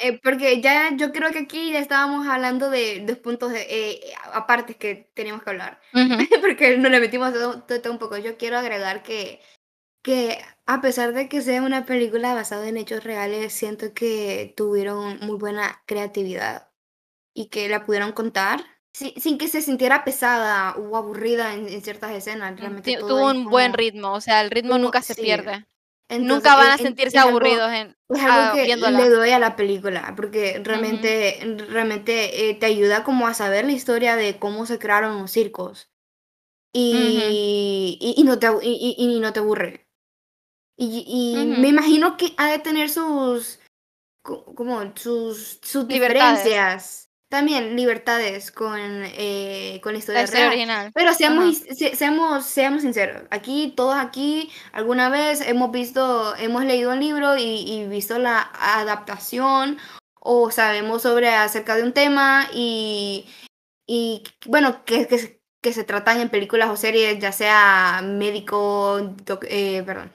eh, 0.00 0.18
porque 0.22 0.62
ya 0.62 0.96
yo 0.96 1.12
creo 1.12 1.30
que 1.30 1.40
aquí 1.40 1.72
ya 1.72 1.78
estábamos 1.78 2.26
hablando 2.26 2.70
de 2.70 3.04
dos 3.06 3.18
puntos 3.18 3.52
eh, 3.54 4.00
aparte 4.32 4.76
que 4.76 5.10
teníamos 5.14 5.42
que 5.42 5.50
hablar, 5.50 5.80
porque 6.40 6.78
nos 6.78 6.90
le 6.90 7.00
metimos 7.00 7.34
todo, 7.34 7.62
todo, 7.64 7.92
un 7.92 7.98
poco. 7.98 8.16
Yo 8.16 8.38
quiero 8.38 8.56
agregar 8.56 9.02
que, 9.02 9.42
que 10.02 10.38
a 10.64 10.80
pesar 10.80 11.12
de 11.12 11.28
que 11.28 11.42
sea 11.42 11.60
una 11.60 11.84
película 11.84 12.32
basada 12.32 12.66
en 12.66 12.78
hechos 12.78 13.04
reales, 13.04 13.52
siento 13.52 13.92
que 13.92 14.54
tuvieron 14.56 15.18
muy 15.20 15.36
buena 15.36 15.82
creatividad 15.84 16.73
y 17.34 17.48
que 17.48 17.68
la 17.68 17.84
pudieron 17.84 18.12
contar 18.12 18.64
sin, 18.94 19.38
que 19.38 19.48
se 19.48 19.60
sintiera 19.60 20.04
pesada 20.04 20.76
o 20.76 20.96
aburrida 20.96 21.54
en, 21.54 21.82
ciertas 21.82 22.12
escenas. 22.12 22.58
Realmente 22.58 22.96
tuvo 22.96 23.26
un 23.26 23.44
buen 23.44 23.72
ritmo, 23.72 24.12
o 24.12 24.20
sea, 24.20 24.40
el 24.40 24.50
ritmo 24.50 24.78
nunca 24.78 25.02
se 25.02 25.14
pierde. 25.16 25.66
nunca 26.08 26.54
van 26.54 26.70
a 26.70 26.78
sentirse 26.78 27.18
aburridos 27.18 27.72
en, 27.72 27.96
es 28.08 28.22
algo 28.22 28.54
que 28.54 28.76
le 28.76 29.08
doy 29.08 29.30
a 29.30 29.38
la 29.40 29.56
película, 29.56 30.14
porque 30.16 30.60
realmente, 30.62 31.40
realmente 31.68 32.50
eh, 32.50 32.54
te 32.54 32.66
ayuda 32.66 33.02
como 33.02 33.26
a 33.26 33.34
saber 33.34 33.64
la 33.64 33.72
historia 33.72 34.14
de 34.14 34.38
cómo 34.38 34.64
se 34.64 34.78
crearon 34.78 35.20
los 35.20 35.30
circos. 35.30 35.90
Y, 36.76 37.98
y, 38.00 38.24
no, 38.24 38.40
te, 38.40 38.48
y, 38.62 39.20
no 39.20 39.32
te 39.32 39.38
aburre. 39.38 39.86
Y, 40.76 41.54
me 41.58 41.68
imagino 41.68 42.16
que 42.16 42.34
ha 42.36 42.50
de 42.50 42.58
tener 42.58 42.90
sus, 42.90 43.60
como 44.22 44.92
sus, 44.96 45.60
sus 45.62 45.86
diferencias 45.86 47.04
también 47.28 47.76
libertades 47.76 48.52
con, 48.52 48.78
eh, 48.78 49.80
con 49.82 49.92
la 49.92 49.98
historia, 49.98 50.26
real. 50.26 50.48
original. 50.48 50.92
Pero 50.94 51.12
seamos, 51.14 51.62
seamos, 51.94 52.46
seamos 52.46 52.82
sinceros, 52.82 53.22
aquí, 53.30 53.72
todos 53.76 53.96
aquí, 53.96 54.50
alguna 54.72 55.08
vez 55.08 55.40
hemos 55.40 55.70
visto, 55.72 56.36
hemos 56.36 56.64
leído 56.64 56.92
un 56.92 57.00
libro 57.00 57.36
y, 57.36 57.86
visto 57.88 58.18
la 58.18 58.50
adaptación 58.54 59.78
o 60.20 60.50
sabemos 60.50 61.02
sobre 61.02 61.28
acerca 61.30 61.76
de 61.76 61.82
un 61.82 61.92
tema 61.92 62.48
y, 62.52 63.26
y 63.86 64.22
bueno, 64.46 64.84
que, 64.84 65.06
que, 65.06 65.40
que 65.60 65.72
se 65.72 65.84
tratan 65.84 66.20
en 66.20 66.28
películas 66.28 66.70
o 66.70 66.76
series, 66.76 67.18
ya 67.18 67.32
sea 67.32 68.00
médico, 68.02 69.16
eh, 69.48 69.82
perdón, 69.84 70.12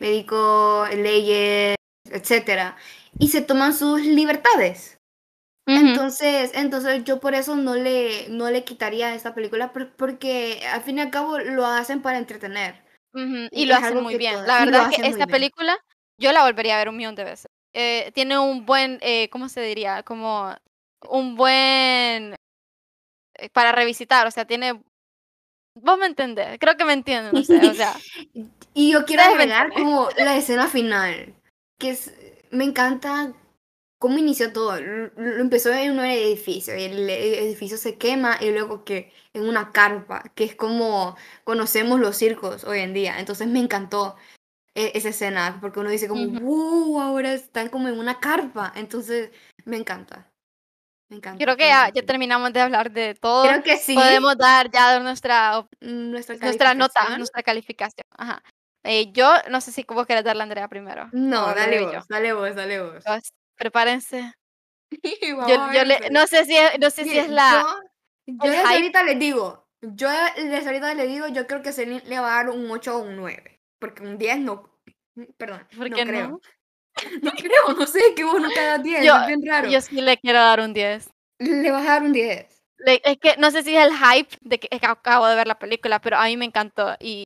médico, 0.00 0.86
leyes, 0.94 1.76
etcétera, 2.10 2.76
y 3.18 3.28
se 3.28 3.42
toman 3.42 3.74
sus 3.74 4.00
libertades 4.00 4.95
Entonces, 5.66 6.52
entonces 6.54 7.02
yo 7.04 7.18
por 7.18 7.34
eso 7.34 7.56
no 7.56 7.74
le, 7.74 8.28
no 8.28 8.50
le 8.50 8.62
quitaría 8.62 9.14
esta 9.14 9.34
película 9.34 9.72
porque 9.72 10.62
al 10.72 10.82
fin 10.82 10.98
y 10.98 11.00
al 11.00 11.10
cabo 11.10 11.38
lo 11.38 11.66
hacen 11.66 12.02
para 12.02 12.18
entretener. 12.18 12.84
Y, 13.50 13.66
lo 13.66 13.74
hacen 13.74 14.02
muy 14.02 14.16
bien. 14.16 14.46
La 14.46 14.64
verdad 14.64 14.90
es 14.90 14.96
que 14.96 15.08
esta 15.08 15.26
película 15.26 15.76
yo 16.18 16.32
la 16.32 16.44
volvería 16.44 16.76
a 16.76 16.78
ver 16.78 16.88
un 16.88 16.96
millón 16.96 17.14
de 17.14 17.24
veces. 17.24 17.50
Eh, 17.72 18.12
tiene 18.14 18.38
un 18.38 18.64
buen, 18.64 18.98
eh, 19.02 19.28
¿cómo 19.30 19.48
se 19.48 19.60
diría? 19.60 20.02
Como 20.02 20.54
un 21.08 21.34
buen 21.34 22.36
eh, 23.34 23.50
para 23.52 23.72
revisitar, 23.72 24.26
o 24.26 24.30
sea, 24.30 24.46
tiene 24.46 24.80
vos 25.74 25.98
me 25.98 26.06
entendés, 26.06 26.58
creo 26.58 26.76
que 26.76 26.84
me 26.84 26.94
entienden, 26.94 27.36
o 27.36 27.74
sea, 27.74 27.94
y 28.74 28.92
yo 28.92 29.04
quiero 29.04 29.24
agregar 29.24 29.72
como 29.72 30.08
la 30.16 30.36
escena 30.36 30.68
final, 30.68 31.34
que 31.78 31.90
es, 31.90 32.14
me 32.50 32.64
encanta 32.64 33.34
cómo 33.98 34.18
inició 34.18 34.52
todo. 34.52 34.80
Lo 34.80 35.40
empezó 35.40 35.72
en 35.72 35.92
un 35.92 36.04
edificio 36.04 36.76
y 36.76 36.84
el 36.84 37.08
edificio 37.08 37.76
se 37.76 37.96
quema 37.98 38.38
y 38.40 38.50
luego 38.50 38.84
que 38.84 39.12
en 39.32 39.48
una 39.48 39.72
carpa, 39.72 40.24
que 40.34 40.44
es 40.44 40.54
como 40.54 41.16
conocemos 41.44 42.00
los 42.00 42.16
circos 42.16 42.64
hoy 42.64 42.80
en 42.80 42.94
día. 42.94 43.18
Entonces 43.18 43.46
me 43.48 43.60
encantó 43.60 44.16
e, 44.74 44.92
esa 44.94 45.10
escena 45.10 45.58
porque 45.60 45.80
uno 45.80 45.90
dice 45.90 46.08
como, 46.08 46.26
wow, 46.40 47.00
ahora 47.00 47.32
están 47.32 47.68
como 47.68 47.88
en 47.88 47.98
una 47.98 48.20
carpa. 48.20 48.72
Entonces 48.76 49.30
me 49.64 49.76
encanta. 49.76 50.30
Me 51.08 51.18
encanta. 51.18 51.42
Creo 51.42 51.56
que 51.56 51.68
ya, 51.68 51.88
ya, 51.90 52.02
terminamos 52.02 52.52
de 52.52 52.60
hablar 52.60 52.90
de 52.90 53.14
todo. 53.14 53.44
Creo 53.44 53.62
que 53.62 53.76
sí. 53.76 53.94
Podemos 53.94 54.36
dar 54.36 54.70
ya 54.70 54.98
nuestra, 54.98 55.64
nuestra, 55.80 56.36
nuestra 56.36 56.74
nota, 56.74 57.16
nuestra 57.16 57.42
calificación. 57.42 58.06
Ajá. 58.10 58.42
Eh, 58.82 59.10
yo 59.12 59.32
no 59.50 59.60
sé 59.60 59.72
si 59.72 59.84
vos 59.88 60.06
querés 60.06 60.24
darle 60.24 60.42
a 60.42 60.44
Andrea 60.44 60.68
primero. 60.68 61.08
No, 61.12 61.54
dale 61.54 61.84
vos, 61.84 62.06
dale 62.08 62.32
vos, 62.32 62.54
dale 62.54 62.80
vos 62.80 63.04
prepárense. 63.56 64.32
yo, 65.22 65.72
yo 65.72 65.84
le, 65.84 66.10
no 66.10 66.26
sé 66.26 66.44
si 66.44 66.56
es, 66.56 66.78
no 66.78 66.90
sé 66.90 67.04
si 67.04 67.18
es 67.18 67.28
la. 67.28 67.64
Yo, 68.26 68.52
yo 68.52 68.66
ahorita 68.66 69.02
les 69.02 69.18
digo, 69.18 69.68
yo 69.80 70.08
les 70.36 70.66
ahorita 70.66 70.94
les 70.94 71.08
digo, 71.08 71.28
yo 71.28 71.46
creo 71.46 71.62
que 71.62 71.72
se 71.72 71.86
le 71.86 72.20
va 72.20 72.40
a 72.40 72.44
dar 72.44 72.50
un 72.50 72.70
8 72.70 72.96
o 72.96 73.00
un 73.00 73.16
9. 73.16 73.60
Porque 73.78 74.02
un 74.02 74.18
10 74.18 74.38
no. 74.40 74.70
Perdón, 75.36 75.66
¿Por 75.76 75.90
no 75.90 75.96
creo. 75.96 76.28
No? 76.28 76.40
no 77.22 77.30
creo, 77.32 77.74
no 77.78 77.86
sé, 77.86 78.00
que 78.14 78.24
vos 78.24 78.40
no 78.40 78.48
te 78.50 78.60
das 78.60 78.82
10, 78.82 79.04
yo, 79.04 79.16
es 79.16 79.26
bien 79.26 79.46
raro. 79.46 79.68
Yo 79.68 79.80
sí 79.80 80.00
le 80.00 80.16
quiero 80.16 80.38
dar 80.38 80.60
un 80.60 80.72
10. 80.72 81.10
Le 81.38 81.70
vas 81.70 81.86
a 81.86 81.92
dar 81.92 82.02
un 82.02 82.12
10. 82.12 82.46
es 82.86 83.18
que 83.18 83.36
no 83.36 83.50
sé 83.50 83.62
si 83.62 83.76
es 83.76 83.84
el 83.84 83.92
hype 83.94 84.36
de 84.40 84.58
que, 84.58 84.68
acabo 84.82 85.26
de 85.26 85.36
ver 85.36 85.46
la 85.46 85.58
película, 85.58 86.00
pero 86.00 86.16
a 86.16 86.24
mí 86.24 86.36
me 86.36 86.46
encantó. 86.46 86.96
Y 87.00 87.24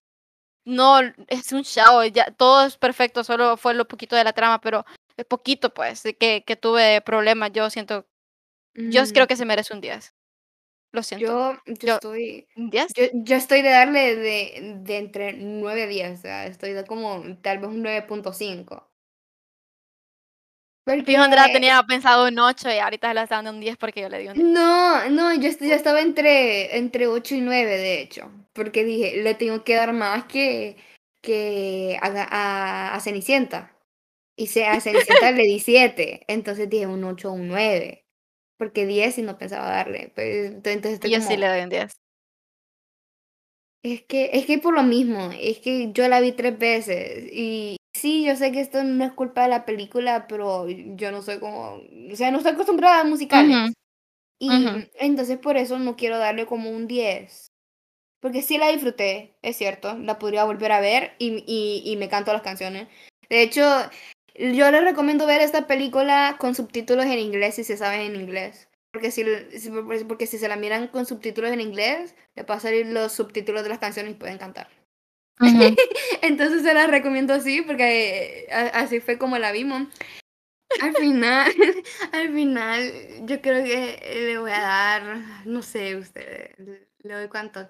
no, 0.65 1.01
es 1.29 1.53
un 1.53 1.63
show, 1.63 2.03
ya, 2.05 2.31
todo 2.33 2.67
es 2.67 2.77
perfecto, 2.77 3.25
solo 3.25 3.57
fue 3.57 3.75
lo 3.75 3.87
poquito 3.87 4.17
de 4.17 4.25
la 4.25 4.33
trama, 4.33 4.61
pero 4.61 4.85
poquito, 5.25 5.73
pues, 5.73 6.03
que, 6.19 6.45
que 6.47 6.57
tuve 6.57 7.01
problemas. 7.03 7.53
Yo 7.53 7.71
siento, 7.71 8.07
yo 8.75 9.05
creo 9.13 9.27
que 9.27 9.37
se 9.37 9.45
merece 9.45 9.75
un 9.75 9.81
10. 9.81 10.15
Lo 10.93 11.03
siento. 11.03 11.27
Yo, 11.27 11.75
yo, 11.81 11.95
estoy. 11.95 12.49
Yo, 12.57 12.83
yo, 13.13 13.37
estoy 13.37 13.63
de 13.63 13.71
darle 13.71 14.17
de, 14.17 14.77
de 14.81 14.97
entre 14.99 15.33
9 15.35 15.85
y 15.85 15.87
10. 15.87 16.19
O 16.19 16.23
sea, 16.23 16.47
estoy 16.47 16.73
de 16.73 16.85
como 16.85 17.23
tal 17.43 17.59
vez 17.59 17.69
un 17.69 17.85
9.5. 17.85 18.87
Porque 20.85 21.17
Andrea 21.17 21.53
tenía 21.53 21.81
pensado 21.85 22.27
un 22.27 22.39
8 22.39 22.71
y 22.71 22.79
ahorita 22.79 23.09
se 23.09 23.15
lo 23.15 23.21
está 23.21 23.37
dando 23.37 23.53
un 23.53 23.61
10 23.61 23.77
porque 23.77 24.01
yo 24.01 24.09
le 24.09 24.19
di 24.19 24.29
un 24.29 24.35
10. 24.35 24.47
No, 24.47 25.09
no, 25.11 25.35
yo, 25.35 25.49
yo 25.49 25.75
estaba 25.75 26.01
entre, 26.01 26.77
entre 26.77 27.07
8 27.07 27.37
y 27.37 27.41
9, 27.41 27.77
de 27.77 28.01
hecho. 28.01 28.31
Porque 28.53 28.83
dije, 28.83 29.23
le 29.23 29.35
tengo 29.35 29.63
que 29.63 29.77
dar 29.77 29.93
más 29.93 30.25
que, 30.25 30.77
que 31.23 31.99
a, 32.03 32.09
a, 32.09 32.95
a 32.95 33.01
Cenicienta. 33.01 33.73
Y 34.41 34.47
se, 34.47 34.65
a 34.65 34.81
Cenicienta 34.81 35.33
le 35.33 35.43
di 35.43 35.61
7. 35.61 36.23
Entonces 36.27 36.71
dije 36.71 36.87
un 36.87 37.05
8 37.05 37.29
o 37.29 37.35
un 37.35 37.49
9. 37.49 38.07
Porque 38.57 38.87
10 38.87 39.19
y 39.19 39.23
no 39.23 39.37
pensaba 39.37 39.69
darle. 39.69 40.13
Pues, 40.15 40.53
entonces 40.65 40.99
yo 41.01 41.21
sí 41.21 41.37
le 41.37 41.47
doy 41.47 41.61
un 41.61 41.69
10. 41.69 41.93
Es 43.83 44.03
que, 44.03 44.31
es 44.33 44.47
que 44.47 44.59
por 44.59 44.75
lo 44.75 44.83
mismo, 44.83 45.31
es 45.39 45.59
que 45.59 45.93
yo 45.93 46.09
la 46.09 46.21
vi 46.21 46.33
tres 46.33 46.59
veces 46.59 47.31
y 47.33 47.77
sí, 47.95 48.25
yo 48.27 48.37
sé 48.37 48.53
que 48.53 48.61
esto 48.61 48.83
no 48.85 49.05
es 49.05 49.13
culpa 49.13 49.43
de 49.43 49.49
la 49.49 49.65
película, 49.65 50.27
pero 50.27 50.69
yo 50.69 51.11
no 51.13 51.23
soy 51.23 51.39
como, 51.39 51.81
o 52.13 52.17
sea, 52.17 52.31
no 52.31 52.39
estoy 52.39 52.53
acostumbrada 52.53 53.01
a 53.01 53.05
musicales. 53.05 53.73
Y 54.39 54.51
entonces 54.99 55.39
por 55.39 55.59
eso 55.59 55.79
no 55.79 55.97
quiero 55.97 56.19
darle 56.19 56.47
como 56.47 56.71
un 56.71 56.87
10. 56.87 57.49
Porque 58.21 58.43
sí 58.43 58.57
la 58.57 58.69
disfruté, 58.69 59.35
es 59.43 59.57
cierto, 59.57 59.97
la 59.99 60.19
podría 60.19 60.45
volver 60.45 60.73
a 60.73 60.81
ver 60.81 61.13
y, 61.19 61.45
y, 61.47 61.83
y 61.91 61.97
me 61.97 62.09
canto 62.09 62.33
las 62.33 62.43
canciones. 62.43 62.89
De 63.31 63.43
hecho, 63.43 63.63
yo 64.41 64.71
les 64.71 64.85
recomiendo 64.85 65.27
ver 65.27 65.41
esta 65.41 65.67
película 65.67 66.37
con 66.39 66.55
subtítulos 66.55 67.05
en 67.07 67.19
inglés 67.19 67.57
si 67.57 67.65
se 67.65 67.77
saben 67.77 68.01
en 68.01 68.17
inglés. 68.17 68.69
Porque 68.93 69.11
si, 69.11 69.25
porque 70.09 70.27
si 70.27 70.39
se 70.39 70.49
la 70.49 70.57
miran 70.57 70.89
con 70.89 71.07
subtítulos 71.07 71.53
en 71.53 71.61
inglés, 71.61 72.17
le 72.35 72.45
a 72.47 72.61
salir 72.61 72.87
los 72.87 73.13
subtítulos 73.13 73.63
de 73.63 73.69
las 73.69 73.79
canciones 73.79 74.13
y 74.13 74.17
pueden 74.17 74.39
cantar. 74.39 74.69
Entonces 76.23 76.63
se 76.63 76.75
las 76.75 76.91
recomiendo 76.91 77.33
así, 77.33 77.63
porque 77.63 78.47
eh, 78.49 78.71
así 78.75 79.01
fue 79.01 79.17
como 79.19 79.39
la 79.39 79.53
vimos. 79.53 79.89
Al 80.81 80.95
final, 80.95 81.53
al 82.13 82.33
final, 82.33 82.93
yo 83.27 83.41
creo 83.41 83.65
que 83.65 84.25
le 84.27 84.39
voy 84.39 84.51
a 84.51 84.61
dar, 84.61 85.17
no 85.45 85.63
sé, 85.63 85.97
usted, 85.97 86.55
le 86.99 87.15
doy 87.15 87.29
cuánto. 87.29 87.69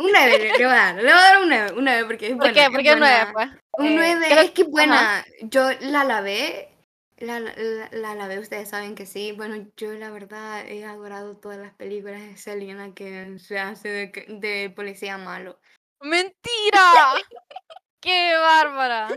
Un 0.00 0.10
9 0.12 0.38
le, 0.38 0.52
voy 0.52 0.62
a 0.62 0.68
dar, 0.68 0.94
le 0.96 1.02
voy 1.02 1.10
a 1.10 1.14
dar 1.14 1.42
un 1.42 1.48
9, 1.48 1.72
un 1.72 1.84
9 1.84 2.04
porque 2.06 2.28
es 2.28 2.36
¿Por 2.36 2.52
qué? 2.54 2.70
¿Por 2.70 2.82
qué 2.82 2.94
un 2.94 3.00
9? 3.00 3.32
Pues? 3.34 3.48
Un 3.72 3.94
9, 3.96 4.26
eh, 4.26 4.44
es 4.44 4.50
que 4.52 4.64
buena. 4.64 5.24
Yo 5.42 5.68
la 5.80 6.04
lavé, 6.04 6.70
la, 7.18 7.38
la, 7.38 7.52
la, 7.92 8.14
lavé, 8.14 8.38
ustedes 8.38 8.70
saben 8.70 8.94
que 8.94 9.04
sí. 9.04 9.32
Bueno, 9.32 9.66
yo 9.76 9.92
la 9.92 10.10
verdad 10.10 10.66
he 10.66 10.84
adorado 10.86 11.36
todas 11.36 11.58
las 11.58 11.74
películas 11.74 12.22
de 12.22 12.36
Selena 12.38 12.94
que 12.94 13.38
se 13.38 13.58
hace 13.58 13.88
de, 13.88 14.24
de 14.28 14.70
policía 14.74 15.18
malo. 15.18 15.60
¡Mentira! 16.00 16.80
¡Qué 18.00 18.32
bárbara! 18.38 19.08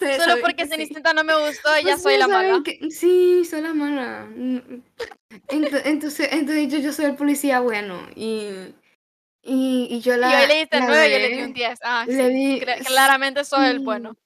Solo 0.00 0.40
porque 0.40 0.66
Cenicienta 0.66 1.12
no 1.12 1.24
me 1.24 1.36
gustó, 1.46 1.68
ya 1.84 1.98
soy 1.98 2.16
la 2.16 2.26
mala. 2.26 2.62
sí, 2.88 3.44
soy 3.44 3.60
la 3.60 3.74
mala. 3.74 4.26
Entonces, 5.48 6.28
entonces 6.32 6.72
yo, 6.72 6.78
yo 6.78 6.92
soy 6.94 7.04
el 7.04 7.16
policía 7.16 7.60
bueno 7.60 8.00
y 8.16 8.74
y, 9.44 9.88
y 9.90 10.00
yo 10.00 10.16
la. 10.16 10.30
Y 10.30 10.42
hoy 10.42 10.48
le 10.48 10.54
diste 10.56 10.80
9 10.80 11.08
y 11.08 11.12
yo 11.12 11.18
le 11.18 11.28
di 11.28 11.42
un 11.42 11.52
10. 11.52 11.78
Ah, 11.82 12.04
le 12.06 12.28
sí. 12.28 12.62
Claramente 12.86 13.44
soy 13.44 13.66
el 13.66 13.80
bueno. 13.80 14.16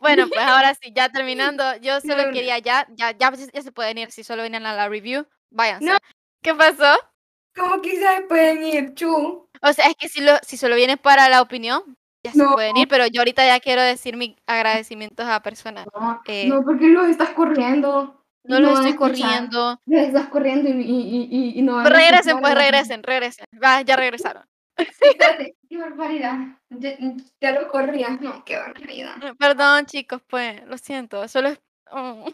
Bueno, 0.00 0.28
pues 0.28 0.40
ahora 0.40 0.74
sí, 0.80 0.92
ya 0.94 1.08
terminando, 1.10 1.64
yo 1.76 2.00
solo 2.00 2.30
quería 2.32 2.58
ya, 2.58 2.86
ya, 2.90 3.12
ya, 3.12 3.32
ya, 3.32 3.62
se 3.62 3.72
pueden 3.72 3.98
ir, 3.98 4.10
si 4.10 4.24
solo 4.24 4.42
vienen 4.42 4.66
a 4.66 4.74
la 4.74 4.88
review, 4.88 5.26
váyanse. 5.50 5.86
No. 5.86 5.96
¿Qué 6.42 6.54
pasó? 6.54 6.96
¿Cómo 7.54 7.80
que 7.80 7.96
se 7.96 8.22
pueden 8.28 8.62
ir, 8.62 8.94
Chu? 8.94 9.48
O 9.62 9.72
sea, 9.72 9.86
es 9.86 9.94
que 9.96 10.08
si, 10.08 10.20
lo, 10.20 10.32
si 10.42 10.56
solo 10.56 10.76
vienes 10.76 10.98
para 10.98 11.28
la 11.28 11.40
opinión, 11.40 11.96
ya 12.22 12.32
se 12.32 12.44
pueden 12.44 12.76
ir, 12.76 12.88
pero 12.88 13.06
yo 13.06 13.20
ahorita 13.20 13.46
ya 13.46 13.60
quiero 13.60 13.82
decir 13.82 14.16
mis 14.16 14.34
agradecimientos 14.46 15.26
a 15.26 15.42
personas. 15.42 15.86
No, 15.94 16.20
eh, 16.26 16.48
no 16.48 16.62
porque 16.64 16.88
los 16.88 17.08
estás 17.08 17.30
corriendo. 17.30 18.22
No, 18.48 18.60
lo 18.60 18.74
estoy 18.74 18.94
corriendo. 18.94 19.80
Estás 19.86 20.28
corriendo 20.28 20.68
y, 20.68 20.72
y, 20.72 21.28
y, 21.30 21.58
y 21.58 21.62
no. 21.62 21.82
Regresen, 21.84 22.40
pues 22.40 22.54
regresen, 22.54 23.02
regresen. 23.02 23.46
Va, 23.62 23.82
ya 23.82 23.96
regresaron. 23.96 24.44
qué 25.68 25.78
barbaridad. 25.78 26.38
Ya, 27.40 27.52
lo 27.52 27.68
corrías, 27.68 28.20
no, 28.20 28.44
qué 28.44 28.56
barbaridad. 28.56 29.16
Perdón, 29.38 29.86
chicos, 29.86 30.22
pues, 30.28 30.64
lo 30.66 30.76
siento. 30.78 31.26
Solo 31.28 31.48
es. 31.48 31.60
Oh. 31.90 32.26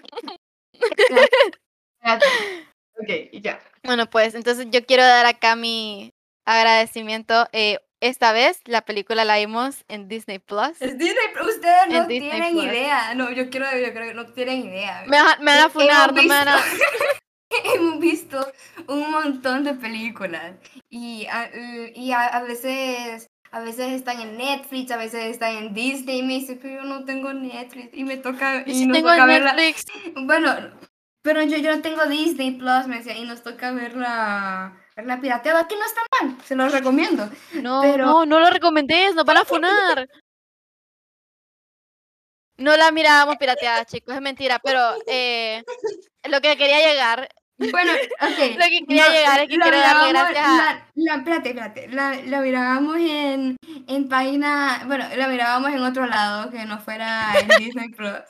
ok, 2.03 3.09
ya. 3.41 3.61
Bueno, 3.85 4.07
pues, 4.09 4.35
entonces 4.35 4.67
yo 4.71 4.85
quiero 4.85 5.05
dar 5.05 5.27
acá 5.27 5.57
mi 5.57 6.13
agradecimiento. 6.45 7.47
Eh, 7.53 7.79
esta 8.03 8.33
vez 8.33 8.61
la 8.65 8.83
película 8.83 9.25
la 9.25 9.39
vimos 9.39 9.85
en 9.87 10.09
Disney 10.09 10.41
Plus. 10.41 10.81
Es 10.81 10.99
Disney 10.99 11.17
Ustedes 11.41 11.89
no 11.89 12.07
tienen 12.09 12.59
idea. 12.59 13.15
No, 13.15 13.31
yo 13.31 13.49
quiero, 13.49 13.67
yo 13.79 13.93
creo 13.93 14.09
que 14.09 14.15
no 14.15 14.27
tienen 14.27 14.67
idea. 14.67 15.05
Me, 15.07 15.19
me 15.39 15.53
van 15.53 15.65
a 15.65 15.71
funar, 15.71 16.13
no 16.13 16.23
me 16.23 16.29
van 16.29 16.49
a... 16.49 16.59
Hemos 17.75 18.01
visto 18.01 18.45
un 18.89 19.11
montón 19.11 19.63
de 19.63 19.75
películas 19.75 20.55
y, 20.89 21.27
a, 21.27 21.51
y 21.95 22.11
a, 22.13 22.43
veces 22.43 23.29
a 23.53 23.61
veces 23.61 23.93
están 23.93 24.21
en 24.21 24.37
Netflix, 24.37 24.91
a 24.91 24.97
veces 24.97 25.27
están 25.27 25.57
en 25.57 25.75
Disney 25.75 26.21
y 26.21 26.23
me 26.23 26.35
dice, 26.35 26.59
pero 26.61 26.83
yo 26.83 26.89
no 26.89 27.05
tengo 27.05 27.33
Netflix 27.33 27.91
y 27.93 28.05
me 28.05 28.17
toca 28.17 28.65
y 28.67 28.87
nos 28.87 28.97
tengo 28.97 29.11
toca 29.11 29.27
Netflix. 29.27 29.85
Bueno, 30.25 30.57
pero 31.23 31.43
yo, 31.45 31.59
yo 31.59 31.77
no 31.77 31.83
tengo 31.83 32.07
Disney 32.07 32.53
Plus, 32.53 32.87
me 32.89 32.97
decía, 32.97 33.17
y 33.17 33.25
nos 33.27 33.43
toca 33.43 33.71
verla 33.71 34.77
la 34.97 35.21
pirateada, 35.21 35.67
que 35.67 35.77
no 35.77 35.85
está 35.85 36.01
mal, 36.21 36.37
se 36.45 36.55
lo 36.55 36.69
recomiendo. 36.69 37.29
No, 37.55 37.97
no, 37.97 38.27
no 38.27 38.41
lo 38.41 38.51
recomendé, 38.51 39.13
nos 39.15 39.25
van 39.25 39.39
a 39.39 39.45
funar. 39.45 40.09
No 42.59 42.77
la 42.77 42.93
mirábamos 42.93 43.37
pirateada, 43.37 43.85
chicos, 43.85 44.15
es 44.15 44.21
mentira, 44.21 44.61
pero 44.63 44.79
eh, 45.07 45.63
lo 46.29 46.41
que 46.41 46.57
quería 46.57 46.79
llegar. 46.79 47.29
Bueno, 47.59 47.93
ok. 47.93 48.39
lo 48.59 48.65
que 48.65 48.85
quería 48.87 49.09
llegar 49.09 49.41
es 49.41 49.49
que 49.49 49.57
quiero 49.57 49.79
darle 49.79 50.09
gracias 50.11 50.45
a. 50.45 50.87
La, 50.95 51.15
espérate, 51.17 51.49
espérate. 51.51 51.89
La, 51.89 52.15
la 52.15 52.41
mirábamos 52.41 52.97
en, 52.99 53.57
en 53.87 54.09
página. 54.09 54.83
Bueno, 54.87 55.07
la 55.17 55.29
mirábamos 55.29 55.73
en 55.73 55.83
otro 55.83 56.07
lado 56.07 56.51
que 56.51 56.65
no 56.65 56.79
fuera 56.79 57.33
en 57.41 57.49
Disney 57.59 57.89
Plus. 57.91 58.21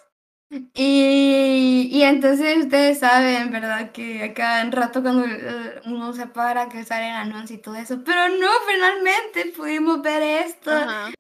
Y, 0.75 1.89
y 1.91 2.03
entonces 2.03 2.59
ustedes 2.59 2.99
saben, 2.99 3.51
¿verdad? 3.51 3.91
Que 3.93 4.23
acá 4.23 4.61
en 4.61 4.73
rato 4.73 5.03
cuando 5.03 5.25
eh, 5.25 5.81
uno 5.87 6.13
se 6.13 6.27
para 6.27 6.69
que 6.69 6.85
sale 6.85 7.09
el 7.09 7.15
anuncio 7.15 7.57
y 7.57 7.61
todo 7.61 7.77
eso. 7.77 8.03
Pero 8.05 8.29
no, 8.29 8.49
finalmente 8.71 9.53
pudimos 9.57 10.03
ver 10.03 10.23
esto 10.23 10.71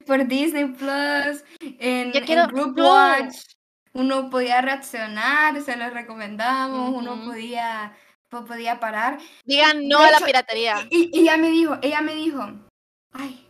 por 0.06 0.26
Disney 0.26 0.66
Plus, 0.66 1.44
en, 1.60 2.12
Group 2.48 2.78
Watch. 2.78 3.36
Uno 3.94 4.28
podía 4.30 4.60
reaccionar, 4.60 5.60
se 5.62 5.76
lo 5.76 5.88
recomendamos, 5.90 6.94
uno 6.94 7.24
podía, 7.24 7.94
podía 8.28 8.80
parar. 8.80 9.18
Digan 9.44 9.88
no 9.88 9.98
a 9.98 10.10
la 10.10 10.20
piratería. 10.20 10.86
Y, 10.90 11.10
y 11.12 11.20
ella 11.20 11.36
me 11.38 11.50
dijo, 11.50 11.78
ella 11.82 12.00
me 12.02 12.14
dijo, 12.14 12.42
ay, 13.12 13.41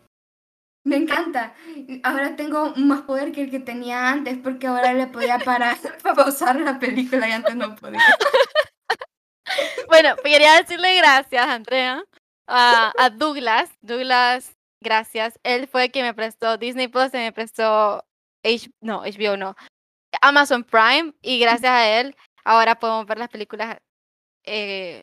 me 0.84 0.96
encanta. 0.96 1.54
Ahora 2.02 2.36
tengo 2.36 2.74
más 2.76 3.02
poder 3.02 3.32
que 3.32 3.42
el 3.42 3.50
que 3.50 3.60
tenía 3.60 4.10
antes 4.10 4.38
porque 4.38 4.66
ahora 4.66 4.92
le 4.92 5.06
podía 5.06 5.38
parar 5.38 5.76
para 6.02 6.14
pausar 6.14 6.60
la 6.60 6.78
película 6.78 7.28
y 7.28 7.32
antes 7.32 7.54
no 7.54 7.74
podía. 7.76 8.00
Bueno, 9.88 10.16
quería 10.24 10.54
decirle 10.54 10.96
gracias, 10.96 11.46
Andrea, 11.46 12.02
a, 12.46 13.10
Douglas. 13.10 13.68
Douglas, 13.82 14.56
gracias. 14.80 15.38
Él 15.42 15.68
fue 15.68 15.90
quien 15.90 16.06
me 16.06 16.14
prestó 16.14 16.56
Disney 16.56 16.88
Plus 16.88 17.12
y 17.12 17.18
me 17.18 17.32
prestó 17.32 18.02
H 18.42 18.70
no, 18.80 19.02
HBO 19.02 19.36
no, 19.36 19.54
Amazon 20.22 20.64
Prime 20.64 21.12
y 21.20 21.38
gracias 21.38 21.70
a 21.70 22.00
él 22.00 22.16
ahora 22.44 22.78
podemos 22.78 23.04
ver 23.06 23.18
las 23.18 23.28
películas 23.28 23.76
eh, 24.44 25.02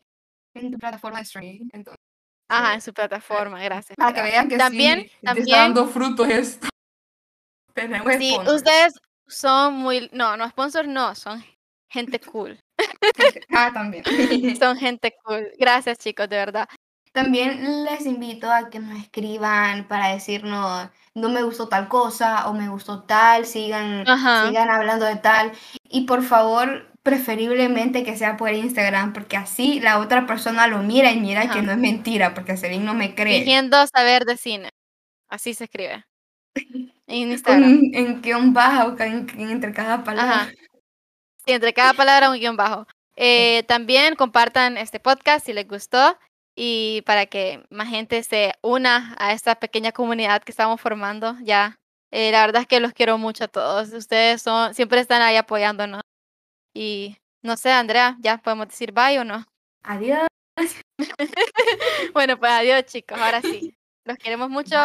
en 0.55 0.71
tu 0.71 0.77
plataforma 0.77 1.19
de 1.19 1.23
streaming. 1.23 1.69
Entonces. 1.71 2.08
Ajá, 2.49 2.73
en 2.73 2.81
su 2.81 2.93
plataforma, 2.93 3.61
gracias. 3.61 3.95
Para 3.95 4.13
que 4.13 4.23
vean 4.23 4.49
que 4.49 4.57
también, 4.57 5.01
sí, 5.01 5.11
también, 5.23 5.47
está 5.47 5.61
dando 5.61 5.87
frutos 5.87 6.27
esto. 6.27 6.67
sí, 8.19 8.35
ustedes 8.39 8.93
son 9.27 9.75
muy, 9.75 10.09
no, 10.11 10.35
no 10.35 10.49
sponsors 10.49 10.87
no, 10.87 11.13
son 11.13 11.43
gente 11.89 12.19
cool. 12.19 12.59
ah, 13.55 13.71
también. 13.71 14.03
son 14.59 14.77
gente 14.77 15.15
cool. 15.23 15.47
Gracias 15.59 15.99
chicos, 15.99 16.27
de 16.27 16.37
verdad. 16.37 16.67
También 17.11 17.85
les 17.85 18.05
invito 18.05 18.51
a 18.51 18.69
que 18.69 18.79
nos 18.79 18.99
escriban 18.99 19.87
para 19.87 20.09
decirnos, 20.09 20.89
no 21.15 21.29
me 21.29 21.41
gustó 21.41 21.67
tal 21.67 21.87
cosa 21.87 22.47
o 22.47 22.53
me 22.53 22.69
gustó 22.69 23.03
tal, 23.03 23.45
sigan, 23.45 24.05
sigan 24.05 24.69
hablando 24.69 25.05
de 25.05 25.15
tal. 25.15 25.51
Y 25.83 26.05
por 26.05 26.23
favor, 26.23 26.88
preferiblemente 27.03 28.03
que 28.03 28.17
sea 28.17 28.37
por 28.37 28.51
Instagram, 28.51 29.13
porque 29.13 29.37
así 29.37 29.79
la 29.79 29.99
otra 29.99 30.25
persona 30.25 30.67
lo 30.67 30.79
mira 30.79 31.11
y 31.11 31.19
mira 31.19 31.49
que 31.49 31.61
no 31.61 31.71
es 31.71 31.77
mentira, 31.77 32.33
porque 32.33 32.57
Selin 32.57 32.85
no 32.85 32.93
me 32.93 33.15
cree. 33.15 33.39
Fingiendo 33.39 33.85
saber 33.87 34.25
de 34.25 34.37
cine. 34.37 34.69
Así 35.27 35.53
se 35.53 35.65
escribe. 35.65 36.05
En 37.11 37.31
Instagram. 37.31 37.81
en 37.91 38.21
guion 38.21 38.53
bajo, 38.53 38.95
entre 38.99 39.73
cada 39.73 40.03
palabra. 40.03 40.53
Sí, 41.43 41.53
entre 41.53 41.73
cada 41.73 41.93
palabra 41.93 42.29
un 42.29 42.37
guion 42.37 42.55
bajo. 42.55 42.85
Eh, 43.21 43.63
también 43.63 44.15
compartan 44.15 44.77
este 44.77 45.01
podcast 45.01 45.45
si 45.45 45.51
les 45.51 45.67
gustó 45.67 46.17
y 46.55 47.01
para 47.05 47.25
que 47.25 47.65
más 47.69 47.89
gente 47.89 48.23
se 48.23 48.53
una 48.61 49.13
a 49.19 49.33
esta 49.33 49.55
pequeña 49.55 49.91
comunidad 49.91 50.41
que 50.41 50.53
estamos 50.53 50.79
formando 50.79 51.35
ya. 51.41 51.79
Eh, 52.11 52.31
la 52.31 52.45
verdad 52.45 52.61
es 52.61 52.67
que 52.69 52.79
los 52.79 52.93
quiero 52.93 53.17
mucho 53.17 53.43
a 53.43 53.47
todos. 53.49 53.91
Ustedes 53.91 54.41
son, 54.41 54.73
siempre 54.73 55.01
están 55.01 55.21
ahí 55.21 55.35
apoyándonos. 55.35 56.01
Y 56.73 57.17
no 57.41 57.57
sé, 57.57 57.71
Andrea, 57.71 58.17
¿ya 58.19 58.37
podemos 58.37 58.67
decir 58.67 58.91
bye 58.91 59.19
o 59.19 59.23
no? 59.23 59.45
Adiós. 59.83 60.27
bueno, 62.13 62.37
pues 62.37 62.51
adiós 62.51 62.85
chicos, 62.85 63.17
ahora 63.19 63.41
sí. 63.41 63.75
Los 64.05 64.17
queremos 64.17 64.49
mucho. 64.49 64.75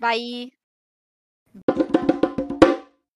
bye. 0.00 0.59